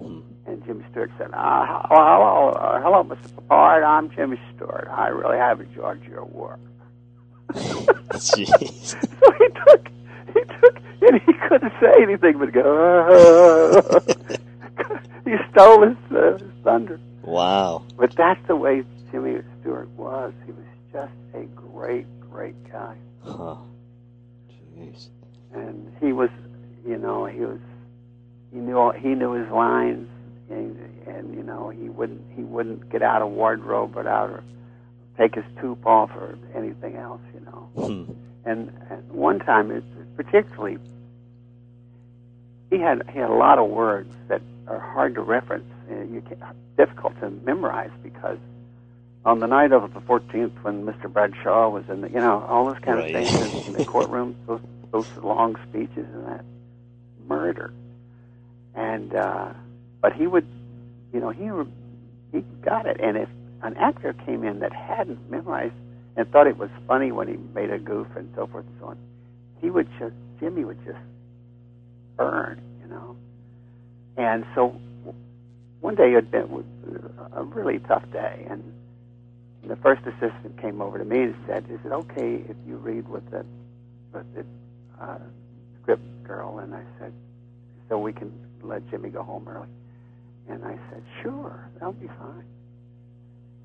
And 0.00 0.64
Jimmy 0.66 0.84
Stewart 0.90 1.10
said, 1.18 1.30
uh, 1.32 1.66
hello, 1.88 2.50
uh, 2.50 2.80
hello, 2.82 3.04
Mr. 3.04 3.28
Peppard. 3.48 3.84
I'm 3.86 4.10
Jimmy 4.10 4.38
Stewart. 4.54 4.88
I 4.90 5.08
really 5.08 5.36
have 5.38 5.60
enjoyed 5.60 6.02
your 6.04 6.24
work. 6.24 6.60
Jeez. 7.52 8.96
So 9.22 9.32
he 9.38 9.48
took, 9.48 9.88
he 10.34 10.40
took, 10.60 10.76
and 11.02 11.20
he 11.22 11.32
couldn't 11.48 11.72
say 11.80 11.92
anything 12.02 12.38
but 12.38 12.52
go. 12.52 14.00
he 15.24 15.36
stole 15.52 15.86
his, 15.86 15.96
uh, 16.10 16.32
his 16.38 16.42
thunder. 16.64 16.98
Wow. 17.22 17.84
But 17.96 18.16
that's 18.16 18.44
the 18.48 18.56
way 18.56 18.82
Jimmy 19.12 19.40
Stewart 19.60 19.88
was. 19.90 20.32
He 20.46 20.52
was 20.52 20.64
just 20.92 21.12
a 21.34 21.44
great, 21.54 22.06
great 22.20 22.56
guy, 22.72 22.96
Huh. 23.24 23.56
Jeez. 24.76 25.08
and 25.54 25.92
he 26.00 26.12
was, 26.12 26.30
you 26.86 26.98
know, 26.98 27.26
he 27.26 27.40
was, 27.40 27.60
he 28.52 28.58
knew 28.58 28.76
all, 28.78 28.92
he 28.92 29.08
knew 29.14 29.32
his 29.32 29.50
lines, 29.50 30.08
and, 30.50 30.78
and 31.06 31.34
you 31.34 31.42
know, 31.42 31.70
he 31.70 31.88
wouldn't 31.88 32.22
he 32.34 32.42
wouldn't 32.42 32.90
get 32.90 33.02
out 33.02 33.22
of 33.22 33.30
wardrobe 33.30 33.94
without 33.96 34.30
or 34.30 34.44
take 35.18 35.34
his 35.34 35.44
tube 35.60 35.86
off 35.86 36.10
or 36.16 36.38
anything 36.54 36.96
else, 36.96 37.20
you 37.34 37.40
know. 37.40 37.68
Hmm. 37.76 38.12
And, 38.44 38.72
and 38.90 39.08
one 39.10 39.38
time, 39.38 39.70
it, 39.70 39.84
particularly, 40.16 40.78
he 42.70 42.78
had 42.78 43.08
he 43.12 43.18
had 43.18 43.30
a 43.30 43.34
lot 43.34 43.58
of 43.58 43.68
words 43.70 44.12
that 44.28 44.42
are 44.66 44.78
hard 44.80 45.14
to 45.16 45.20
reference. 45.20 45.68
And 45.88 46.14
you 46.14 46.20
can, 46.22 46.38
difficult 46.76 47.18
to 47.20 47.30
memorize 47.30 47.90
because 48.02 48.38
on 49.24 49.38
the 49.40 49.46
night 49.46 49.72
of 49.72 49.92
the 49.94 50.00
14th, 50.00 50.52
when 50.62 50.84
Mr. 50.86 51.12
Bradshaw 51.12 51.68
was 51.68 51.84
in 51.88 52.00
the, 52.00 52.08
you 52.08 52.16
know, 52.16 52.44
all 52.48 52.64
those 52.66 52.78
kind 52.82 52.98
Right. 52.98 53.14
of 53.14 53.28
things 53.28 53.54
in, 53.54 53.66
in 53.66 53.72
the 53.78 53.84
courtroom, 53.84 54.34
those 54.46 54.60
those 54.90 55.06
long 55.22 55.56
speeches 55.68 56.06
and 56.12 56.26
that 56.26 56.44
murder. 57.28 57.72
And 58.74 59.14
uh, 59.14 59.52
but 60.00 60.12
he 60.14 60.26
would, 60.26 60.46
you 61.12 61.20
know, 61.20 61.30
he 61.30 61.50
he 62.32 62.44
got 62.64 62.86
it. 62.86 62.98
And 63.00 63.16
if 63.16 63.28
an 63.62 63.76
actor 63.76 64.12
came 64.26 64.44
in 64.44 64.60
that 64.60 64.72
hadn't 64.72 65.30
memorized 65.30 65.74
and 66.16 66.30
thought 66.30 66.46
it 66.46 66.58
was 66.58 66.70
funny 66.86 67.12
when 67.12 67.28
he 67.28 67.36
made 67.54 67.70
a 67.70 67.78
goof 67.78 68.06
and 68.16 68.30
so 68.34 68.46
forth 68.46 68.66
and 68.66 68.76
so 68.80 68.86
on. 68.86 68.98
He 69.60 69.70
would 69.70 69.88
just 69.98 70.14
Jimmy 70.40 70.64
would 70.64 70.84
just 70.84 70.98
burn, 72.16 72.60
you 72.82 72.88
know. 72.88 73.16
And 74.16 74.44
so 74.54 74.76
one 75.80 75.94
day 75.94 76.12
it 76.12 76.14
had 76.14 76.30
been 76.30 76.64
a 77.32 77.42
really 77.44 77.78
tough 77.80 78.04
day, 78.12 78.46
and 78.50 78.62
the 79.64 79.76
first 79.76 80.02
assistant 80.06 80.60
came 80.60 80.82
over 80.82 80.98
to 80.98 81.04
me 81.04 81.22
and 81.22 81.34
said, 81.46 81.64
"Is 81.70 81.80
it 81.84 81.92
okay 81.92 82.44
if 82.48 82.56
you 82.66 82.76
read 82.76 83.08
with 83.08 83.28
the 83.30 83.44
with 84.12 84.34
the 84.34 84.44
uh, 85.00 85.18
script 85.80 86.02
girl?" 86.24 86.58
And 86.58 86.74
I 86.74 86.82
said, 86.98 87.12
"So 87.88 87.98
we 87.98 88.12
can 88.12 88.32
let 88.62 88.88
Jimmy 88.90 89.10
go 89.10 89.22
home 89.22 89.48
early." 89.48 89.68
And 90.48 90.64
I 90.64 90.78
said, 90.90 91.02
"Sure, 91.22 91.68
that'll 91.74 91.92
be 91.92 92.08
fine." 92.08 92.44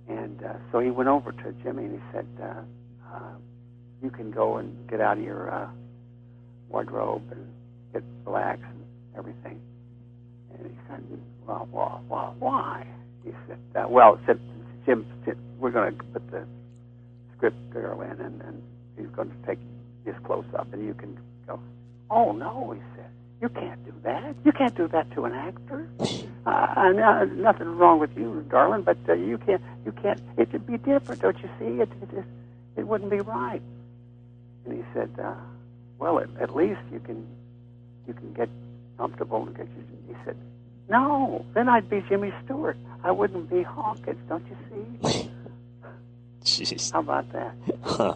And 0.07 0.41
uh, 0.43 0.53
so 0.71 0.79
he 0.79 0.89
went 0.89 1.09
over 1.09 1.31
to 1.31 1.51
Jimmy 1.63 1.85
and 1.85 1.93
he 1.95 2.01
said, 2.13 2.27
uh, 2.41 2.61
uh, 3.13 3.35
"You 4.01 4.09
can 4.09 4.31
go 4.31 4.57
and 4.57 4.87
get 4.89 5.01
out 5.01 5.17
of 5.17 5.23
your 5.23 5.51
uh, 5.53 5.69
wardrobe 6.69 7.23
and 7.31 7.45
get 7.93 8.03
relaxed 8.25 8.63
and 8.63 8.85
everything." 9.17 9.59
And 10.53 10.67
he 10.67 10.77
said, 10.87 11.03
"Well, 11.45 11.67
well, 11.71 12.03
well 12.09 12.35
why?" 12.39 12.87
He 13.25 13.31
said, 13.47 13.59
uh, 13.75 13.87
"Well, 13.89 14.19
said 14.25 14.39
Jim, 14.85 15.05
we're 15.59 15.71
going 15.71 15.97
to 15.97 16.03
put 16.05 16.31
the 16.31 16.45
script 17.35 17.69
girl 17.71 18.01
in, 18.01 18.11
and, 18.21 18.41
and 18.41 18.63
he's 18.97 19.09
going 19.15 19.29
to 19.29 19.47
take 19.47 19.59
his 20.05 20.15
close 20.25 20.45
up, 20.57 20.71
and 20.73 20.85
you 20.85 20.93
can 20.93 21.17
go." 21.47 21.59
Oh 22.09 22.31
no, 22.31 22.71
he 22.71 22.81
said. 22.95 22.96
You 23.41 23.49
can't 23.49 23.83
do 23.85 23.93
that. 24.03 24.35
You 24.43 24.51
can't 24.51 24.75
do 24.75 24.87
that 24.87 25.11
to 25.11 25.25
an 25.25 25.33
actor. 25.33 25.87
Uh, 26.45 26.73
and, 26.77 26.99
uh, 26.99 27.25
nothing 27.25 27.77
wrong 27.77 27.99
with 27.99 28.15
you, 28.17 28.43
darling, 28.49 28.81
but 28.81 28.97
uh, 29.07 29.13
you 29.13 29.37
can't. 29.37 29.61
You 29.85 29.91
can't. 29.91 30.19
It 30.37 30.51
would 30.53 30.65
be 30.65 30.77
different, 30.77 31.21
don't 31.21 31.37
you 31.43 31.49
see? 31.59 31.81
It 31.81 31.89
it, 32.01 32.17
it, 32.17 32.25
it 32.77 32.87
wouldn't 32.87 33.11
be 33.11 33.19
right. 33.19 33.61
And 34.65 34.73
he 34.73 34.83
said, 34.93 35.11
uh, 35.23 35.35
"Well, 35.99 36.19
at, 36.19 36.29
at 36.39 36.55
least 36.55 36.81
you 36.91 36.99
can 36.99 37.27
you 38.07 38.13
can 38.13 38.33
get 38.33 38.49
comfortable 38.97 39.45
and 39.45 39.55
get 39.55 39.67
you." 39.67 39.83
He 40.07 40.15
said, 40.25 40.37
"No, 40.89 41.45
then 41.53 41.69
I'd 41.69 41.89
be 41.89 42.01
Jimmy 42.09 42.33
Stewart. 42.45 42.77
I 43.03 43.11
wouldn't 43.11 43.49
be 43.49 43.61
Hawkins, 43.61 44.19
don't 44.27 44.45
you 44.47 44.57
see?" 45.11 45.31
Jeez. 46.43 46.91
How 46.91 46.99
about 46.99 47.31
that? 47.33 47.53
Huh. 47.83 48.15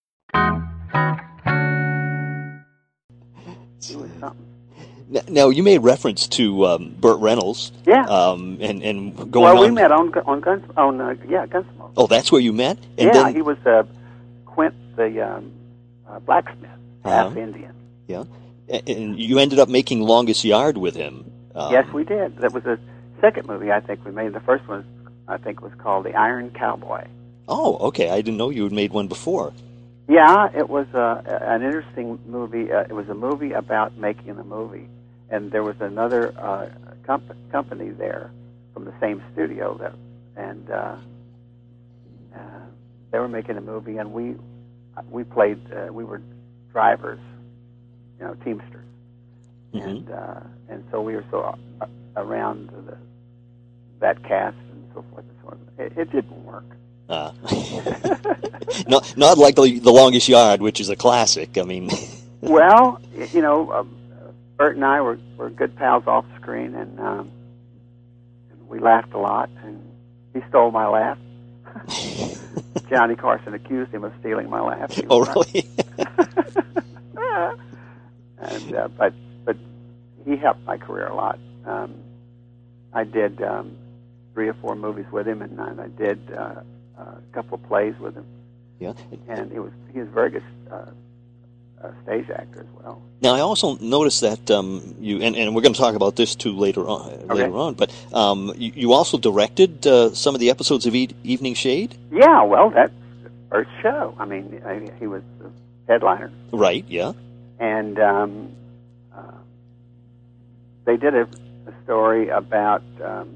It 0.33 0.39
was 3.97 4.09
something. 4.19 4.45
N- 5.13 5.23
Now 5.27 5.49
you 5.49 5.63
made 5.63 5.79
reference 5.79 6.27
to 6.29 6.65
um, 6.67 6.95
Burt 6.99 7.19
Reynolds. 7.19 7.71
Yeah. 7.85 8.05
Um, 8.05 8.57
and 8.61 8.81
and 8.83 9.15
going 9.31 9.53
well, 9.53 9.61
we 9.61 9.67
on. 9.67 9.73
met 9.73 9.91
on 9.91 10.13
on 10.25 10.39
Guns 10.41 10.63
on 10.77 11.01
uh, 11.01 11.15
yeah 11.27 11.45
Gunsmoke. 11.45 11.91
Oh, 11.97 12.07
that's 12.07 12.31
where 12.31 12.41
you 12.41 12.53
met. 12.53 12.77
And 12.97 13.07
yeah, 13.07 13.11
then, 13.23 13.35
he 13.35 13.41
was 13.41 13.57
uh, 13.65 13.83
Quint 14.45 14.73
the 14.95 15.21
um, 15.35 15.51
uh, 16.07 16.19
blacksmith, 16.19 16.69
half 17.03 17.27
Uh-huh. 17.27 17.39
Indian. 17.39 17.73
yeah, 18.07 18.23
A- 18.69 18.89
and 18.89 19.19
you 19.19 19.39
ended 19.39 19.59
up 19.59 19.67
making 19.69 20.01
Longest 20.01 20.43
Yard 20.45 20.77
with 20.77 20.95
him. 20.95 21.29
Um, 21.55 21.71
yes, 21.73 21.85
we 21.91 22.03
did. 22.05 22.37
That 22.37 22.53
was 22.53 22.63
the 22.63 22.79
second 23.19 23.47
movie 23.47 23.71
I 23.71 23.81
think 23.81 24.05
we 24.05 24.11
made. 24.11 24.33
The 24.33 24.39
first 24.39 24.65
one 24.67 24.85
I 25.27 25.37
think 25.37 25.61
was 25.61 25.73
called 25.77 26.05
The 26.05 26.15
Iron 26.15 26.51
Cowboy. 26.51 27.05
Oh, 27.49 27.77
okay. 27.87 28.09
I 28.09 28.21
didn't 28.21 28.37
know 28.37 28.49
you 28.49 28.63
had 28.63 28.71
made 28.71 28.93
one 28.93 29.07
before. 29.07 29.51
Yeah, 30.07 30.49
it 30.55 30.69
was 30.69 30.87
uh, 30.93 31.21
an 31.25 31.63
interesting 31.63 32.19
movie. 32.27 32.71
Uh, 32.71 32.81
it 32.81 32.93
was 32.93 33.07
a 33.09 33.13
movie 33.13 33.53
about 33.53 33.97
making 33.97 34.31
a 34.37 34.43
movie, 34.43 34.89
and 35.29 35.51
there 35.51 35.63
was 35.63 35.75
another 35.79 36.33
uh, 36.37 36.69
comp- 37.05 37.33
company 37.51 37.89
there 37.89 38.31
from 38.73 38.85
the 38.85 38.93
same 38.99 39.23
studio 39.33 39.77
that, 39.77 39.93
and 40.35 40.69
uh, 40.69 40.97
uh, 42.35 42.39
they 43.11 43.19
were 43.19 43.29
making 43.29 43.57
a 43.57 43.61
movie, 43.61 43.97
and 43.97 44.11
we 44.11 44.35
we 45.09 45.23
played. 45.23 45.59
Uh, 45.71 45.91
we 45.93 46.03
were 46.03 46.21
drivers, 46.71 47.19
you 48.19 48.25
know, 48.25 48.33
teamsters, 48.43 48.85
Mhm. 49.73 49.85
and 49.85 50.11
uh, 50.11 50.39
and 50.69 50.83
so 50.91 51.01
we 51.01 51.15
were 51.15 51.25
so 51.31 51.57
uh, 51.81 51.85
around 52.17 52.69
the, 52.87 52.97
that 53.99 54.21
cast 54.23 54.57
and 54.71 54.83
so 54.93 55.03
forth 55.11 55.25
and 55.25 55.37
so 55.43 55.49
on. 55.49 55.59
It, 55.77 55.93
it 55.97 56.11
didn't 56.11 56.45
work. 56.45 56.65
Uh, 57.11 57.33
not 58.87 59.17
not 59.17 59.37
like 59.37 59.55
the, 59.55 59.79
the 59.79 59.91
Longest 59.91 60.29
Yard, 60.29 60.61
which 60.61 60.79
is 60.79 60.87
a 60.87 60.95
classic. 60.95 61.57
I 61.57 61.63
mean, 61.63 61.89
well, 62.41 63.01
you 63.33 63.41
know, 63.41 63.69
um, 63.73 63.97
Burt 64.55 64.77
and 64.77 64.85
I 64.85 65.01
were, 65.01 65.19
were 65.35 65.49
good 65.49 65.75
pals 65.75 66.05
off 66.07 66.23
screen, 66.39 66.73
and 66.73 66.97
um, 67.01 67.31
we 68.69 68.79
laughed 68.79 69.11
a 69.13 69.17
lot. 69.17 69.49
And 69.61 69.85
he 70.33 70.39
stole 70.47 70.71
my 70.71 70.87
laugh. 70.87 71.17
Johnny 72.89 73.15
Carson 73.15 73.53
accused 73.55 73.91
him 73.91 74.05
of 74.05 74.13
stealing 74.21 74.49
my 74.49 74.61
laugh. 74.61 74.97
Oh 75.09 75.25
really? 75.25 75.67
and 78.37 78.73
uh, 78.73 78.87
but 78.97 79.13
but 79.43 79.57
he 80.25 80.37
helped 80.37 80.65
my 80.65 80.77
career 80.77 81.07
a 81.07 81.15
lot. 81.15 81.39
Um, 81.65 81.93
I 82.93 83.03
did 83.03 83.41
um, 83.41 83.75
three 84.33 84.47
or 84.47 84.53
four 84.53 84.75
movies 84.75 85.07
with 85.11 85.27
him, 85.27 85.41
and 85.41 85.59
I 85.59 85.87
did 85.89 86.31
uh, 86.31 86.61
a 87.01 87.21
couple 87.33 87.55
of 87.55 87.63
plays 87.67 87.95
with 87.99 88.15
him. 88.15 88.25
yeah. 88.79 88.93
And 89.27 89.51
he 89.51 89.59
was 89.59 89.71
he 89.93 89.99
was 89.99 90.07
a 90.07 90.11
very 90.11 90.29
good 90.31 90.43
uh, 90.71 90.75
uh, 91.83 91.91
stage 92.03 92.29
actor 92.29 92.61
as 92.61 92.83
well. 92.83 93.01
Now 93.21 93.35
I 93.35 93.39
also 93.41 93.77
noticed 93.77 94.21
that 94.21 94.49
um, 94.51 94.95
you 94.99 95.21
and, 95.21 95.35
and 95.35 95.55
we're 95.55 95.61
going 95.61 95.73
to 95.73 95.79
talk 95.79 95.95
about 95.95 96.15
this 96.15 96.35
too 96.35 96.53
later 96.57 96.87
on. 96.87 97.27
Later 97.27 97.55
on, 97.55 97.73
but 97.75 97.89
um, 98.13 98.53
you, 98.57 98.71
you 98.75 98.93
also 98.93 99.17
directed 99.17 99.85
uh, 99.87 100.13
some 100.13 100.33
of 100.35 100.39
the 100.41 100.49
episodes 100.49 100.85
of 100.85 100.95
e- 100.95 101.15
Evening 101.23 101.53
Shade, 101.55 101.95
Yeah, 102.11 102.43
well, 102.43 102.69
that's 102.69 102.93
first 103.49 103.69
show. 103.81 104.15
I 104.17 104.25
mean, 104.25 104.61
I, 104.65 104.89
he 104.99 105.07
was 105.07 105.23
the 105.39 105.49
headliner, 105.87 106.31
right? 106.51 106.85
Yeah. 106.87 107.13
and 107.59 107.99
um, 107.99 108.49
uh, 109.15 109.21
they 110.85 110.97
did 110.97 111.13
a, 111.15 111.23
a 111.67 111.73
story 111.83 112.29
about 112.29 112.83
um, 113.03 113.35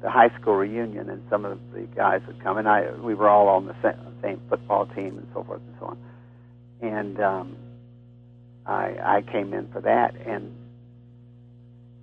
the 0.00 0.10
high 0.10 0.30
school 0.40 0.54
reunion, 0.54 1.10
and 1.10 1.22
some 1.30 1.44
of 1.44 1.58
the 1.72 1.82
guys 1.96 2.20
would 2.26 2.42
come, 2.42 2.58
and 2.58 2.68
I 2.68 2.90
we 3.00 3.14
were 3.14 3.28
all 3.28 3.48
on 3.48 3.66
the 3.66 3.74
same, 3.82 3.94
same 4.22 4.40
football 4.48 4.86
team, 4.86 5.18
and 5.18 5.26
so 5.34 5.44
forth 5.44 5.60
and 5.66 5.76
so 5.78 5.86
on. 5.86 5.98
And 6.82 7.20
um, 7.20 7.56
I 8.66 8.96
I 9.18 9.22
came 9.22 9.52
in 9.54 9.68
for 9.72 9.80
that, 9.82 10.14
and 10.26 10.54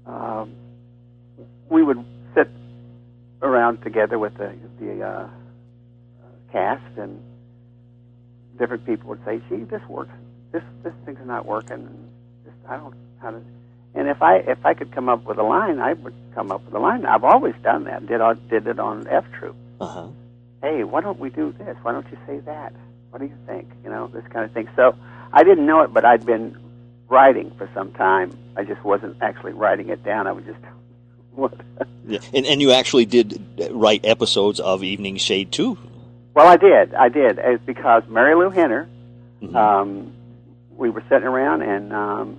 um, 0.05 0.55
we 1.69 1.83
would 1.83 2.03
sit 2.35 2.49
around 3.41 3.81
together 3.81 4.17
with 4.17 4.37
the 4.37 4.55
the 4.79 5.01
uh, 5.01 5.29
cast, 6.51 6.97
and 6.97 7.21
different 8.57 8.85
people 8.85 9.09
would 9.09 9.23
say, 9.25 9.41
"Gee, 9.49 9.63
this 9.63 9.81
works. 9.89 10.11
This 10.51 10.63
this 10.83 10.93
thing's 11.05 11.19
not 11.25 11.45
working. 11.45 12.09
Just, 12.45 12.57
I 12.67 12.77
don't 12.77 12.95
how 13.21 13.31
to." 13.31 13.41
And 13.95 14.07
if 14.07 14.21
I 14.21 14.37
if 14.37 14.65
I 14.65 14.73
could 14.73 14.91
come 14.91 15.07
up 15.09 15.23
with 15.25 15.37
a 15.37 15.43
line, 15.43 15.79
I 15.79 15.93
would 15.93 16.13
come 16.33 16.51
up 16.51 16.65
with 16.65 16.73
a 16.73 16.79
line. 16.79 17.05
I've 17.05 17.23
always 17.23 17.53
done 17.63 17.83
that. 17.85 18.05
Did 18.07 18.21
I 18.21 18.33
did 18.33 18.67
it 18.67 18.79
on 18.79 19.07
F 19.07 19.25
Troop. 19.37 19.55
Uh 19.79 19.85
huh. 19.87 20.07
Hey, 20.61 20.83
why 20.83 21.01
don't 21.01 21.19
we 21.19 21.29
do 21.29 21.51
this? 21.59 21.77
Why 21.83 21.91
don't 21.91 22.07
you 22.09 22.17
say 22.25 22.39
that? 22.39 22.73
What 23.11 23.19
do 23.19 23.25
you 23.25 23.37
think? 23.45 23.69
You 23.83 23.89
know, 23.91 24.07
this 24.07 24.23
kind 24.31 24.45
of 24.45 24.51
thing. 24.51 24.67
So 24.75 24.95
I 25.31 25.43
didn't 25.43 25.65
know 25.65 25.81
it, 25.81 25.93
but 25.93 26.05
I'd 26.05 26.25
been 26.25 26.57
writing 27.09 27.51
for 27.57 27.69
some 27.75 27.91
time. 27.93 28.35
I 28.57 28.63
just 28.63 28.83
wasn't 28.83 29.17
actually 29.21 29.53
writing 29.53 29.89
it 29.89 30.03
down. 30.03 30.25
I 30.25 30.31
was 30.31 30.45
just 30.45 30.59
what. 31.35 31.53
Yeah. 32.07 32.19
And 32.33 32.45
and 32.47 32.61
you 32.61 32.71
actually 32.71 33.05
did 33.05 33.39
write 33.71 34.05
episodes 34.05 34.59
of 34.59 34.83
Evening 34.83 35.17
Shade 35.17 35.51
too. 35.51 35.77
Well, 36.33 36.47
I 36.47 36.57
did. 36.57 36.95
I 36.95 37.09
did. 37.09 37.37
It's 37.37 37.63
because 37.63 38.01
Marilu 38.05 38.51
Henner, 38.51 38.89
Mhm. 39.43 39.55
um, 39.55 40.13
we 40.75 40.89
were 40.89 41.03
sitting 41.09 41.27
around 41.27 41.61
and 41.61 41.93
um, 41.93 42.37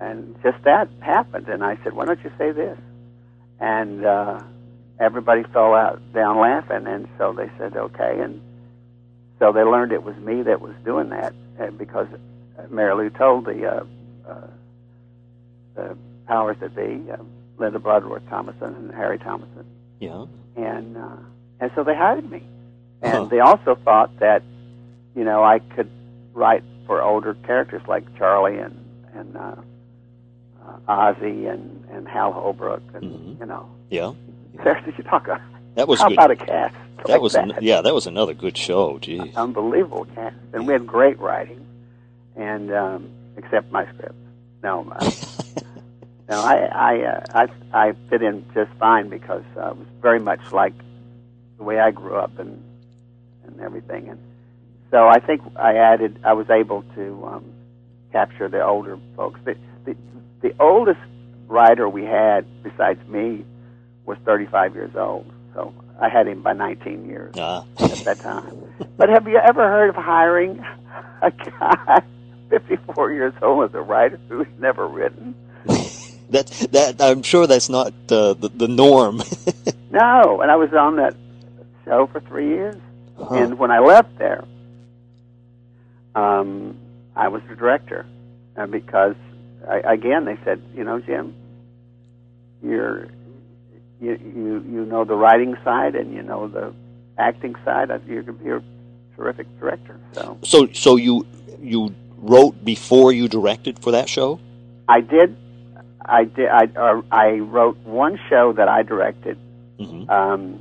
and 0.00 0.34
just 0.42 0.62
that 0.64 0.88
happened. 1.00 1.48
And 1.48 1.64
I 1.64 1.78
said, 1.82 1.92
"Why 1.94 2.04
don't 2.04 2.22
you 2.24 2.30
say 2.38 2.52
this?" 2.52 2.78
And 3.60 4.04
uh, 4.04 4.42
everybody 5.00 5.42
fell 5.52 5.74
out 5.74 6.00
down 6.12 6.38
laughing. 6.38 6.86
And 6.86 7.08
so 7.18 7.32
they 7.32 7.50
said, 7.58 7.76
"Okay." 7.76 8.20
And 8.20 8.40
so 9.38 9.52
they 9.52 9.62
learned 9.62 9.92
it 9.92 10.02
was 10.02 10.16
me 10.16 10.42
that 10.42 10.60
was 10.60 10.74
doing 10.84 11.10
that 11.10 11.34
uh, 11.60 11.70
because 11.70 12.08
Marilu 12.70 13.16
told 13.16 13.44
the 13.46 13.66
uh, 13.66 13.84
uh, 14.28 14.46
the 15.74 15.96
powers 16.26 16.56
that 16.60 16.74
be, 16.74 17.10
uh, 17.10 17.16
Linda 17.58 17.78
Bloodworth 17.78 18.26
Thomason 18.28 18.74
and 18.74 18.92
Harry 18.94 19.18
Thomason, 19.18 19.64
Yeah. 20.00 20.26
and 20.56 20.96
uh, 20.96 21.16
and 21.60 21.70
so 21.74 21.84
they 21.84 21.94
hired 21.94 22.30
me. 22.30 22.42
And 23.02 23.12
Huh. 23.14 23.24
they 23.26 23.40
also 23.40 23.74
thought 23.84 24.18
that 24.20 24.42
you 25.14 25.24
know 25.24 25.42
I 25.44 25.58
could 25.60 25.90
write 26.34 26.64
for 26.86 27.02
older 27.02 27.34
characters 27.46 27.82
like 27.86 28.04
Charlie 28.18 28.58
and 28.58 28.74
and 29.14 29.36
uh, 29.36 29.40
uh, 29.40 29.54
Ossie 30.88 31.50
and 31.52 31.84
and 31.92 32.08
Hal 32.08 32.32
Holbrook 32.32 32.82
and 32.94 33.02
Mhm. 33.04 33.40
you 33.40 33.46
know 33.46 33.68
Yeah. 33.90 34.12
there's 34.64 34.84
you 34.98 35.04
talk 35.04 35.24
about 35.24 35.40
That 35.74 35.88
was 35.88 36.00
how 36.00 36.08
good. 36.08 36.14
about 36.18 36.30
a 36.30 36.36
cast 36.36 36.74
that 36.98 37.08
like 37.08 37.20
was 37.20 37.34
that? 37.34 37.44
An, 37.50 37.58
yeah, 37.60 37.82
that 37.82 37.94
was 37.94 38.06
another 38.06 38.34
good 38.34 38.56
show. 38.56 38.98
Gee. 38.98 39.32
unbelievable 39.36 40.06
cast, 40.14 40.34
and 40.52 40.66
we 40.66 40.72
had 40.72 40.86
great 40.86 41.18
writing, 41.20 41.64
and 42.34 42.72
um, 42.72 43.10
except 43.36 43.70
my 43.70 43.84
script. 43.92 44.14
No, 44.62 44.80
uh, 44.90 45.10
no, 46.28 46.40
I 46.40 46.56
I, 46.64 47.02
uh, 47.02 47.24
I 47.72 47.88
I 47.88 47.92
fit 48.08 48.22
in 48.22 48.44
just 48.54 48.70
fine 48.80 49.08
because 49.08 49.44
uh, 49.56 49.70
it 49.70 49.76
was 49.76 49.86
very 50.00 50.18
much 50.18 50.40
like 50.52 50.72
the 51.58 51.64
way 51.64 51.78
I 51.78 51.90
grew 51.92 52.16
up 52.16 52.38
and 52.38 52.60
and 53.46 53.60
everything, 53.60 54.08
and 54.08 54.18
so 54.90 55.06
I 55.06 55.20
think 55.20 55.42
I 55.56 55.76
added. 55.76 56.18
I 56.24 56.32
was 56.32 56.48
able 56.50 56.82
to 56.96 57.24
um, 57.26 57.44
capture 58.10 58.48
the 58.48 58.64
older 58.64 58.98
folks. 59.16 59.38
The, 59.44 59.54
the 59.84 59.94
the 60.42 60.54
oldest 60.60 61.00
writer 61.48 61.88
we 61.88 62.04
had 62.04 62.44
besides 62.62 63.06
me 63.08 63.44
was 64.04 64.18
35 64.24 64.74
years 64.74 64.94
old, 64.96 65.30
so 65.54 65.72
I 66.00 66.08
had 66.08 66.26
him 66.28 66.42
by 66.42 66.52
19 66.52 67.06
years 67.06 67.34
Ah. 67.38 67.64
at 67.80 67.90
that 68.04 68.20
time. 68.20 68.56
But 68.96 69.08
have 69.08 69.26
you 69.28 69.36
ever 69.38 69.68
heard 69.68 69.88
of 69.90 69.96
hiring 69.96 70.64
a 71.22 71.30
guy 71.30 72.02
54 72.50 73.12
years 73.12 73.34
old 73.42 73.68
as 73.70 73.74
a 73.74 73.80
writer 73.82 74.18
who's 74.28 74.46
never 74.58 74.86
written? 74.86 75.34
that 76.30 76.46
that 76.72 76.96
I'm 77.00 77.22
sure 77.22 77.46
that's 77.46 77.68
not 77.68 77.88
uh, 78.10 78.34
the 78.34 78.50
the 78.54 78.68
norm. 78.68 79.22
No, 79.88 80.42
and 80.42 80.50
I 80.50 80.56
was 80.56 80.70
on 80.74 80.96
that 80.96 81.14
show 81.86 82.06
for 82.08 82.20
three 82.20 82.48
years. 82.48 82.76
Huh. 83.16 83.34
And 83.34 83.58
when 83.58 83.70
I 83.70 83.78
left 83.78 84.18
there, 84.18 84.44
um, 86.14 86.76
I 87.14 87.28
was 87.28 87.40
the 87.48 87.54
director 87.54 88.04
uh, 88.56 88.66
because, 88.66 89.14
I, 89.68 89.94
again, 89.94 90.24
they 90.24 90.38
said, 90.44 90.62
you 90.74 90.84
know, 90.84 91.00
Jim, 91.00 91.34
you're 92.62 93.08
you 94.00 94.18
you 94.34 94.64
you 94.68 94.84
know 94.84 95.04
the 95.04 95.14
writing 95.14 95.56
side 95.64 95.94
and 95.94 96.14
you 96.14 96.22
know 96.22 96.48
the 96.48 96.74
acting 97.18 97.54
side. 97.64 97.88
You're 98.06 98.22
be 98.22 98.50
a 98.50 98.62
terrific 99.16 99.46
director. 99.58 99.98
So 100.12 100.38
So 100.42 100.68
so 100.72 100.96
you 100.96 101.26
you 101.60 101.94
wrote 102.18 102.64
before 102.64 103.12
you 103.12 103.28
directed 103.28 103.78
for 103.78 103.92
that 103.92 104.08
show? 104.08 104.40
I 104.88 105.00
did. 105.00 105.36
I 106.04 106.24
did. 106.24 106.48
I 106.48 106.68
uh, 106.76 107.02
I 107.10 107.30
wrote 107.38 107.78
one 107.78 108.18
show 108.28 108.52
that 108.52 108.68
I 108.68 108.82
directed, 108.82 109.38
hmm 109.78 110.08
um, 110.10 110.60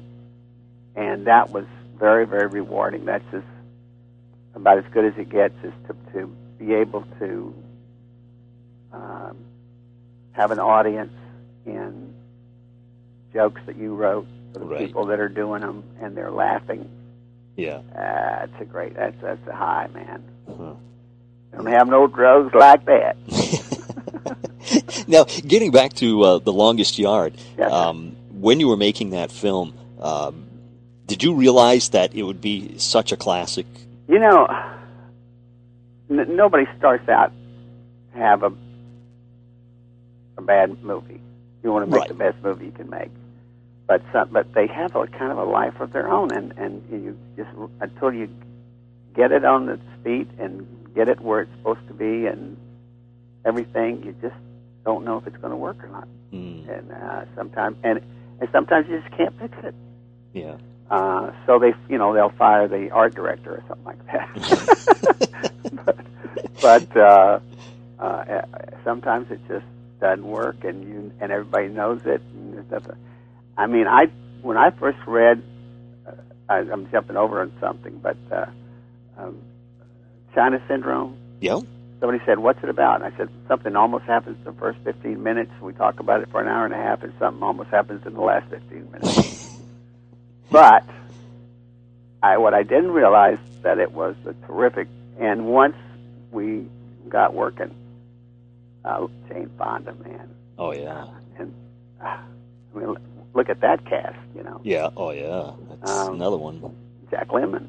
and 0.95 1.27
that 1.27 1.51
was 1.51 1.65
very 1.97 2.25
very 2.25 2.47
rewarding. 2.47 3.05
That's 3.05 3.25
as 3.33 3.43
about 4.55 4.77
as 4.77 4.85
good 4.91 5.05
as 5.05 5.13
it 5.17 5.29
gets. 5.29 5.55
Is 5.63 5.73
to 5.87 5.95
to 6.13 6.27
be 6.57 6.73
able 6.73 7.03
to 7.19 7.53
um, 8.95 9.37
have 10.31 10.51
an 10.51 10.59
audience 10.59 11.11
in 11.65 12.13
jokes 13.33 13.61
that 13.65 13.75
you 13.77 13.93
wrote 13.95 14.27
for 14.53 14.59
the 14.59 14.65
Right. 14.65 14.79
people 14.87 15.05
that 15.07 15.19
are 15.19 15.29
doing 15.29 15.61
them, 15.61 15.83
and 16.01 16.15
they're 16.15 16.31
laughing. 16.31 16.89
Yeah. 17.57 17.81
Uh, 17.95 18.45
it's 18.45 18.61
a 18.61 18.65
great. 18.65 18.95
That's 18.95 19.15
that's 19.21 19.45
a 19.47 19.53
high, 19.55 19.87
man. 19.93 20.23
Huh. 20.47 20.73
Don't 21.53 21.65
have 21.67 21.87
no 21.87 22.07
drugs 22.07 22.53
like 22.53 22.85
that. 22.85 23.15
now, 25.07 25.23
getting 25.47 25.71
back 25.71 25.93
to 25.93 26.21
uh, 26.23 26.37
the 26.39 26.51
longest 26.53 26.99
yard, 26.99 27.33
Yes, 27.57 27.71
um, 27.71 28.15
when 28.31 28.59
you 28.59 28.67
were 28.67 28.75
making 28.77 29.11
that 29.11 29.31
film, 29.31 29.73
um, 30.01 30.45
did 31.07 31.23
you 31.23 31.33
realize 31.33 31.89
that 31.89 32.13
it 32.15 32.23
would 32.23 32.41
be 32.41 32.77
such 32.77 33.11
a 33.11 33.17
classic? 33.17 33.65
You 34.09 34.19
know, 34.19 34.47
n- 36.09 36.35
nobody 36.35 36.65
starts 36.77 37.07
out 37.07 37.31
to 38.13 38.19
have 38.19 38.43
a 38.43 38.51
a 40.37 40.41
bad 40.41 40.81
movie. 40.83 41.21
You 41.63 41.71
want 41.71 41.85
to 41.85 41.91
make 41.91 42.01
Right. 42.01 42.07
the 42.07 42.13
best 42.13 42.37
movie 42.43 42.65
you 42.65 42.71
can 42.71 42.89
make, 42.89 43.11
but 43.87 44.01
some, 44.11 44.29
but 44.31 44.53
they 44.53 44.67
have 44.67 44.95
a 44.95 45.07
kind 45.07 45.31
of 45.31 45.37
a 45.37 45.43
life 45.43 45.79
of 45.79 45.91
their 45.91 46.09
own, 46.09 46.31
and 46.31 46.53
and 46.57 46.83
you 46.91 47.17
just 47.35 47.49
until 47.81 48.13
you 48.13 48.29
get 49.15 49.31
it 49.31 49.43
on 49.45 49.69
its 49.69 49.83
feet 50.03 50.27
and 50.39 50.67
get 50.95 51.07
it 51.07 51.19
where 51.21 51.41
it's 51.41 51.51
supposed 51.57 51.85
to 51.87 51.93
be 51.93 52.25
and 52.27 52.57
everything, 53.45 54.03
you 54.03 54.13
just 54.21 54.35
don't 54.85 55.03
know 55.05 55.17
if 55.17 55.27
it's 55.27 55.37
going 55.37 55.51
to 55.51 55.57
work 55.57 55.83
or 55.83 55.89
not. 55.89 56.07
Mm, 56.33 56.67
And 56.69 56.91
uh, 56.91 57.25
sometimes 57.35 57.77
and 57.83 57.99
and 58.39 58.49
sometimes 58.51 58.87
you 58.89 58.99
just 58.99 59.11
can't 59.15 59.37
fix 59.39 59.57
it. 59.63 59.75
yeah. 60.33 60.57
Uh, 60.89 61.31
so 61.45 61.57
they, 61.57 61.73
you 61.89 61.97
know, 61.97 62.13
they'll 62.13 62.29
fire 62.37 62.67
the 62.67 62.91
art 62.91 63.15
director 63.15 63.51
or 63.53 63.63
something 63.67 63.85
like 63.85 64.05
that. 64.07 64.29
but 65.85 65.97
but 66.61 66.97
uh, 66.97 67.39
uh, 67.99 68.41
sometimes 68.83 69.27
it 69.31 69.39
just 69.47 69.65
doesn't 69.99 70.25
work, 70.25 70.63
and 70.63 70.83
you 70.83 71.11
and 71.19 71.31
everybody 71.31 71.67
knows 71.67 72.01
it. 72.05 72.21
And 72.33 72.69
nothing. 72.69 72.95
I 73.57 73.67
mean, 73.67 73.87
I 73.87 74.07
when 74.41 74.57
I 74.57 74.71
first 74.71 74.99
read, 75.07 75.41
uh, 76.07 76.11
I, 76.49 76.57
I'm 76.59 76.89
jumping 76.91 77.17
over 77.17 77.41
on 77.41 77.51
something, 77.59 77.99
but 78.01 78.17
uh, 78.31 78.45
um, 79.17 79.41
China 80.33 80.61
Syndrome. 80.67 81.17
Yeah. 81.39 81.59
Somebody 81.99 82.23
said, 82.25 82.39
"What's 82.39 82.61
it 82.63 82.69
about?" 82.69 83.01
And 83.01 83.13
I 83.13 83.17
said, 83.17 83.29
"Something 83.47 83.75
almost 83.75 84.05
happens 84.05 84.37
in 84.39 84.43
the 84.43 84.59
first 84.59 84.79
15 84.83 85.21
minutes. 85.23 85.51
We 85.61 85.73
talk 85.73 85.99
about 85.99 86.21
it 86.21 86.29
for 86.29 86.41
an 86.41 86.47
hour 86.47 86.65
and 86.65 86.73
a 86.73 86.77
half, 86.77 87.03
and 87.03 87.13
something 87.19 87.41
almost 87.41 87.69
happens 87.69 88.05
in 88.05 88.13
the 88.13 88.21
last 88.21 88.49
15 88.49 88.91
minutes." 88.91 89.41
But 90.51 90.85
I, 92.21 92.37
what 92.37 92.53
I 92.53 92.63
didn't 92.63 92.91
realize 92.91 93.39
that 93.63 93.79
it 93.79 93.91
was 93.91 94.15
a 94.25 94.33
terrific. 94.47 94.87
And 95.19 95.47
once 95.47 95.75
we 96.31 96.65
got 97.09 97.33
working, 97.33 97.73
uh, 98.85 99.07
Jane 99.27 99.49
Fonda, 99.57 99.93
man, 99.95 100.29
Oh 100.57 100.71
yeah. 100.71 101.07
and 101.37 101.53
uh, 102.01 102.05
I 102.05 102.77
mean, 102.77 102.95
look 103.33 103.49
at 103.49 103.59
that 103.61 103.83
cast. 103.85 104.15
You 104.35 104.43
know, 104.43 104.61
Yeah. 104.63 104.89
Oh 104.95 105.11
yeah. 105.11 105.51
That's 105.81 105.91
Um, 105.91 106.15
another 106.15 106.37
one. 106.37 106.61
Jack 107.11 107.29
Lemmon. 107.29 107.67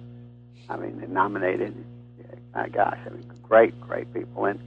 I 0.69 0.77
mean, 0.77 1.01
they 1.01 1.07
nominated. 1.07 1.75
My 2.55 2.69
gosh, 2.69 2.99
I 3.07 3.11
mean, 3.11 3.31
great, 3.43 3.79
great 3.81 4.13
people, 4.15 4.47
and 4.47 4.59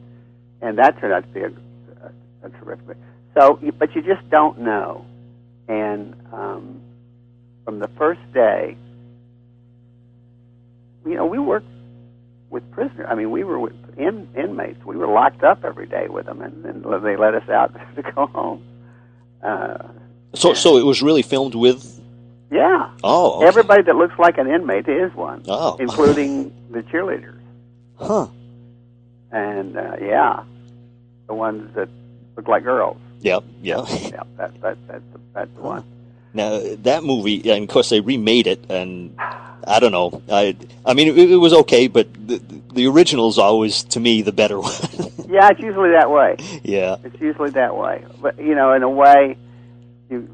and 0.61 0.77
that 0.77 0.99
turned 0.99 1.13
out 1.13 1.23
to 1.23 1.29
be 1.29 1.41
a, 1.41 1.47
a, 1.47 2.47
a 2.47 2.49
terrific. 2.51 2.97
So, 3.35 3.59
you- 3.61 3.71
but 3.71 3.95
you 3.95 4.01
just 4.01 4.27
don't 4.29 4.59
know. 4.59 5.05
And 5.67 6.15
um, 6.33 6.81
from 7.65 7.79
the 7.79 7.87
first 7.89 8.21
day, 8.33 8.75
you 11.05 11.15
know, 11.15 11.25
we 11.25 11.39
worked 11.39 11.67
with 12.49 12.69
prisoners. 12.71 13.07
I 13.09 13.15
mean, 13.15 13.31
we 13.31 13.43
were 13.43 13.59
with 13.59 13.73
in, 13.99 14.27
inmates. 14.35 14.83
We 14.85 14.95
were 14.97 15.07
locked 15.07 15.43
up 15.43 15.63
every 15.63 15.85
day 15.87 16.07
with 16.07 16.25
them, 16.25 16.41
and, 16.41 16.65
and 16.65 17.03
they 17.03 17.15
let 17.17 17.35
us 17.35 17.47
out 17.49 17.73
to 17.95 18.01
go 18.01 18.25
home. 18.27 18.63
Uh, 19.43 19.77
So 20.33 20.53
so 20.53 20.77
it 20.77 20.85
was 20.85 21.01
really 21.01 21.21
filmed 21.21 21.55
with. 21.55 21.99
yeah, 22.51 22.89
Oh. 23.03 23.37
okay. 23.37 23.47
everybody 23.47 23.81
that 23.83 23.95
looks 23.95 24.17
like 24.17 24.37
an 24.37 24.47
inmate 24.47 24.87
is 24.87 25.13
one, 25.15 25.43
Oh. 25.47 25.75
including 25.79 26.51
the 26.71 26.81
cheerleaders. 26.83 27.35
Huh. 27.99 28.27
and 29.31 29.77
uh, 29.77 29.95
yeah, 30.01 30.43
the 31.27 31.33
ones 31.33 31.73
that 31.75 31.89
look 32.37 32.47
like 32.47 32.63
girls. 32.63 32.97
Yep. 33.21 33.43
Yep. 33.61 33.85
yep. 33.89 34.27
that 34.37 34.61
that 34.61 34.77
that's 34.87 35.03
that's 35.33 35.51
the 35.55 35.61
one. 35.61 35.83
Now 36.33 36.61
that 36.83 37.03
movie, 37.03 37.51
and 37.51 37.63
of 37.63 37.69
course 37.69 37.89
they 37.89 37.99
remade 37.99 38.47
it, 38.47 38.63
and 38.69 39.15
I 39.69 39.79
don't 39.79 39.91
know. 39.91 40.21
I 40.31 40.55
I 40.85 40.93
mean, 40.93 41.07
it, 41.09 41.31
it 41.31 41.35
was 41.37 41.53
okay, 41.53 41.87
but 41.87 42.07
the 42.27 42.41
the 42.73 42.87
original 42.87 43.29
is 43.29 43.37
always 43.37 43.83
to 43.83 43.99
me 43.99 44.21
the 44.21 44.31
better 44.31 44.59
one. 44.59 44.73
Yeah, 45.29 45.49
it's 45.49 45.59
usually 45.59 45.91
that 45.91 46.09
way. 46.09 46.37
yeah. 46.63 46.97
It's 47.03 47.21
usually 47.21 47.51
that 47.51 47.77
way. 47.77 48.03
But 48.19 48.39
you 48.39 48.55
know, 48.55 48.73
in 48.73 48.81
a 48.83 48.89
way, 48.89 49.37
you 50.09 50.27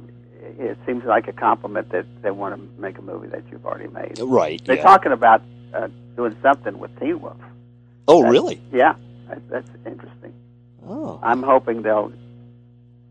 it 0.58 0.78
seems 0.86 1.04
like 1.04 1.28
a 1.28 1.34
compliment 1.34 1.90
that 1.90 2.06
they 2.22 2.32
want 2.32 2.56
to 2.56 2.82
make 2.82 2.98
a 2.98 3.02
movie 3.02 3.28
that 3.28 3.44
you've 3.52 3.66
already 3.66 3.90
made. 3.90 4.20
Right. 4.20 4.62
They're 4.64 4.78
yeah. 4.78 4.84
talking 4.84 5.12
about 5.12 5.42
uh, 5.74 5.90
doing 6.16 6.36
something 6.42 6.80
with 6.80 6.98
Teen 7.00 7.20
Wolf. 7.20 7.36
oh, 8.08 8.20
That's- 8.22 8.32
really? 8.32 8.62
Yeah, 8.72 8.96
that, 9.28 9.50
that's 9.50 9.70
interesting. 9.86 10.34
Oh. 10.88 11.20
I'm 11.22 11.44
hoping 11.44 11.82
they'll 11.82 12.14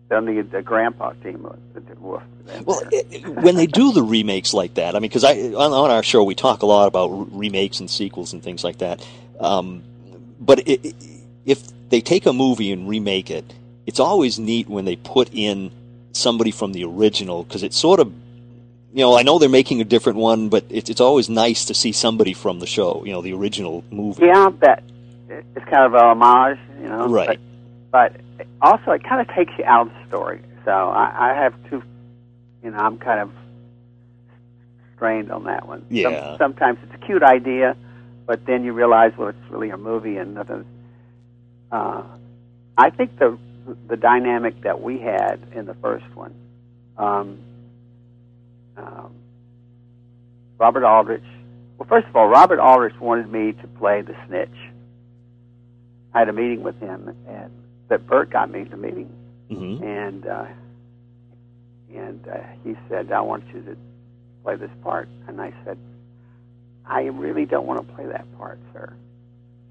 they'll 0.09 0.21
need 0.21 0.51
the 0.51 0.63
grandpa 0.63 1.13
team. 1.23 1.47
The 1.75 1.81
Well, 2.65 2.83
it, 2.93 3.07
it- 3.11 3.29
when 3.29 3.57
they 3.57 3.67
do 3.67 3.93
the 3.93 4.03
remakes 4.03 4.53
like 4.55 4.75
that, 4.75 4.95
I 4.95 4.99
mean, 4.99 5.09
because 5.09 5.25
I 5.25 5.35
on, 5.35 5.73
on 5.73 5.91
our 5.91 6.03
show 6.03 6.23
we 6.25 6.35
talk 6.35 6.63
a 6.63 6.67
lot 6.67 6.87
about 6.89 7.09
re- 7.09 7.27
remakes 7.49 7.81
and 7.81 7.91
sequels 7.91 8.33
and 8.33 8.43
things 8.43 8.63
like 8.65 8.79
that. 8.79 9.07
Um, 9.41 9.83
but 10.41 10.61
it, 10.61 10.85
it, 10.85 10.95
if 11.45 11.89
they 11.89 12.01
take 12.01 12.27
a 12.27 12.33
movie 12.33 12.71
and 12.73 12.89
remake 12.89 13.31
it, 13.31 13.53
it's 13.87 14.01
always 14.01 14.39
neat 14.39 14.69
when 14.69 14.85
they 14.85 14.97
put 14.97 15.31
in 15.33 15.71
somebody 16.13 16.51
from 16.51 16.73
the 16.73 16.85
original 16.85 17.43
because 17.43 17.63
it's 17.63 17.77
sort 17.77 18.01
of, 18.01 18.13
you 18.93 19.01
know, 19.05 19.17
I 19.17 19.23
know 19.23 19.39
they're 19.39 19.49
making 19.49 19.81
a 19.81 19.85
different 19.85 20.19
one, 20.19 20.49
but 20.49 20.65
it's 20.71 20.91
it's 20.91 21.01
always 21.01 21.29
nice 21.29 21.65
to 21.67 21.75
see 21.75 21.93
somebody 21.93 22.35
from 22.35 22.61
the 22.61 22.67
show, 22.67 23.03
you 23.05 23.13
know, 23.13 23.23
the 23.23 23.33
original 23.33 23.85
movie. 23.91 24.27
Yeah, 24.27 24.51
that 24.61 24.83
it's 25.29 25.65
kind 25.65 25.85
of 25.85 25.95
a 25.95 25.99
homage, 26.01 26.59
you 26.81 26.89
know. 26.89 27.09
Right. 27.09 27.39
But, 27.91 28.13
but 28.15 28.21
also, 28.61 28.93
it 28.93 29.05
kind 29.05 29.21
of 29.21 29.35
takes 29.35 29.53
you 29.59 29.65
out 29.65 29.89
of 29.89 29.93
the 29.93 30.07
story. 30.09 30.41
So 30.65 30.71
I, 30.71 31.31
I 31.31 31.35
have 31.35 31.55
two. 31.69 31.83
You 32.63 32.71
know, 32.71 32.79
I'm 32.79 32.99
kind 32.99 33.21
of 33.21 33.31
strained 34.95 35.31
on 35.31 35.45
that 35.45 35.67
one. 35.67 35.85
Yeah. 35.91 36.31
Some, 36.31 36.39
sometimes 36.39 36.79
it's 36.83 36.95
a 36.95 37.07
cute 37.07 37.23
idea, 37.23 37.77
but 38.27 38.47
then 38.47 38.65
you 38.65 38.73
realize, 38.73 39.13
well, 39.19 39.29
it's 39.29 39.51
really 39.51 39.71
a 39.71 39.77
movie 39.77 40.17
and 40.17 40.35
nothing. 40.35 40.65
Uh, 41.71 42.03
I 42.79 42.91
think 42.91 43.19
the 43.19 43.39
the 43.89 43.97
dynamic 43.97 44.63
that 44.63 44.81
we 44.81 44.99
had 44.99 45.41
in 45.55 45.67
the 45.67 45.75
first 45.75 46.07
one, 46.15 46.35
um, 46.97 47.39
um, 48.77 49.15
Robert 50.59 50.85
Aldrich. 50.85 51.23
Well, 51.79 51.89
first 51.89 52.07
of 52.07 52.15
all, 52.15 52.29
Robert 52.29 52.61
Aldrich 52.61 52.99
wanted 53.01 53.31
me 53.31 53.53
to 53.53 53.67
play 53.79 54.03
the 54.03 54.15
snitch. 54.27 54.55
I 56.13 56.21
had 56.21 56.29
a 56.29 56.33
meeting 56.33 56.63
with 56.63 56.79
him, 56.79 57.15
and 57.27 57.51
that 57.95 58.09
Burt 58.09 58.29
got 58.29 58.51
me 58.51 58.65
the 58.65 58.77
meeting, 58.77 59.09
hmm 59.49 59.81
and 59.81 60.27
uh, 60.27 60.47
and 61.95 62.27
uh, 62.27 62.39
he 62.65 62.75
said, 62.89 63.13
"I 63.13 63.21
want 63.21 63.45
you 63.55 63.63
to 63.63 63.77
play 64.43 64.57
this 64.57 64.71
part," 64.83 65.09
and 65.29 65.41
I 65.41 65.53
said, 65.65 65.79
"I 66.85 67.03
really 67.03 67.47
don't 67.47 67.67
want 67.67 67.87
to 67.87 67.95
play 67.95 68.05
that 68.07 68.27
part, 68.37 68.59
sir." 68.73 68.93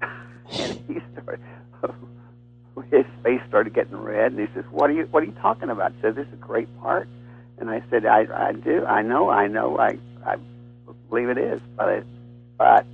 and 0.00 0.80
he 0.88 1.00
started, 1.12 1.40
his 2.90 3.04
face 3.22 3.42
started 3.46 3.74
getting 3.74 3.98
red, 3.98 4.32
and 4.32 4.40
he 4.40 4.46
says, 4.54 4.64
"What 4.70 4.88
are 4.88 4.94
you 4.94 5.04
What 5.10 5.22
are 5.22 5.26
you 5.26 5.36
talking 5.42 5.68
about?" 5.68 5.92
I 5.92 6.00
said, 6.00 6.14
"This 6.14 6.26
is 6.28 6.32
a 6.32 6.36
great 6.36 6.68
part," 6.80 7.06
and 7.58 7.68
I 7.68 7.82
said, 7.90 8.06
"I 8.06 8.24
I 8.34 8.52
do, 8.52 8.86
I 8.86 9.02
know, 9.02 9.28
I 9.28 9.48
know, 9.48 9.78
I 9.78 9.98
I 10.24 10.36
believe 11.10 11.28
it 11.28 11.36
is, 11.36 11.60
but 11.76 11.88
I, 11.90 12.02
but 12.56 12.86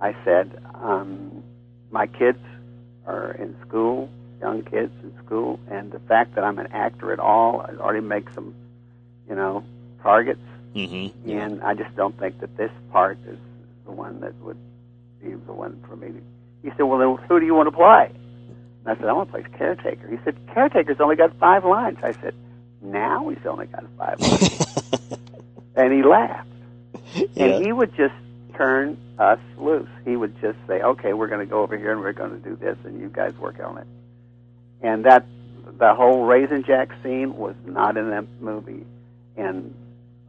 I 0.00 0.16
said, 0.24 0.60
um, 0.74 1.44
my 1.92 2.08
kids 2.08 2.42
are 3.06 3.30
in 3.30 3.54
school." 3.64 4.10
Young 4.40 4.62
kids 4.62 4.92
in 5.02 5.12
school, 5.24 5.58
and 5.70 5.90
the 5.92 5.98
fact 6.00 6.34
that 6.34 6.44
I'm 6.44 6.58
an 6.58 6.68
actor 6.72 7.12
at 7.12 7.18
all 7.18 7.60
already 7.80 8.00
makes 8.00 8.34
them, 8.34 8.54
you 9.28 9.34
know, 9.34 9.64
targets. 10.02 10.40
hmm 10.74 11.06
And 11.26 11.62
I 11.62 11.74
just 11.74 11.94
don't 11.96 12.18
think 12.18 12.40
that 12.40 12.56
this 12.56 12.70
part 12.92 13.18
is 13.26 13.38
the 13.84 13.92
one 13.92 14.20
that 14.20 14.34
would 14.42 14.58
be 15.22 15.30
the 15.34 15.52
one 15.52 15.82
for 15.88 15.96
me. 15.96 16.12
He 16.62 16.70
said, 16.70 16.82
"Well, 16.82 16.98
then 16.98 17.26
who 17.26 17.40
do 17.40 17.46
you 17.46 17.54
want 17.54 17.68
to 17.68 17.72
play?" 17.72 18.10
And 18.84 18.88
I 18.88 18.94
said, 18.96 19.06
"I 19.08 19.12
want 19.12 19.32
to 19.32 19.32
play 19.32 19.58
caretaker." 19.58 20.08
He 20.08 20.18
said, 20.24 20.36
"Caretaker's 20.52 21.00
only 21.00 21.16
got 21.16 21.32
five 21.38 21.64
lines." 21.64 21.98
I 22.02 22.12
said, 22.12 22.34
"Now 22.82 23.28
he's 23.28 23.44
only 23.46 23.66
got 23.66 23.84
five 23.96 24.20
lines," 24.20 25.10
and 25.76 25.92
he 25.92 26.02
laughed. 26.02 26.48
Yeah. 27.14 27.26
And 27.44 27.64
he 27.64 27.72
would 27.72 27.94
just 27.96 28.14
turn 28.54 28.96
us 29.18 29.38
loose. 29.58 29.88
He 30.04 30.16
would 30.16 30.38
just 30.40 30.58
say, 30.66 30.82
"Okay, 30.82 31.12
we're 31.14 31.28
going 31.28 31.40
to 31.46 31.50
go 31.50 31.62
over 31.62 31.76
here 31.76 31.92
and 31.92 32.00
we're 32.00 32.12
going 32.12 32.30
to 32.30 32.48
do 32.48 32.56
this, 32.56 32.76
and 32.84 33.00
you 33.00 33.08
guys 33.08 33.36
work 33.38 33.58
on 33.60 33.78
it." 33.78 33.86
And 34.82 35.04
that 35.04 35.24
the 35.78 35.94
whole 35.94 36.24
Raisin 36.24 36.62
Jack 36.64 36.90
scene 37.02 37.36
was 37.36 37.54
not 37.64 37.96
in 37.96 38.10
that 38.10 38.24
movie, 38.40 38.84
and 39.36 39.74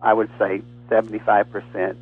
I 0.02 0.14
would 0.14 0.30
say 0.40 0.62
seventy-five 0.90 1.52
percent 1.52 1.98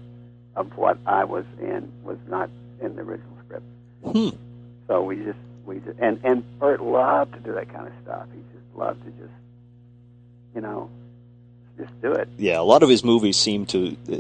of 0.56 0.76
what 0.78 0.98
I 1.06 1.26
was 1.26 1.46
in 1.60 1.92
was 2.04 2.18
not 2.28 2.50
in 2.82 2.96
the 2.96 3.02
original 3.02 3.38
script. 3.46 3.66
Hmm. 4.04 4.30
So 4.88 5.04
we 5.04 5.18
just 5.18 5.38
we 5.66 5.80
just 5.80 6.00
and 6.00 6.20
and 6.24 6.60
Burt 6.60 6.82
loved 6.82 7.34
to 7.34 7.40
do 7.40 7.54
that 7.54 7.72
kind 7.74 7.88
of 7.88 7.94
stuff. 8.04 8.28
He 8.34 8.40
just 8.58 8.76
loved 8.78 9.04
to 9.06 9.12
just 9.12 9.34
you 10.54 10.62
know 10.62 10.90
just 11.78 12.02
do 12.02 12.14
it. 12.14 12.30
Yeah, 12.38 12.60
a 12.60 12.64
lot 12.64 12.84
of 12.84 12.90
his 12.90 13.04
movies 13.04 13.38
seem 13.38 13.66
to 13.68 13.96
uh, 14.12 14.16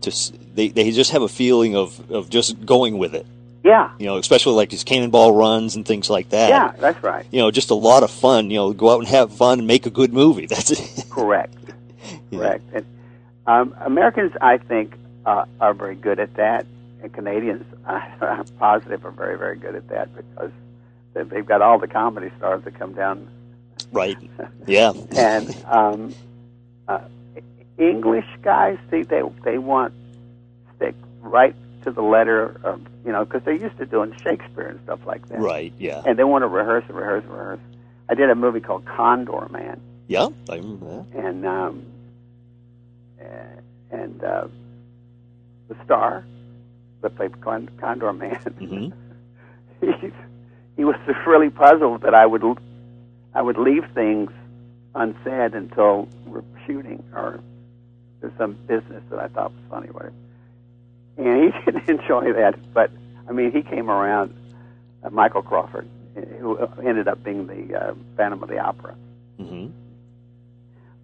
to 0.00 0.10
s- 0.10 0.32
they 0.54 0.68
they 0.68 0.90
just 0.92 1.10
have 1.10 1.22
a 1.22 1.28
feeling 1.28 1.76
of 1.76 2.10
of 2.10 2.30
just 2.30 2.64
going 2.64 2.98
with 2.98 3.14
it. 3.14 3.26
Yeah, 3.66 3.90
You 3.98 4.06
know, 4.06 4.16
especially 4.18 4.54
like 4.54 4.70
his 4.70 4.84
cannonball 4.84 5.32
runs 5.34 5.74
and 5.76 5.84
things 5.84 6.08
like 6.08 6.28
that. 6.30 6.48
yeah, 6.50 6.72
that's 6.78 7.02
right. 7.02 7.26
You 7.32 7.40
know, 7.40 7.50
just 7.50 7.70
a 7.70 7.74
lot 7.74 8.02
of 8.04 8.10
fun. 8.10 8.48
You 8.50 8.56
know, 8.58 8.72
go 8.72 8.90
out 8.90 9.00
and 9.00 9.08
have 9.08 9.32
fun 9.32 9.58
and 9.58 9.66
make 9.66 9.86
a 9.86 9.90
good 9.90 10.12
movie. 10.12 10.46
That's 10.52 10.70
it. 10.70 11.04
Correct. 11.10 11.54
Yeah. 12.30 12.38
Correct. 12.38 12.64
And, 12.72 12.86
um, 13.48 13.74
Americans, 13.80 14.32
I 14.40 14.58
think, 14.58 14.94
uh, 15.24 15.44
are 15.60 15.74
very 15.74 15.96
good 15.96 16.20
at 16.20 16.34
that, 16.34 16.64
and 17.02 17.12
Canadians, 17.12 17.64
I'm 17.86 18.44
positive, 18.58 19.04
are 19.04 19.10
very, 19.10 19.36
very 19.38 19.56
good 19.56 19.74
at 19.74 19.88
that 19.88 20.08
because 20.16 20.52
they- 21.14 21.22
they've 21.24 21.46
got 21.46 21.62
all 21.62 21.78
the 21.80 21.88
comedy 21.88 22.30
stars 22.38 22.62
that 22.64 22.78
come 22.78 22.92
down. 22.92 23.26
Right. 23.92 24.16
Yeah. 24.66 24.92
And 25.16 25.56
um, 25.66 26.14
uh, 26.88 27.00
English 27.78 28.26
guys, 28.42 28.78
see, 28.90 29.02
they 29.02 29.22
they 29.44 29.58
want 29.58 29.92
stick 30.76 30.94
right 31.22 31.54
to 31.84 31.90
the 31.90 32.02
letter 32.02 32.60
of 32.64 32.80
you 33.06 33.12
know 33.12 33.24
because 33.24 33.42
they're 33.44 33.54
used 33.54 33.78
to 33.78 33.86
doing 33.86 34.12
Shakespeare 34.22 34.66
and 34.66 34.80
stuff 34.84 35.00
like 35.06 35.28
that, 35.28 35.38
Right. 35.40 35.72
Yeah. 35.78 36.02
and 36.04 36.18
they 36.18 36.24
want 36.24 36.42
to 36.42 36.48
rehearse 36.48 36.84
and 36.88 36.96
rehearse 36.98 37.22
and 37.24 37.32
rehearse. 37.32 37.60
I 38.08 38.14
did 38.14 38.28
a 38.30 38.34
movie 38.34 38.60
called 38.60 38.84
Condor 38.84 39.48
Man. 39.50 39.80
Yeah. 40.08 40.28
I 40.50 40.56
remember 40.56 41.04
that. 41.12 41.24
and 41.24 41.46
um, 41.46 41.86
uh, 43.20 43.60
and 43.90 44.22
uh, 44.24 44.48
the 45.68 45.76
star 45.84 46.24
that 47.02 47.16
played 47.16 47.40
Con- 47.40 47.70
Condor 47.80 48.12
Man. 48.12 48.38
Mm-hmm. 49.80 50.00
he 50.02 50.10
he 50.76 50.84
was 50.84 50.96
really 51.26 51.50
puzzled 51.50 52.02
that 52.02 52.14
I 52.14 52.26
would 52.26 52.42
I 53.34 53.42
would 53.42 53.58
leave 53.58 53.84
things 53.94 54.30
unsaid 54.94 55.54
until 55.54 56.08
we're 56.26 56.42
shooting 56.66 57.04
or 57.14 57.40
there's 58.20 58.32
some 58.38 58.54
business 58.66 59.02
that 59.10 59.18
I 59.18 59.28
thought 59.28 59.52
was 59.52 59.62
funny, 59.68 59.88
whatever. 59.88 60.14
And 61.16 61.52
he 61.54 61.60
didn't 61.70 61.88
enjoy 61.88 62.32
that, 62.32 62.58
but 62.72 62.90
I 63.28 63.32
mean, 63.32 63.52
he 63.52 63.62
came 63.62 63.90
around. 63.90 64.34
Uh, 65.02 65.10
Michael 65.10 65.42
Crawford, 65.42 65.88
uh, 66.16 66.20
who 66.20 66.58
ended 66.82 67.06
up 67.06 67.22
being 67.22 67.46
the 67.46 67.78
uh, 67.78 67.94
Phantom 68.16 68.42
of 68.42 68.48
the 68.48 68.58
Opera 68.58 68.94
hmm 69.38 69.66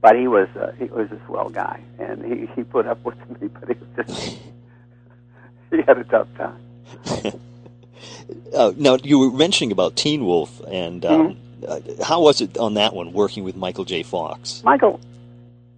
but 0.02 0.16
he 0.16 0.26
was 0.28 0.48
uh, 0.56 0.72
he 0.78 0.84
was 0.86 1.10
a 1.12 1.20
swell 1.26 1.48
guy, 1.48 1.80
and 1.98 2.22
he 2.24 2.46
he 2.54 2.64
put 2.64 2.86
up 2.86 3.02
with 3.04 3.16
me, 3.40 3.48
but 3.48 3.68
he 3.68 3.74
was 3.74 4.06
just 4.06 4.36
he 5.70 5.80
had 5.86 5.96
a 5.96 6.04
tough 6.04 6.28
time. 6.36 6.60
Uh, 8.54 8.72
now 8.76 8.96
you 9.02 9.18
were 9.18 9.30
mentioning 9.30 9.72
about 9.72 9.96
Teen 9.96 10.26
Wolf, 10.26 10.60
and 10.68 11.04
um, 11.06 11.36
uh, 11.66 11.80
how 12.02 12.20
was 12.20 12.40
it 12.40 12.58
on 12.58 12.74
that 12.74 12.94
one 12.94 13.12
working 13.12 13.44
with 13.44 13.56
Michael 13.56 13.84
J. 13.84 14.02
Fox? 14.02 14.62
Michael 14.64 15.00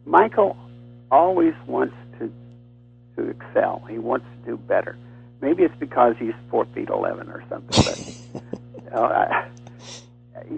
Michael 0.04 0.56
always 1.10 1.54
wants 1.66 1.94
to 3.16 3.28
excel. 3.28 3.82
He 3.88 3.98
wants 3.98 4.26
to 4.26 4.50
do 4.50 4.56
better. 4.56 4.96
Maybe 5.40 5.62
it's 5.62 5.74
because 5.78 6.14
he's 6.18 6.34
four 6.50 6.64
feet 6.74 6.88
eleven 6.88 7.28
or 7.28 7.44
something, 7.48 7.82
but 7.82 7.98
I, 8.94 9.48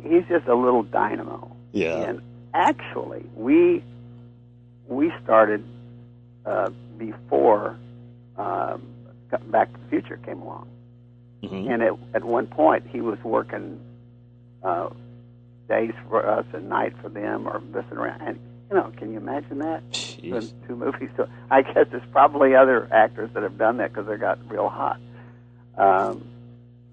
he's 0.02 0.24
just 0.28 0.46
a 0.46 0.54
little 0.54 0.82
dynamo. 0.82 1.54
Yeah. 1.72 1.96
And 1.96 2.20
actually, 2.54 3.24
we 3.34 3.82
we 4.88 5.12
started 5.24 5.64
uh, 6.44 6.70
before 6.98 7.76
um, 8.36 8.82
Back 9.48 9.72
to 9.72 9.78
the 9.80 9.88
Future 9.88 10.18
came 10.24 10.40
along, 10.40 10.68
hmm 11.42 11.68
and 11.68 11.82
at 11.82 11.92
at 12.14 12.24
one 12.24 12.46
point 12.46 12.86
he 12.90 13.00
was 13.00 13.18
working 13.24 13.80
uh, 14.62 14.88
days 15.68 15.92
for 16.08 16.26
us 16.28 16.46
and 16.52 16.68
night 16.68 16.94
for 17.02 17.08
them, 17.08 17.46
or 17.46 17.60
this 17.72 17.84
and 17.90 17.98
around. 17.98 18.20
And 18.22 18.38
you 18.70 18.76
know, 18.76 18.92
can 18.96 19.12
you 19.12 19.18
imagine 19.18 19.58
that? 19.58 19.88
Jeez. 19.90 20.52
two 20.66 20.76
movies. 20.76 21.10
So 21.16 21.28
I 21.50 21.62
guess 21.62 21.86
there's 21.90 22.02
probably 22.10 22.54
other 22.54 22.88
actors 22.90 23.30
that 23.34 23.42
have 23.42 23.58
done 23.58 23.76
that 23.78 23.92
because 23.92 24.06
they 24.06 24.16
got 24.16 24.38
real 24.50 24.68
hot. 24.68 24.98
Um, 25.76 26.26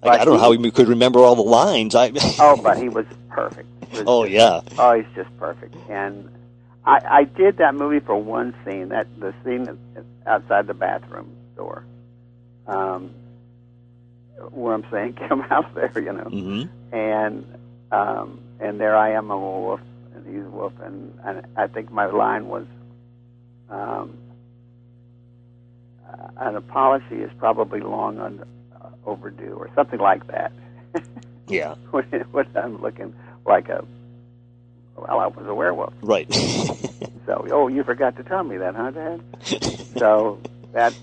I, 0.03 0.09
I 0.09 0.25
don't 0.25 0.35
know 0.35 0.39
how 0.39 0.51
he 0.51 0.71
could 0.71 0.89
remember 0.89 1.19
all 1.19 1.35
the 1.35 1.41
lines. 1.41 1.95
I. 1.95 2.11
oh, 2.39 2.57
but 2.57 2.77
he 2.77 2.89
was 2.89 3.05
perfect. 3.29 3.67
He 3.89 3.97
was 3.97 4.05
oh 4.07 4.23
just 4.23 4.33
yeah. 4.33 4.61
Oh, 4.77 4.93
he's 4.93 5.15
just 5.15 5.35
perfect. 5.37 5.75
And 5.89 6.29
I, 6.85 6.99
I 7.09 7.23
did 7.23 7.57
that 7.57 7.75
movie 7.75 7.99
for 7.99 8.15
one 8.15 8.53
scene, 8.65 8.89
that 8.89 9.07
the 9.19 9.33
scene 9.43 9.77
outside 10.25 10.67
the 10.67 10.73
bathroom 10.73 11.35
door, 11.55 11.85
um, 12.67 13.11
where 14.51 14.73
I'm 14.73 14.85
saying, 14.91 15.13
"Come 15.27 15.41
out 15.49 15.73
there," 15.73 15.91
you 15.95 16.11
know. 16.13 16.23
hmm 16.23 16.63
And 16.91 17.45
um, 17.91 18.41
and 18.59 18.79
there 18.79 18.95
I 18.95 19.11
am, 19.11 19.31
I'm 19.31 19.37
a 19.37 19.39
wolf, 19.39 19.81
and 20.15 20.25
he's 20.27 20.45
a 20.45 20.49
wolf, 20.49 20.73
and, 20.81 21.17
and 21.25 21.45
I 21.55 21.67
think 21.67 21.91
my 21.91 22.05
line 22.07 22.47
was, 22.47 22.65
um, 23.69 24.17
uh, 26.07 26.27
"An 26.37 26.55
apology 26.55 27.15
is 27.21 27.31
probably 27.37 27.79
long 27.79 28.19
uh, 28.19 28.89
overdue," 29.05 29.55
or 29.57 29.69
something 29.75 29.99
like 29.99 30.27
that. 30.27 30.51
Yeah. 31.45 31.75
when, 31.91 32.05
when 32.31 32.47
I'm 32.55 32.81
looking 32.81 33.13
like 33.45 33.67
a 33.67 33.83
well, 34.95 35.19
I 35.19 35.27
was 35.27 35.45
a 35.45 35.53
werewolf. 35.53 35.93
Right. 36.01 36.27
So, 37.25 37.47
oh, 37.51 37.67
you 37.69 37.83
forgot 37.85 38.17
to 38.17 38.23
tell 38.23 38.43
me 38.43 38.57
that, 38.57 38.75
huh, 38.75 38.91
Dad? 38.91 39.21
so 39.97 40.41
that, 40.73 40.93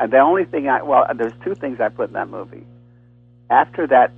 and 0.00 0.10
the 0.10 0.20
only 0.20 0.46
thing 0.46 0.68
I 0.68 0.82
well, 0.82 1.06
there's 1.14 1.34
two 1.44 1.54
things 1.54 1.80
I 1.80 1.90
put 1.90 2.08
in 2.08 2.14
that 2.14 2.30
movie. 2.30 2.64
After 3.50 3.86
that 3.88 4.12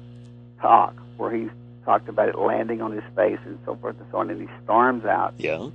talk, 0.60 0.94
where 1.16 1.34
he 1.34 1.48
talked 1.88 2.08
about 2.10 2.28
it 2.28 2.36
landing 2.38 2.82
on 2.82 2.92
his 2.92 3.02
face 3.16 3.38
and 3.46 3.58
so 3.64 3.74
forth 3.76 3.96
and 3.98 4.06
so 4.10 4.18
on, 4.18 4.28
and 4.28 4.42
he 4.42 4.48
storms 4.62 5.06
out, 5.06 5.32
yeah. 5.38 5.68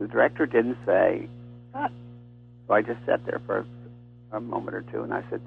the 0.00 0.08
director 0.08 0.44
didn't 0.44 0.76
say, 0.84 1.28
"Cut." 1.72 1.92
So 2.66 2.74
I 2.74 2.82
just 2.82 2.98
sat 3.06 3.24
there 3.24 3.40
for 3.46 3.64
a 4.32 4.40
moment 4.40 4.74
or 4.74 4.82
two, 4.82 5.04
and 5.04 5.14
I 5.14 5.22
said, 5.30 5.40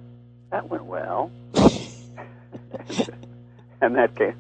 "That 0.51 0.70
went 0.70 0.86
well," 0.86 1.32
and 3.82 3.95
that 3.97 4.15
came. 4.15 4.36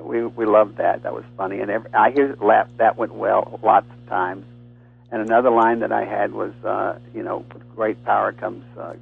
We 0.00 0.24
we 0.24 0.46
loved 0.46 0.78
that. 0.78 1.02
That 1.02 1.12
was 1.12 1.24
funny, 1.36 1.60
and 1.60 1.70
every, 1.70 1.92
I 1.92 2.10
hear 2.12 2.34
laugh. 2.40 2.68
That 2.78 2.96
went 2.96 3.14
well 3.14 3.60
lots 3.62 3.86
of 3.90 4.08
times, 4.08 4.46
and 5.10 5.20
another 5.20 5.50
line 5.50 5.80
that 5.80 5.92
I 5.92 6.06
had 6.06 6.32
was, 6.32 6.54
uh, 6.64 6.98
you 7.14 7.22
know, 7.22 7.44
with 7.52 7.76
great 7.76 8.02
power 8.02 8.32
comes 8.32 8.64
uh, 8.78 8.94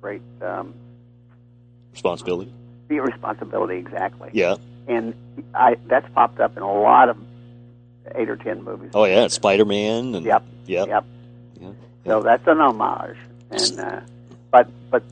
great 0.00 0.22
um, 0.40 0.72
Responsibility. 1.90 2.52
responsibility. 2.88 3.76
Exactly. 3.78 4.30
Yeah. 4.32 4.54
And 4.90 5.14
I 5.54 5.76
that's 5.86 6.08
popped 6.12 6.40
up 6.40 6.56
in 6.56 6.62
a 6.64 6.72
lot 6.72 7.08
of 7.08 7.16
eight 8.16 8.28
or 8.28 8.36
ten 8.36 8.64
movies. 8.64 8.90
Oh 8.92 9.04
yeah, 9.04 9.28
Spider 9.28 9.64
Man. 9.64 10.16
And, 10.16 10.26
Yep. 10.26 10.42
Yep. 10.66 10.88
Yep. 10.88 11.04
Yeah. 11.60 11.70
So 12.06 12.22
that's 12.22 12.46
an 12.48 12.58
homage, 12.60 13.16
and 13.50 13.78
uh, 13.80 14.00
but 14.50 14.68
but 14.90 15.04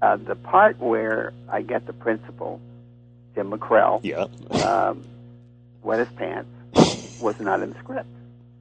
uh, 0.00 0.16
the 0.16 0.36
part 0.36 0.80
where 0.80 1.34
I 1.50 1.60
get 1.62 1.86
the 1.86 1.92
principal, 1.92 2.60
Jim 3.34 3.50
MacKrell, 3.50 4.00
Yeah. 4.02 4.26
um, 4.64 5.04
wet 5.82 5.98
his 5.98 6.08
pants, 6.16 6.48
was 7.20 7.38
not 7.40 7.60
in 7.62 7.70
the 7.74 7.78
script, 7.80 8.08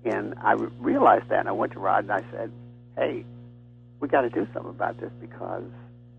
and 0.04 0.34
I 0.42 0.54
re- 0.54 0.68
realized 0.80 1.30
that, 1.30 1.40
and 1.40 1.48
I 1.48 1.54
went 1.54 1.72
to 1.74 1.80
Rod 1.80 2.04
and 2.04 2.12
I 2.12 2.24
said, 2.32 2.52
"Hey, 2.98 3.24
we 4.02 4.10
got 4.10 4.22
to 4.22 4.30
do 4.30 4.46
something 4.54 4.72
about 4.72 5.00
this 5.00 5.12
because 5.22 5.64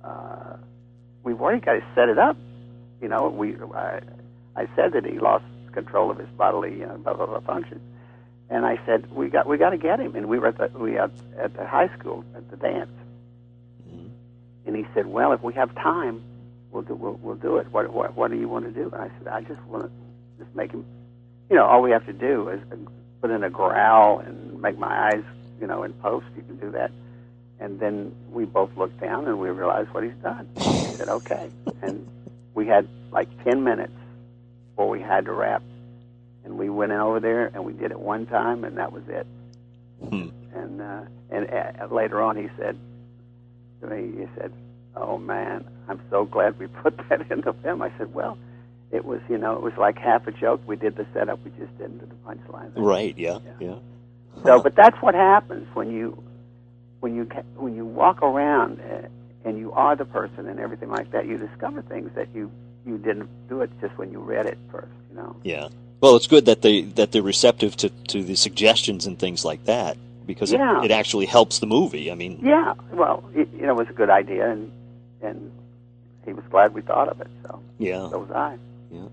uh, 0.03 0.57
we've 1.25 1.41
already 1.41 1.61
got 1.61 1.75
to 1.75 1.85
set 1.95 2.09
it 2.09 2.19
up." 2.19 2.39
You 3.01 3.09
know, 3.09 3.29
we 3.29 3.57
I, 3.75 4.01
I 4.57 4.67
said 4.77 4.93
that 4.95 5.05
he 5.07 5.19
lost 5.19 5.45
control 5.73 6.11
of 6.11 6.19
his 6.19 6.29
bodily 6.31 6.85
uh, 6.85 6.97
blah, 6.97 7.15
blah, 7.15 7.27
blah 7.27 7.41
function. 7.41 7.81
And 8.51 8.65
I 8.67 8.79
said, 8.87 9.11
we 9.13 9.29
got 9.29 9.47
we 9.47 9.59
got 9.59 9.71
to 9.71 9.79
get 9.79 10.01
him. 10.01 10.17
And 10.17 10.29
we 10.29 10.39
were 10.39 10.49
at 10.49 10.59
the 10.59 10.69
we 10.79 10.99
at, 10.99 11.11
at 11.39 11.55
the 11.57 11.67
high 11.67 11.89
school 11.99 12.25
at 12.37 12.51
the 12.51 12.57
dance. 12.57 12.91
Mhm. 13.89 14.11
And 14.67 14.77
he 14.77 14.87
said, 14.95 15.07
well, 15.07 15.33
if 15.33 15.43
we 15.43 15.55
have 15.55 15.75
time, 15.77 16.23
we'll 16.71 16.83
do 16.83 16.95
we'll, 16.95 17.15
we'll 17.23 17.37
do 17.37 17.57
it. 17.59 17.69
What, 17.73 17.93
what 17.93 18.17
what 18.17 18.31
do 18.31 18.37
you 18.39 18.49
want 18.49 18.65
to 18.67 18.73
do? 18.73 18.91
And 18.93 19.03
I 19.03 19.11
said, 19.19 19.29
I 19.29 19.43
just 19.43 19.63
want 19.67 19.85
to 19.85 20.45
just 20.45 20.55
make 20.57 20.73
him. 20.73 20.85
You 21.51 21.57
know, 21.57 21.65
all 21.67 21.83
we 21.83 21.91
have 21.93 22.07
to 22.07 22.13
do 22.13 22.49
is 22.51 22.61
put 23.21 23.31
in 23.31 23.45
a 23.45 23.51
growl 23.51 24.21
and 24.21 24.61
make 24.61 24.79
my 24.79 25.09
eyes, 25.09 25.25
you 25.61 25.67
know, 25.67 25.83
in 25.85 25.93
post. 25.95 26.27
You 26.37 26.43
can 26.43 26.57
do 26.57 26.71
that. 26.73 26.91
And 27.61 27.81
then 27.81 28.15
we 28.31 28.45
both 28.45 28.77
looked 28.77 29.01
down 29.01 29.27
and 29.27 29.39
we 29.39 29.49
realized 29.51 29.91
what 29.91 30.05
he's 30.05 30.15
done. 30.23 30.49
He 30.59 30.63
said, 30.95 31.09
okay. 31.09 31.51
And 31.83 32.07
we 32.57 32.67
had 32.67 32.89
like 33.13 33.29
10 33.45 33.63
minutes 33.63 33.93
before 34.71 34.89
we 34.89 35.01
had 35.01 35.27
to 35.27 35.33
wrap. 35.33 35.63
And 36.45 36.59
we 36.59 36.71
went 36.71 36.91
over 36.91 37.21
there 37.21 37.47
and 37.47 37.65
we 37.65 37.73
did 37.73 37.93
it 37.93 38.01
one 38.01 38.27
time 38.27 38.65
and 38.65 38.79
that 38.79 38.91
was 38.91 39.03
it. 39.07 39.27
Hmm. 40.09 40.29
And 40.55 40.81
uh, 40.81 41.03
and 41.31 41.49
uh, 41.51 41.95
later 41.95 42.21
on 42.23 42.37
he 42.37 42.49
said 42.59 42.79
to 43.81 43.87
me, 43.87 44.13
he 44.19 44.27
said, 44.39 44.53
"Oh 44.95 45.19
man, 45.19 45.65
I'm 45.89 46.01
so 46.11 46.25
glad 46.25 46.59
we 46.59 46.67
put 46.83 46.97
that 47.09 47.31
in 47.31 47.41
the 47.43 47.53
film." 47.53 47.83
I 47.83 47.91
said, 47.99 48.15
"Well, 48.15 48.39
it 48.91 49.05
was 49.05 49.21
you 49.29 49.37
know 49.39 49.55
it 49.55 49.63
was 49.63 49.73
like 49.77 49.99
half 49.99 50.27
a 50.27 50.33
joke. 50.33 50.63
We 50.67 50.77
did 50.77 50.97
the 50.97 51.07
setup, 51.13 51.41
we 51.45 51.51
just 51.59 51.77
didn't 51.79 51.99
do 51.99 52.07
the 52.07 52.15
punchline." 52.15 52.73
Right. 52.77 53.17
Yeah. 53.19 53.39
Yeah. 53.45 53.69
Yeah. 53.69 53.79
So, 54.45 54.63
but 54.63 54.77
that's 54.77 54.97
what 55.03 55.15
happens 55.15 55.67
when 55.75 55.91
you 55.91 56.23
when 57.01 57.15
you 57.17 57.25
when 57.57 57.75
you 57.75 57.85
walk 57.85 58.23
around 58.23 58.81
uh, 58.81 59.09
and 59.47 59.59
you 59.59 59.73
are 59.73 59.97
the 59.97 60.05
person 60.05 60.49
and 60.49 60.59
everything 60.61 60.91
like 60.91 61.11
that. 61.13 61.27
You 61.27 61.39
discover 61.39 61.81
things 61.83 62.11
that 62.15 62.29
you 62.35 62.51
you 62.85 62.99
didn't 62.99 63.29
do 63.49 63.63
it 63.63 63.71
just 63.81 63.97
when 63.97 64.13
you 64.13 64.19
read 64.21 64.47
it 64.47 64.59
first. 64.71 64.93
You 65.11 65.17
know. 65.17 65.37
Yeah. 65.43 65.69
Well, 66.01 66.17
it's 66.17 66.27
good 66.27 66.45
that 66.47 66.61
they 66.63 66.83
that 66.83 67.13
they're 67.13 67.23
receptive 67.23 67.77
to, 67.79 67.89
to 68.09 68.23
the 68.23 68.35
suggestions 68.37 69.07
and 69.07 69.19
things 69.19 69.45
like 69.45 69.65
that 69.65 69.97
because 70.27 70.53
Yeah. 70.53 70.81
it, 70.83 70.87
it 70.87 70.91
actually 70.91 71.27
helps 71.27 71.61
the 71.61 71.67
movie. 71.67 72.11
I 72.11 72.15
mean, 72.15 72.41
Yeah. 72.43 72.75
Well, 72.93 73.25
it, 73.35 73.49
you 73.55 73.63
know, 73.67 73.73
it 73.73 73.79
was 73.87 73.89
a 73.89 73.95
good 73.95 74.11
idea, 74.11 74.51
and 74.51 74.71
and 75.23 75.51
he 76.27 76.33
was 76.33 76.45
glad 76.51 76.75
we 76.75 76.83
thought 76.83 77.09
of 77.09 77.21
it. 77.21 77.29
So 77.45 77.63
yeah. 77.79 78.11
so 78.11 78.19
was 78.19 78.31
I. 78.31 78.59
Yeah. 78.91 79.09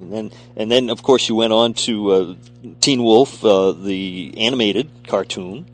And 0.00 0.12
then 0.12 0.30
and 0.56 0.70
then 0.70 0.88
of 0.90 1.02
course 1.02 1.28
you 1.28 1.34
went 1.34 1.52
on 1.52 1.74
to 1.86 2.10
uh, 2.12 2.34
Teen 2.80 3.02
Wolf, 3.02 3.44
uh, 3.44 3.72
the 3.72 4.32
animated 4.36 4.90
cartoon. 5.06 5.66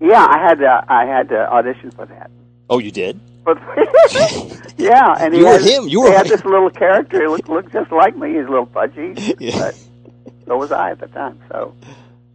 Yeah, 0.00 0.26
I 0.28 0.38
had 0.46 0.58
to, 0.58 0.84
I 0.88 1.06
had 1.06 1.30
to 1.30 1.50
audition 1.50 1.90
for 1.90 2.04
that. 2.04 2.30
Oh, 2.68 2.78
you 2.78 2.90
did? 2.90 3.20
But 3.44 3.58
yeah, 4.76 5.14
and 5.20 5.32
he 5.34 5.40
You 5.40 5.46
were 5.46 5.52
had, 5.52 5.62
him. 5.62 5.88
You 5.88 6.02
he 6.04 6.10
were 6.10 6.16
had 6.16 6.26
this 6.26 6.44
little 6.44 6.70
character. 6.70 7.20
He 7.22 7.28
looked, 7.28 7.48
looked 7.48 7.72
just 7.72 7.92
like 7.92 8.16
me. 8.16 8.30
He's 8.34 8.46
a 8.46 8.50
little 8.50 8.66
pudgy, 8.66 9.14
Yeah. 9.38 9.58
but 9.58 9.74
so 10.46 10.56
was 10.56 10.72
I 10.72 10.90
at 10.90 10.98
the 11.00 11.06
time. 11.06 11.38
So 11.50 11.74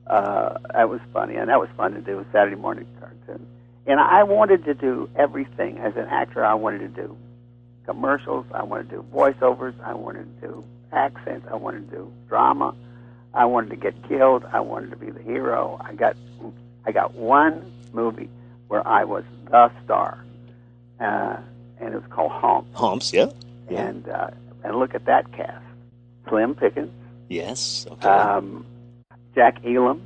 uh, 0.07 0.57
that 0.73 0.89
was 0.89 1.01
funny, 1.13 1.35
and 1.35 1.49
that 1.49 1.59
was 1.59 1.69
fun 1.75 1.93
to 1.93 2.01
do. 2.01 2.19
a 2.19 2.25
Saturday 2.31 2.55
morning 2.55 2.87
cartoon, 2.99 3.45
and 3.85 3.99
I 3.99 4.23
wanted 4.23 4.63
to 4.65 4.73
do 4.73 5.09
everything 5.17 5.79
as 5.79 5.95
an 5.97 6.05
actor. 6.07 6.45
I 6.45 6.53
wanted 6.53 6.79
to 6.79 6.87
do 7.01 7.17
commercials. 7.85 8.45
I 8.53 8.63
wanted 8.63 8.89
to 8.89 8.95
do 8.97 9.05
voiceovers. 9.13 9.73
I 9.83 9.93
wanted 9.95 10.41
to 10.41 10.47
do 10.47 10.63
accents. 10.93 11.45
I 11.51 11.55
wanted 11.55 11.89
to 11.89 11.95
do 11.97 12.13
drama. 12.29 12.73
I 13.33 13.45
wanted 13.45 13.69
to 13.71 13.75
get 13.75 14.07
killed. 14.07 14.45
I 14.51 14.61
wanted 14.61 14.91
to 14.91 14.97
be 14.97 15.09
the 15.09 15.21
hero. 15.21 15.79
I 15.83 15.93
got 15.93 16.15
I 16.85 16.91
got 16.93 17.13
one 17.15 17.69
movie 17.93 18.29
where 18.71 18.87
I 18.87 19.03
was 19.03 19.25
the 19.49 19.69
star, 19.83 20.23
uh, 21.01 21.35
and 21.81 21.93
it 21.93 22.01
was 22.01 22.09
called 22.09 22.31
Home. 22.31 22.65
Hawmps, 22.73 23.11
yeah. 23.11 23.25
Yeah. 23.69 23.81
And 23.87 24.07
uh, 24.07 24.29
and 24.63 24.79
look 24.79 24.95
at 24.95 25.03
that 25.07 25.29
cast: 25.33 25.61
Slim 26.29 26.55
Pickens, 26.55 26.89
Yes. 27.27 27.85
Okay. 27.91 28.07
um, 28.07 28.65
Jack 29.35 29.59
Elam, 29.65 30.01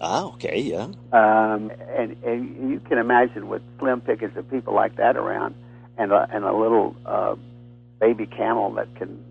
ah, 0.00 0.24
okay, 0.34 0.58
yeah. 0.60 0.88
um, 1.12 1.70
and, 1.96 2.16
and 2.24 2.70
you 2.72 2.80
can 2.80 2.98
imagine 2.98 3.46
with 3.48 3.62
Slim 3.78 4.00
Pickens 4.00 4.32
and 4.36 4.50
people 4.50 4.74
like 4.74 4.96
that 4.96 5.16
around, 5.16 5.54
and 5.96 6.10
a, 6.10 6.28
and 6.32 6.44
a 6.44 6.52
little 6.52 6.96
uh, 7.06 7.36
baby 8.00 8.26
camel 8.26 8.72
that 8.74 8.92
can 8.96 9.24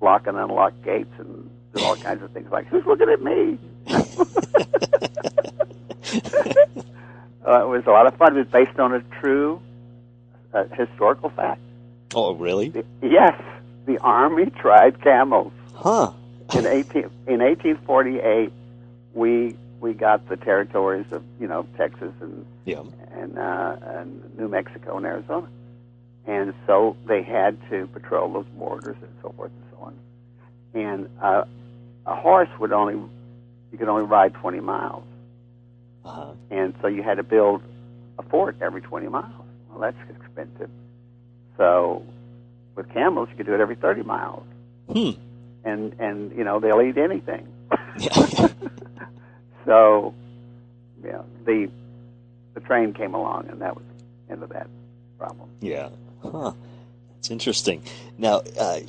lock 0.00 0.28
and 0.28 0.36
unlock 0.36 0.72
gates 0.84 1.10
and 1.18 1.50
do 1.74 1.82
all 1.82 1.96
kinds 2.06 2.22
of 2.22 2.30
things 2.30 2.48
like, 2.52 2.66
who's 2.68 2.86
looking 2.86 3.08
at 3.08 3.20
me? 3.22 3.58
uh, 7.46 7.62
it 7.64 7.68
was 7.68 7.84
a 7.86 7.90
lot 7.90 8.06
of 8.06 8.14
fun. 8.16 8.36
It 8.36 8.40
was 8.40 8.48
based 8.48 8.78
on 8.78 8.94
a 8.94 9.00
true 9.20 9.60
uh, 10.52 10.64
historical 10.72 11.30
fact. 11.30 11.60
Oh, 12.14 12.34
really? 12.34 12.68
The- 12.70 12.84
yes, 13.02 13.40
the 13.86 13.98
Army 13.98 14.46
tried 14.46 15.00
camels 15.02 15.52
Huh. 15.74 16.12
in 16.56 16.66
eighteen 16.66 17.10
in 17.26 17.40
eighteen 17.42 17.76
forty 17.86 18.18
eight. 18.20 18.52
We 19.14 19.56
we 19.80 19.92
got 19.92 20.28
the 20.28 20.36
territories 20.36 21.06
of 21.10 21.22
you 21.40 21.46
know 21.46 21.66
Texas 21.76 22.12
and 22.20 22.46
Yeah. 22.64 22.82
and, 23.12 23.38
uh, 23.38 23.76
and 23.82 24.38
New 24.38 24.48
Mexico 24.48 24.96
and 24.96 25.04
Arizona, 25.06 25.46
and 26.26 26.54
so 26.66 26.96
they 27.06 27.22
had 27.22 27.56
to 27.70 27.86
patrol 27.88 28.32
those 28.32 28.46
borders 28.56 28.96
and 29.02 29.10
so 29.22 29.30
forth 29.36 29.50
and 29.52 29.64
so 29.72 29.84
on. 29.84 29.94
And 30.74 31.08
uh, 31.20 31.44
a 32.06 32.14
horse 32.16 32.48
would 32.58 32.72
only 32.72 32.94
you 32.94 33.78
could 33.78 33.88
only 33.88 34.04
ride 34.04 34.34
twenty 34.34 34.60
miles, 34.60 35.04
Uh-huh. 36.04 36.32
and 36.50 36.74
so 36.82 36.86
you 36.88 37.02
had 37.02 37.16
to 37.16 37.22
build 37.22 37.62
a 38.18 38.22
fort 38.22 38.56
every 38.60 38.80
twenty 38.82 39.08
miles. 39.08 39.32
Well, 39.70 39.80
that's 39.80 39.96
expensive. 40.10 40.70
So 41.56 42.04
with 42.76 42.88
camels, 42.92 43.28
you 43.30 43.36
could 43.36 43.46
do 43.46 43.54
it 43.54 43.60
every 43.60 43.76
thirty 43.76 44.02
miles 44.02 44.44
Hmm. 44.92 45.10
and 45.64 45.94
and 45.98 46.36
you 46.36 46.44
know 46.44 46.60
they'll 46.60 46.80
eat 46.82 46.98
anything. 46.98 47.46
So, 49.66 50.12
yeah, 51.02 51.22
the 51.46 51.70
the 52.52 52.60
train 52.60 52.92
came 52.92 53.14
along, 53.14 53.48
and 53.48 53.62
that 53.62 53.74
was 53.74 53.84
the 54.26 54.32
end 54.34 54.42
of 54.42 54.50
that 54.50 54.68
problem. 55.18 55.48
Yeah. 55.62 55.88
Huh. 56.22 56.52
That's 57.24 57.30
interesting. 57.30 57.82
Now, 58.18 58.42
uh, 58.60 58.80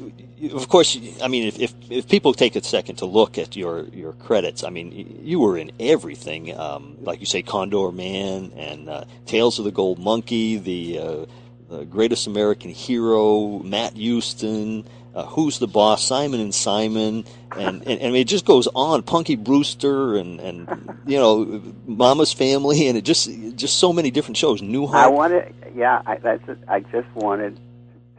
of 0.51 0.67
course, 0.67 0.99
I 1.23 1.29
mean, 1.29 1.47
if, 1.47 1.57
if 1.57 1.73
if 1.89 2.09
people 2.09 2.33
take 2.33 2.57
a 2.57 2.61
second 2.61 2.97
to 2.97 3.05
look 3.05 3.38
at 3.38 3.55
your 3.55 3.86
your 3.93 4.11
credits, 4.11 4.65
I 4.65 4.71
mean, 4.71 5.21
you 5.23 5.39
were 5.39 5.57
in 5.57 5.71
everything. 5.79 6.53
Um, 6.53 6.97
like 6.99 7.21
you 7.21 7.25
say, 7.25 7.43
Condor 7.43 7.93
Man 7.93 8.51
and 8.57 8.89
uh, 8.89 9.05
Tales 9.25 9.57
of 9.57 9.63
the 9.63 9.71
Gold 9.71 9.99
Monkey, 9.99 10.57
the 10.57 10.99
uh, 10.99 11.25
the 11.69 11.86
Greatest 11.86 12.27
American 12.27 12.71
Hero, 12.71 13.59
Matt 13.59 13.93
Houston. 13.93 14.86
Uh, 15.15 15.25
Who's 15.27 15.59
the 15.59 15.67
boss? 15.67 16.03
Simon 16.03 16.41
and 16.41 16.53
Simon, 16.53 17.23
and, 17.55 17.88
and 17.88 18.01
and 18.01 18.15
it 18.17 18.25
just 18.25 18.43
goes 18.43 18.67
on. 18.75 19.01
Punky 19.03 19.38
Brewster, 19.38 20.17
and 20.17 20.41
and 20.41 20.67
you 21.07 21.17
know, 21.17 21.61
Mama's 21.86 22.33
Family, 22.33 22.89
and 22.89 22.97
it 22.97 23.05
just 23.05 23.29
just 23.55 23.77
so 23.77 23.93
many 23.93 24.11
different 24.11 24.36
shows. 24.36 24.61
New 24.61 24.88
I 24.88 25.07
wanted, 25.07 25.55
yeah, 25.73 26.01
I, 26.05 26.17
that's. 26.17 26.43
I 26.67 26.81
just 26.81 27.07
wanted 27.15 27.57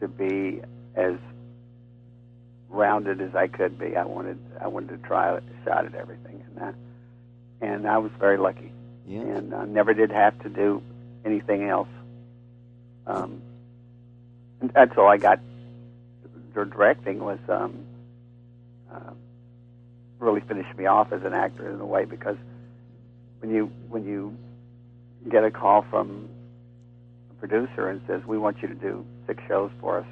to 0.01 0.09
be 0.09 0.61
as 0.95 1.15
rounded 2.69 3.21
as 3.21 3.35
I 3.35 3.47
could 3.49 3.79
be. 3.79 3.97
I 3.97 4.05
wanted, 4.05 4.39
I 4.61 4.69
wanted 4.69 5.01
to 5.01 5.09
try 5.09 5.37
a 5.37 5.41
shot 5.65 5.87
at 5.87 5.95
everything, 5.95 6.45
and 6.47 6.63
uh, 6.63 6.73
and 7.61 7.89
I 7.89 7.99
was 7.99 8.11
very 8.19 8.37
lucky, 8.37 8.71
yeah. 9.07 9.21
and 9.21 9.55
I 9.55 9.65
never 9.65 9.95
did 9.95 10.11
have 10.11 10.39
to 10.43 10.49
do 10.49 10.83
anything 11.25 11.65
else. 11.69 11.89
Um, 13.07 13.41
and 14.61 14.71
that's 14.71 14.97
all 14.97 15.09
I 15.09 15.17
got. 15.17 15.41
Directing 16.53 17.19
was 17.19 17.39
um, 17.49 17.85
uh, 18.91 19.13
really 20.19 20.41
finished 20.41 20.77
me 20.79 20.87
off 20.87 21.13
as 21.13 21.23
an 21.23 21.35
actor 21.35 21.71
in 21.71 21.81
a 21.81 21.87
way 21.87 22.07
because 22.07 22.37
when 23.41 23.55
you 23.55 23.71
when 23.89 24.05
you 24.05 24.37
get 25.31 25.45
a 25.45 25.51
call 25.51 25.85
from 25.91 26.29
a 27.31 27.35
producer 27.35 27.91
and 27.91 28.01
says 28.07 28.23
we 28.27 28.39
want 28.39 28.63
you 28.63 28.69
to 28.69 28.75
do 28.75 29.05
six 29.27 29.43
shows 29.49 29.71
for 29.81 29.99
us 30.01 30.07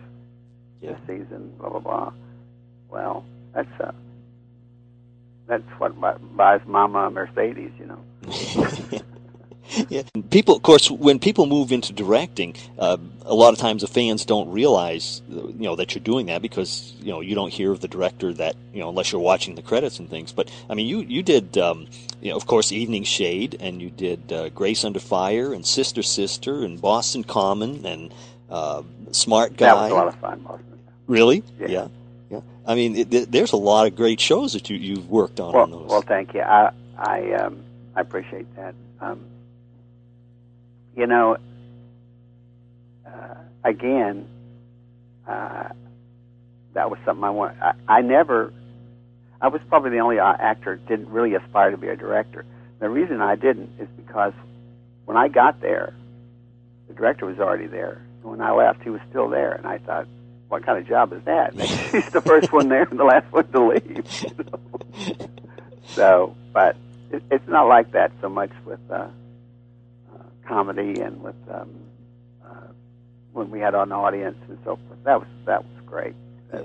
Yeah. 0.81 0.93
this 0.93 1.01
season, 1.07 1.53
blah 1.59 1.71
blah 1.71 1.81
blah. 1.81 2.13
Well, 2.91 3.25
that's 3.55 3.81
uh, 3.81 3.93
that's 5.47 5.65
what 5.79 5.99
bu- 6.01 6.19
buys 6.37 6.61
Mama 6.67 7.07
a 7.07 7.11
Mercedes, 7.11 7.73
you 7.79 7.87
know. 7.87 8.01
yeah. 9.89 10.03
People, 10.31 10.57
of 10.57 10.63
course, 10.63 10.91
when 10.91 11.19
people 11.19 11.47
move 11.47 11.73
into 11.73 11.93
directing, 11.93 12.55
uh, 12.79 12.97
a 13.25 13.35
lot 13.35 13.53
of 13.53 13.59
times 13.59 13.83
the 13.83 13.89
fans 13.89 14.25
don't 14.25 14.51
realize, 14.51 15.23
you 15.29 15.55
know, 15.59 15.77
that 15.77 15.95
you're 15.95 16.05
doing 16.05 16.27
that 16.27 16.43
because 16.43 16.95
you 17.01 17.11
know 17.11 17.21
you 17.21 17.35
don't 17.35 17.53
hear 17.53 17.73
of 17.73 17.81
the 17.81 17.89
director 17.89 18.33
that 18.35 18.57
you 18.73 18.81
know 18.81 18.89
unless 18.89 19.13
you're 19.13 19.21
watching 19.21 19.55
the 19.55 19.63
credits 19.63 19.99
and 19.99 20.09
things. 20.09 20.33
But 20.33 20.51
I 20.71 20.75
mean, 20.75 20.87
you 20.87 21.01
you 21.01 21.23
did, 21.23 21.59
um, 21.59 21.87
you 22.21 22.31
know, 22.31 22.37
of 22.37 22.47
course, 22.47 22.73
Evening 22.73 23.05
Shade, 23.05 23.57
and 23.61 23.83
you 23.83 23.91
did 23.91 24.33
uh, 24.33 24.49
Grace 24.51 24.85
Under 24.85 25.01
Fire, 25.01 25.53
and 25.53 25.65
Sister 25.67 26.03
Sister, 26.03 26.65
and 26.65 26.81
Boston 26.81 27.25
Common, 27.25 27.85
and 27.87 28.13
uh, 28.51 28.83
Smart 29.13 29.57
Guy. 29.57 29.67
That 29.67 29.75
was 29.83 29.91
a 29.91 29.95
lot 29.95 30.09
of 30.09 30.15
fun, 30.17 30.41
Boston. 30.41 30.79
Really? 31.07 31.43
Yeah. 31.59 31.67
yeah. 31.69 31.89
yeah. 32.31 32.41
I 32.67 32.75
mean, 32.75 32.97
it, 32.97 33.31
there's 33.31 33.53
a 33.53 33.57
lot 33.59 33.87
of 33.87 33.97
great 33.97 34.21
shows 34.21 34.53
that 34.55 34.71
you 34.71 34.77
you've 34.77 35.11
worked 35.11 35.41
on 35.41 35.53
Well, 35.53 35.65
on 35.65 35.71
those. 35.71 35.91
well, 35.91 36.03
thank 36.03 36.35
you. 36.35 36.41
I 36.41 36.71
I 36.99 37.33
um, 37.33 37.63
I 37.95 38.01
appreciate 38.01 38.47
that. 38.57 38.75
Um, 39.01 39.25
you 40.97 41.07
know, 41.07 41.37
uh, 43.07 43.35
again, 43.65 44.29
uh, 45.27 45.69
that 46.75 46.91
was 46.91 46.99
something 47.05 47.25
I 47.25 47.31
want. 47.31 47.57
I, 47.61 47.75
I 47.89 48.01
never. 48.03 48.53
I 49.41 49.49
was 49.49 49.61
probably 49.69 49.91
the 49.91 49.99
only 49.99 50.19
uh, 50.19 50.33
actor 50.39 50.77
didn't 50.77 51.09
really 51.11 51.35
aspire 51.35 51.71
to 51.71 51.77
be 51.77 51.89
a 51.89 51.97
director. 51.97 52.47
The 52.79 52.89
reason 52.89 53.21
I 53.21 53.37
didn't 53.37 53.71
is 53.79 53.89
because 53.97 54.33
when 55.05 55.17
I 55.17 55.29
got 55.29 55.61
there, 55.61 55.95
the 56.89 56.95
director 56.95 57.27
was 57.27 57.39
already 57.39 57.67
there. 57.67 58.01
When 58.25 58.41
I 58.41 58.53
left, 58.53 58.83
he 58.83 58.91
was 58.91 59.03
still 59.11 59.29
there, 59.29 59.53
and 59.53 59.67
I 59.67 59.79
thought, 59.79 60.07
"What 60.49 60.65
kind 60.65 60.79
of 60.79 60.89
job 60.89 61.13
is 61.13 61.23
that?" 61.25 61.55
He's 61.93 62.09
the 62.11 62.23
first 62.23 62.53
one 62.53 62.69
there 62.69 62.85
and 62.91 62.99
the 62.99 63.05
last 63.05 63.31
one 63.31 63.47
to 63.53 63.69
leave. 63.69 64.23
you 64.23 64.45
know? 64.45 65.29
So, 65.89 66.35
but 66.53 66.77
it, 67.11 67.23
it's 67.31 67.47
not 67.47 67.69
like 67.69 67.93
that 67.93 68.13
so 68.23 68.29
much 68.29 68.51
with 68.65 68.81
uh, 68.91 68.95
uh, 68.95 69.09
comedy 70.47 71.01
and 71.01 71.23
with 71.23 71.37
um, 71.51 71.71
uh, 72.45 72.69
when 73.33 73.51
we 73.51 73.61
had 73.61 73.75
an 73.75 73.93
audience 73.93 74.39
and 74.49 74.59
so 74.65 74.77
forth. 74.77 75.05
That 75.05 75.21
was 75.21 75.29
that 75.45 75.63
was 75.63 75.85
great. 75.87 76.15
Yeah. 76.53 76.63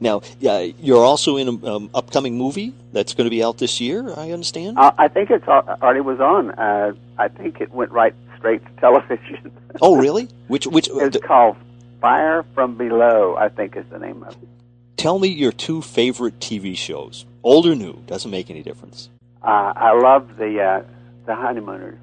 Now, 0.00 0.22
yeah, 0.38 0.60
you're 0.80 1.04
also 1.04 1.36
in 1.36 1.48
an 1.48 1.66
um, 1.66 1.90
upcoming 1.94 2.36
movie 2.36 2.74
that's 2.92 3.14
going 3.14 3.24
to 3.24 3.30
be 3.30 3.42
out 3.42 3.58
this 3.58 3.80
year. 3.80 4.12
I 4.16 4.32
understand. 4.32 4.78
Uh, 4.78 4.92
I 4.98 5.08
think 5.08 5.30
it's 5.30 5.48
already 5.48 6.00
was 6.00 6.20
on. 6.20 6.50
Uh, 6.50 6.92
I 7.18 7.28
think 7.28 7.60
it 7.60 7.72
went 7.72 7.90
right 7.90 8.14
straight 8.36 8.64
to 8.64 8.80
television. 8.80 9.50
Oh, 9.82 9.96
really? 9.96 10.28
Which 10.48 10.66
which? 10.66 10.88
it's 10.92 11.16
d- 11.16 11.20
called 11.20 11.56
Fire 12.00 12.44
from 12.54 12.76
Below. 12.76 13.36
I 13.36 13.48
think 13.48 13.76
is 13.76 13.84
the 13.90 13.98
name 13.98 14.22
of 14.22 14.32
it. 14.32 14.48
tell 14.96 15.18
me 15.18 15.28
your 15.28 15.52
two 15.52 15.82
favorite 15.82 16.38
TV 16.40 16.76
shows, 16.76 17.24
old 17.42 17.66
or 17.66 17.74
new, 17.74 17.94
doesn't 18.06 18.30
make 18.30 18.50
any 18.50 18.62
difference. 18.62 19.08
Uh, 19.42 19.72
I 19.76 19.92
love 19.92 20.36
the 20.36 20.60
uh, 20.62 20.82
the 21.26 21.34
Honeymooners. 21.34 21.98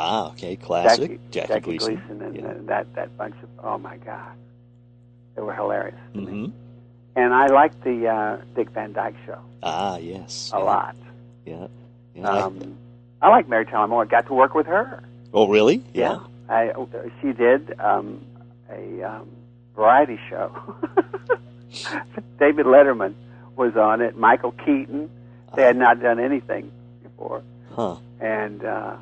Ah, 0.00 0.28
okay, 0.30 0.54
classic. 0.56 1.18
Jackie, 1.30 1.48
Jackie, 1.52 1.60
Gleason, 1.78 1.96
Gleason. 1.96 2.22
and 2.22 2.36
yeah. 2.36 2.46
uh, 2.46 2.54
that 2.66 2.94
that 2.94 3.16
bunch 3.16 3.34
of 3.42 3.48
oh 3.64 3.78
my 3.78 3.96
god, 3.98 4.32
they 5.34 5.42
were 5.42 5.54
hilarious. 5.54 5.98
to 6.14 6.20
me. 6.20 6.26
hmm 6.26 6.50
And 7.16 7.34
I 7.34 7.46
like 7.48 7.72
the 7.82 8.06
uh, 8.06 8.36
Dick 8.54 8.70
Van 8.70 8.92
Dyke 8.92 9.16
Show 9.26 9.38
Ah, 9.62 9.96
yes. 9.98 10.52
a 10.54 10.58
yeah, 10.58 10.62
lot. 10.64 10.96
Yeah. 11.44 11.66
yeah 12.14 12.28
I- 12.30 12.40
Um, 12.42 12.76
I 13.20 13.28
like 13.30 13.48
Mary 13.48 13.66
Tyler 13.66 13.88
Moore. 13.88 14.06
Got 14.06 14.26
to 14.28 14.34
work 14.34 14.54
with 14.54 14.66
her. 14.66 15.02
oh, 15.34 15.48
really? 15.48 15.82
Yeah, 15.92 16.20
I, 16.48 16.72
she 17.20 17.32
did 17.32 17.78
um, 17.80 18.24
a 18.70 19.02
um, 19.02 19.28
variety 19.76 20.18
show. 20.30 20.50
David 22.38 22.66
Letterman 22.66 23.14
was 23.56 23.76
on 23.76 24.00
it. 24.00 24.16
Michael 24.16 24.52
Keaton. 24.52 25.10
They 25.54 25.62
had 25.62 25.76
not 25.76 26.00
done 26.00 26.20
anything 26.20 26.70
before, 27.02 27.42
Huh. 27.74 27.96
and 28.20 28.62
uh, 28.64 28.96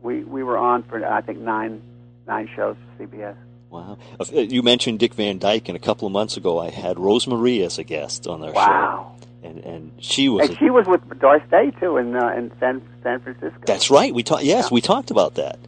we 0.00 0.22
we 0.24 0.42
were 0.44 0.56
on 0.56 0.82
for 0.84 1.04
I 1.04 1.20
think 1.22 1.38
nine 1.40 1.82
nine 2.26 2.48
shows 2.54 2.76
for 2.96 3.04
CBS. 3.06 3.34
Wow. 3.70 3.98
Uh, 4.18 4.24
You 4.32 4.62
mentioned 4.62 4.98
Dick 5.00 5.12
Van 5.14 5.38
Dyke, 5.38 5.68
and 5.68 5.76
a 5.76 5.80
couple 5.80 6.06
of 6.06 6.12
months 6.12 6.36
ago, 6.38 6.58
I 6.58 6.70
had 6.70 6.98
Rose 6.98 7.26
Marie 7.26 7.62
as 7.62 7.78
a 7.78 7.84
guest 7.84 8.26
on 8.26 8.42
our 8.42 8.52
Wow. 8.52 9.16
show, 9.42 9.48
and 9.48 9.58
and 9.64 9.92
she 9.98 10.28
was. 10.28 10.48
And 10.48 10.56
a- 10.56 10.60
she 10.60 10.70
was 10.70 10.86
with 10.86 11.02
Doris 11.18 11.42
Day 11.50 11.72
too 11.80 11.96
in 11.96 12.14
uh, 12.14 12.28
in 12.36 12.50
San 12.60 12.80
San 13.02 13.20
Francisco. 13.20 13.58
that's 13.66 13.90
right. 13.90 14.14
We 14.14 14.22
talked. 14.22 14.44
Yes, 14.44 14.66
Yeah. 14.70 14.74
we 14.74 14.80
talked 14.80 15.10
about 15.10 15.34
that. 15.34 15.58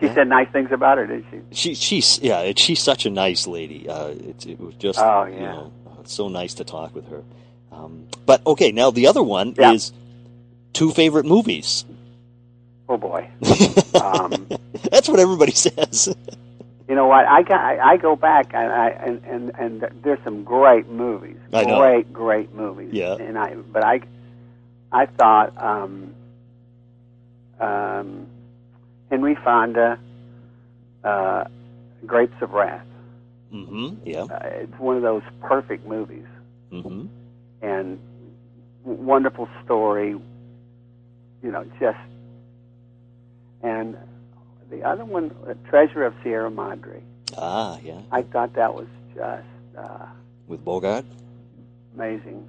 She 0.00 0.06
Yeah. 0.06 0.14
said 0.14 0.28
nice 0.28 0.48
things 0.50 0.70
about 0.72 0.98
her, 0.98 1.06
didn't 1.06 1.26
she? 1.30 1.40
She 1.52 1.74
she's 1.74 2.18
yeah. 2.22 2.52
She's 2.56 2.80
such 2.80 3.06
a 3.06 3.10
nice 3.10 3.46
lady. 3.46 3.88
Uh, 3.88 4.08
it, 4.08 4.46
it 4.46 4.58
was 4.60 4.74
just 4.74 4.98
Oh, 4.98 5.24
you 5.24 5.34
yeah. 5.34 5.52
know 5.52 5.72
uh, 5.86 6.02
so 6.04 6.28
nice 6.28 6.54
to 6.54 6.64
talk 6.64 6.94
with 6.94 7.06
her. 7.08 7.22
Um, 7.70 8.06
but 8.26 8.44
okay, 8.46 8.72
now 8.72 8.90
the 8.90 9.06
other 9.06 9.22
one 9.22 9.54
Yeah. 9.58 9.72
is 9.72 9.92
two 10.72 10.90
favorite 10.92 11.26
movies. 11.26 11.84
Oh 12.88 12.96
boy. 12.96 13.28
Um, 14.00 14.46
That's 14.90 15.08
what 15.08 15.20
everybody 15.20 15.52
says. 15.66 16.14
You 16.88 16.94
know 16.94 17.06
what? 17.06 17.26
I 17.26 17.42
got, 17.42 17.60
I, 17.60 17.92
I 17.92 17.96
go 17.98 18.16
back 18.16 18.52
and 18.54 18.72
I 18.72 18.88
and, 18.88 19.22
and 19.24 19.52
and 19.58 20.02
there's 20.02 20.18
some 20.24 20.42
great 20.42 20.88
movies. 20.88 21.36
I 21.52 21.64
know. 21.64 21.78
Great, 21.78 22.12
great 22.12 22.54
movies. 22.54 22.88
Yeah. 22.92 23.14
And 23.16 23.38
I 23.38 23.54
but 23.54 23.84
I 23.84 24.00
I 24.90 25.04
thought 25.06 25.52
um 25.62 26.14
um 27.60 28.26
Henry 29.10 29.36
Fonda 29.44 29.98
uh 31.04 31.44
Grapes 32.06 32.40
of 32.40 32.50
Wrath. 32.52 32.86
hmm 33.50 33.94
Yeah. 34.04 34.22
Uh, 34.24 34.38
it's 34.44 34.78
one 34.78 34.96
of 34.96 35.02
those 35.02 35.22
perfect 35.40 35.86
movies 35.86 36.26
hmm 36.70 37.06
and 37.62 37.98
w- 38.84 39.02
wonderful 39.02 39.48
story. 39.64 40.10
You 41.42 41.50
know, 41.50 41.64
just 41.80 41.98
and 43.62 43.96
the 44.70 44.82
other 44.84 45.04
one, 45.04 45.34
uh, 45.48 45.54
Treasure 45.68 46.04
of 46.04 46.14
Sierra 46.22 46.50
Madre. 46.50 47.02
Ah, 47.36 47.78
yeah. 47.82 48.00
I 48.12 48.22
thought 48.22 48.54
that 48.54 48.74
was 48.74 48.86
just 49.14 49.44
uh, 49.76 50.06
With 50.46 50.64
Bogart. 50.64 51.04
amazing. 51.94 52.46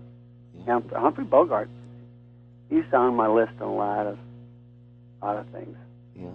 Yeah. 0.56 0.74
Humphrey, 0.74 1.00
Humphrey 1.00 1.24
Bogart, 1.26 1.70
he's 2.70 2.84
on 2.94 3.16
my 3.16 3.28
list 3.28 3.54
on 3.62 3.68
a 3.70 3.76
lot 3.76 4.08
of, 4.08 4.18
lot 5.22 5.38
of 5.38 5.48
things. 5.48 5.76
Yeah. 6.16 6.30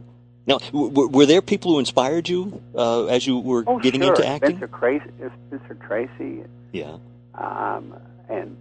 Now, 0.47 0.59
w- 0.59 1.09
were 1.09 1.27
there 1.27 1.43
people 1.43 1.73
who 1.73 1.79
inspired 1.81 2.29
you 2.29 2.63
uh, 2.75 3.07
as 3.07 3.27
you 3.27 3.39
were 3.39 3.65
Oh, 3.67 3.79
getting 3.81 4.03
sure. 4.03 4.11
into 4.15 4.27
acting? 4.27 4.57
Spencer, 4.59 4.77
Tracy, 4.79 5.11
Spencer 5.49 5.75
Tracy, 5.87 6.45
Yeah. 6.73 6.99
um, 7.35 7.95
and 8.29 8.57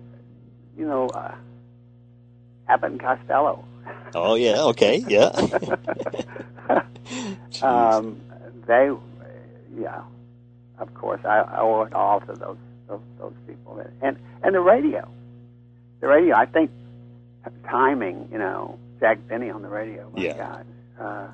you 0.78 0.86
know, 0.88 1.08
uh, 1.10 1.36
Abbott 2.68 2.92
and 2.92 3.00
Costello. 3.00 3.64
Oh, 4.16 4.36
yeah. 4.36 4.64
Okay. 4.64 5.04
Yeah. 5.08 5.30
Um, 7.62 8.20
they, 8.68 8.90
yeah, 9.80 10.02
of 10.80 10.92
course, 10.96 11.22
I, 11.24 11.38
I 11.42 11.60
owe 11.62 11.84
it 11.84 11.94
all 11.94 12.20
to 12.22 12.34
those 12.34 12.58
those, 12.88 13.00
those 13.20 13.34
people, 13.48 13.80
and 14.02 14.18
and 14.42 14.56
the 14.56 14.60
radio, 14.60 15.08
the 16.02 16.08
radio. 16.08 16.36
I 16.36 16.46
think 16.48 16.72
timing, 17.70 18.28
you 18.32 18.40
know, 18.40 18.80
Jack 19.00 19.20
Benny 19.28 19.52
on 19.52 19.62
the 19.62 19.68
radio. 19.70 20.10
My 20.16 20.24
Yeah. 20.24 20.38
God, 20.38 20.66
uh, 21.00 21.28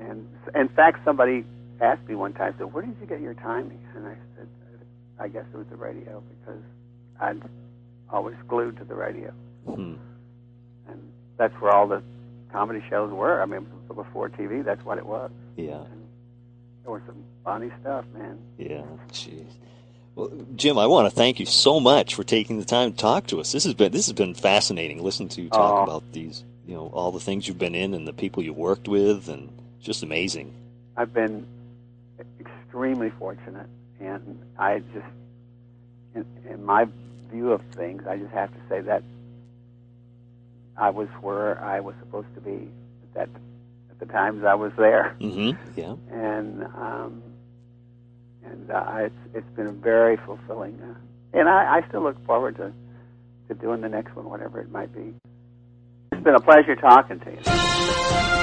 and 0.00 0.26
in 0.54 0.68
fact, 0.68 1.04
somebody 1.04 1.44
asked 1.80 2.08
me 2.08 2.14
one 2.14 2.32
time, 2.32 2.54
said, 2.58 2.72
"Where 2.72 2.82
did 2.84 2.96
you 3.00 3.06
get 3.06 3.20
your 3.20 3.34
timing?" 3.34 3.78
And 3.94 4.06
I 4.06 4.14
said, 4.36 4.48
"I 5.18 5.28
guess 5.28 5.44
it 5.52 5.56
was 5.56 5.66
the 5.68 5.76
radio 5.76 6.22
because 6.40 6.62
I'd 7.20 7.40
always 8.10 8.36
glued 8.48 8.76
to 8.78 8.84
the 8.84 8.94
radio." 8.94 9.32
Hmm. 9.66 9.94
and 10.88 11.12
that's 11.36 11.54
where 11.60 11.70
all 11.72 11.86
the 11.86 12.02
comedy 12.50 12.82
shows 12.88 13.12
were. 13.12 13.40
I 13.40 13.46
mean, 13.46 13.66
before 13.94 14.28
TV, 14.30 14.62
that's 14.64 14.84
what 14.84 14.98
it 14.98 15.06
was. 15.06 15.30
Yeah. 15.56 15.84
There 16.82 16.92
was 16.92 17.02
some 17.06 17.22
funny 17.44 17.70
stuff, 17.80 18.04
man. 18.14 18.38
Yeah. 18.58 18.82
Jeez. 19.12 19.44
Well, 20.16 20.30
Jim, 20.56 20.76
I 20.78 20.86
want 20.86 21.08
to 21.08 21.14
thank 21.14 21.38
you 21.38 21.46
so 21.46 21.78
much 21.78 22.14
for 22.14 22.24
taking 22.24 22.58
the 22.58 22.64
time 22.64 22.90
to 22.92 22.96
talk 22.96 23.26
to 23.28 23.38
us. 23.40 23.52
This 23.52 23.64
has 23.64 23.74
been 23.74 23.92
this 23.92 24.06
has 24.06 24.14
been 24.14 24.34
fascinating. 24.34 25.02
Listen 25.02 25.28
to 25.28 25.42
you 25.42 25.50
talk 25.50 25.80
Oh. 25.80 25.82
about 25.84 26.10
these, 26.12 26.42
you 26.66 26.74
know, 26.74 26.86
all 26.88 27.12
the 27.12 27.20
things 27.20 27.46
you've 27.46 27.58
been 27.58 27.74
in 27.76 27.94
and 27.94 28.08
the 28.08 28.12
people 28.12 28.42
you 28.42 28.52
worked 28.54 28.88
with, 28.88 29.28
and 29.28 29.50
just 29.80 30.02
amazing. 30.02 30.54
I've 30.96 31.12
been 31.12 31.46
extremely 32.38 33.10
fortunate, 33.10 33.66
and 34.00 34.38
I 34.58 34.80
just, 34.92 35.06
in, 36.14 36.24
in 36.48 36.64
my 36.64 36.86
view 37.30 37.52
of 37.52 37.62
things, 37.74 38.02
I 38.08 38.16
just 38.16 38.32
have 38.32 38.50
to 38.52 38.60
say 38.68 38.80
that 38.82 39.02
I 40.76 40.90
was 40.90 41.08
where 41.20 41.62
I 41.62 41.80
was 41.80 41.94
supposed 42.00 42.32
to 42.34 42.40
be 42.40 42.70
at 43.02 43.14
that 43.14 43.28
at 43.90 43.98
the 43.98 44.06
times 44.06 44.44
I 44.44 44.54
was 44.54 44.72
there. 44.76 45.14
hmm 45.20 45.50
Yeah. 45.76 45.94
and 46.10 46.64
um, 46.64 47.22
and 48.44 48.70
uh, 48.70 48.92
it's 48.98 49.14
it's 49.34 49.56
been 49.56 49.80
very 49.80 50.16
fulfilling, 50.16 50.80
uh, 50.82 51.38
and 51.38 51.48
I, 51.48 51.78
I 51.78 51.88
still 51.88 52.02
look 52.02 52.24
forward 52.26 52.56
to 52.56 52.72
to 53.48 53.54
doing 53.54 53.80
the 53.80 53.88
next 53.88 54.14
one, 54.16 54.28
whatever 54.28 54.60
it 54.60 54.70
might 54.70 54.94
be. 54.94 55.14
It's 56.12 56.22
been 56.24 56.34
a 56.34 56.40
pleasure 56.40 56.76
talking 56.76 57.20
to 57.20 57.30
you. 57.30 58.39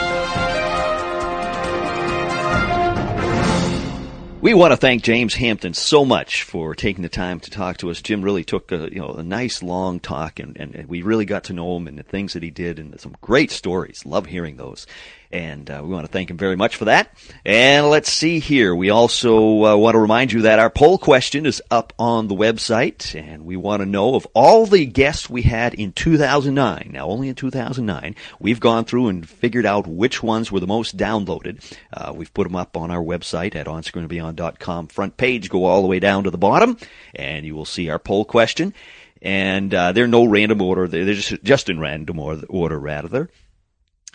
We 4.39 4.53
want 4.53 4.71
to 4.71 4.77
thank 4.77 5.01
James 5.01 5.33
Hampton 5.33 5.73
so 5.73 6.05
much 6.05 6.43
for 6.43 6.75
taking 6.75 7.01
the 7.01 7.09
time 7.09 7.39
to 7.39 7.49
talk 7.49 7.77
to 7.77 7.89
us. 7.89 8.03
Jim 8.03 8.21
really 8.21 8.43
took 8.43 8.71
a, 8.71 8.87
you 8.91 8.99
know, 8.99 9.09
a 9.09 9.23
nice 9.23 9.63
long 9.63 9.99
talk 9.99 10.39
and, 10.39 10.55
and 10.57 10.85
we 10.85 11.01
really 11.01 11.25
got 11.25 11.45
to 11.45 11.53
know 11.53 11.75
him 11.75 11.87
and 11.87 11.97
the 11.97 12.03
things 12.03 12.33
that 12.33 12.43
he 12.43 12.51
did 12.51 12.77
and 12.77 12.99
some 12.99 13.15
great 13.19 13.49
stories. 13.49 14.05
Love 14.05 14.27
hearing 14.27 14.57
those. 14.57 14.85
And 15.31 15.69
uh, 15.69 15.81
we 15.83 15.89
want 15.89 16.05
to 16.05 16.11
thank 16.11 16.29
him 16.29 16.37
very 16.37 16.55
much 16.55 16.77
for 16.77 16.85
that. 16.85 17.17
And 17.45 17.89
let's 17.89 18.11
see 18.11 18.39
here. 18.39 18.73
We 18.73 18.89
also 18.89 19.65
uh, 19.65 19.75
want 19.75 19.95
to 19.95 19.99
remind 19.99 20.31
you 20.31 20.43
that 20.43 20.59
our 20.59 20.69
poll 20.69 20.97
question 20.97 21.45
is 21.45 21.61
up 21.69 21.93
on 21.99 22.27
the 22.27 22.35
website, 22.35 23.13
and 23.19 23.45
we 23.45 23.57
want 23.57 23.81
to 23.81 23.85
know 23.85 24.15
of 24.15 24.25
all 24.33 24.65
the 24.65 24.85
guests 24.85 25.29
we 25.29 25.41
had 25.41 25.73
in 25.73 25.91
2009. 25.91 26.91
Now, 26.93 27.07
only 27.07 27.27
in 27.27 27.35
2009, 27.35 28.15
we've 28.39 28.59
gone 28.59 28.85
through 28.85 29.09
and 29.09 29.27
figured 29.27 29.65
out 29.65 29.85
which 29.85 30.23
ones 30.23 30.51
were 30.51 30.61
the 30.61 30.67
most 30.67 30.95
downloaded. 30.95 31.61
Uh, 31.91 32.13
we've 32.15 32.33
put 32.33 32.43
them 32.43 32.55
up 32.55 32.77
on 32.77 32.89
our 32.89 33.03
website 33.03 33.55
at 33.55 33.67
onscreenandbeyond.com 33.67 34.87
front 34.87 35.17
page. 35.17 35.49
Go 35.49 35.65
all 35.65 35.81
the 35.81 35.87
way 35.87 35.99
down 35.99 36.23
to 36.23 36.31
the 36.31 36.37
bottom, 36.37 36.77
and 37.13 37.45
you 37.45 37.55
will 37.55 37.65
see 37.65 37.89
our 37.89 37.99
poll 37.99 38.23
question. 38.23 38.73
And 39.21 39.73
uh, 39.73 39.91
they're 39.91 40.07
no 40.07 40.25
random 40.25 40.61
order; 40.61 40.87
they're 40.87 41.13
just 41.13 41.43
just 41.43 41.69
in 41.69 41.79
random 41.79 42.19
order 42.19 42.79
rather 42.79 43.29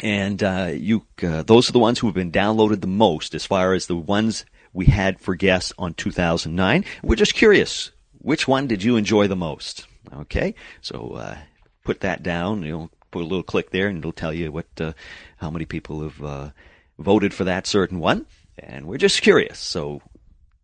and 0.01 0.43
uh, 0.43 0.71
you 0.73 1.07
uh, 1.23 1.43
those 1.43 1.69
are 1.69 1.73
the 1.73 1.79
ones 1.79 1.99
who 1.99 2.07
have 2.07 2.15
been 2.15 2.33
downloaded 2.33 2.81
the 2.81 2.87
most 2.87 3.35
as 3.35 3.47
far 3.47 3.75
as 3.75 3.87
the 3.87 3.97
ones 3.97 4.45
we 4.73 4.87
had 4.87 5.21
for 5.21 5.35
guests 5.35 5.73
on 5.79 5.95
2009. 5.95 6.85
We're 7.03 7.17
just 7.17 7.35
curious, 7.35 7.91
which 8.19 8.49
one 8.49 8.67
did 8.67 8.83
you 8.83 8.97
enjoy 8.97 9.29
the 9.29 9.37
most? 9.37 9.87
Okay, 10.13 10.55
so 10.81 11.13
uh, 11.13 11.39
put 11.85 12.01
that 12.01 12.23
down. 12.23 12.63
You 12.63 12.73
know, 12.73 12.91
put 13.11 13.23
a 13.23 13.27
little 13.27 13.43
click 13.43 13.71
there, 13.71 13.89
and 13.89 13.99
it'll 13.99 14.13
tell 14.13 14.33
you 14.33 14.51
what 14.51 14.67
uh, 14.81 14.93
how 15.37 15.51
many 15.51 15.65
people 15.65 16.03
have 16.03 16.23
uh, 16.23 16.51
voted 16.99 17.33
for 17.35 17.45
that 17.45 17.67
certain 17.67 17.99
one. 17.99 18.27
And 18.59 18.87
we're 18.87 18.99
just 18.99 19.23
curious. 19.23 19.59
So 19.59 20.03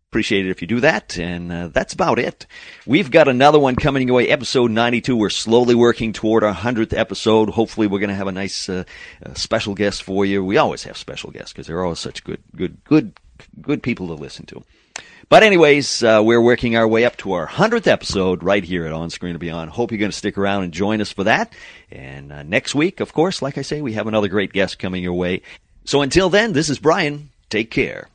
Appreciate 0.09 0.47
it 0.47 0.49
if 0.49 0.61
you 0.63 0.67
do 0.67 0.79
that, 0.79 1.19
and 1.19 1.51
uh, 1.51 1.67
that's 1.67 1.93
about 1.93 2.17
it. 2.17 2.47
We've 2.87 3.11
got 3.11 3.27
another 3.27 3.59
one 3.59 3.75
coming 3.75 4.07
your 4.07 4.17
way, 4.17 4.27
episode 4.27 4.71
92. 4.71 5.15
We're 5.15 5.29
slowly 5.29 5.75
working 5.75 6.13
toward 6.13 6.43
our 6.43 6.51
100th 6.51 6.97
episode. 6.97 7.51
Hopefully 7.51 7.85
we're 7.85 7.99
going 7.99 8.09
to 8.09 8.15
have 8.15 8.25
a 8.25 8.31
nice 8.31 8.67
uh, 8.69 8.85
uh, 9.23 9.35
special 9.35 9.75
guest 9.75 10.01
for 10.01 10.25
you. 10.25 10.43
We 10.43 10.57
always 10.57 10.83
have 10.85 10.97
special 10.97 11.29
guests 11.29 11.53
because 11.53 11.67
they're 11.67 11.83
always 11.83 11.99
such 11.99 12.23
good, 12.23 12.41
good, 12.55 12.83
good, 12.85 13.13
good 13.61 13.83
people 13.83 14.07
to 14.07 14.13
listen 14.13 14.47
to. 14.47 14.63
But 15.29 15.43
anyways, 15.43 16.01
uh, 16.01 16.21
we're 16.25 16.41
working 16.41 16.75
our 16.75 16.87
way 16.87 17.05
up 17.05 17.15
to 17.17 17.33
our 17.33 17.45
100th 17.45 17.85
episode 17.85 18.41
right 18.41 18.63
here 18.63 18.87
at 18.87 18.93
On 18.93 19.11
Screen 19.11 19.33
and 19.33 19.39
Beyond. 19.39 19.69
Hope 19.69 19.91
you're 19.91 19.99
going 19.99 20.09
to 20.09 20.17
stick 20.17 20.39
around 20.39 20.63
and 20.63 20.73
join 20.73 21.01
us 21.01 21.11
for 21.11 21.25
that. 21.25 21.53
And 21.91 22.33
uh, 22.33 22.41
next 22.41 22.73
week, 22.73 22.99
of 22.99 23.13
course, 23.13 23.43
like 23.43 23.59
I 23.59 23.61
say, 23.61 23.83
we 23.83 23.93
have 23.93 24.07
another 24.07 24.27
great 24.27 24.53
guest 24.53 24.79
coming 24.79 25.03
your 25.03 25.13
way. 25.13 25.43
So 25.85 26.01
until 26.01 26.31
then, 26.31 26.53
this 26.53 26.67
is 26.67 26.79
Brian. 26.79 27.29
Take 27.51 27.69
care. 27.69 28.09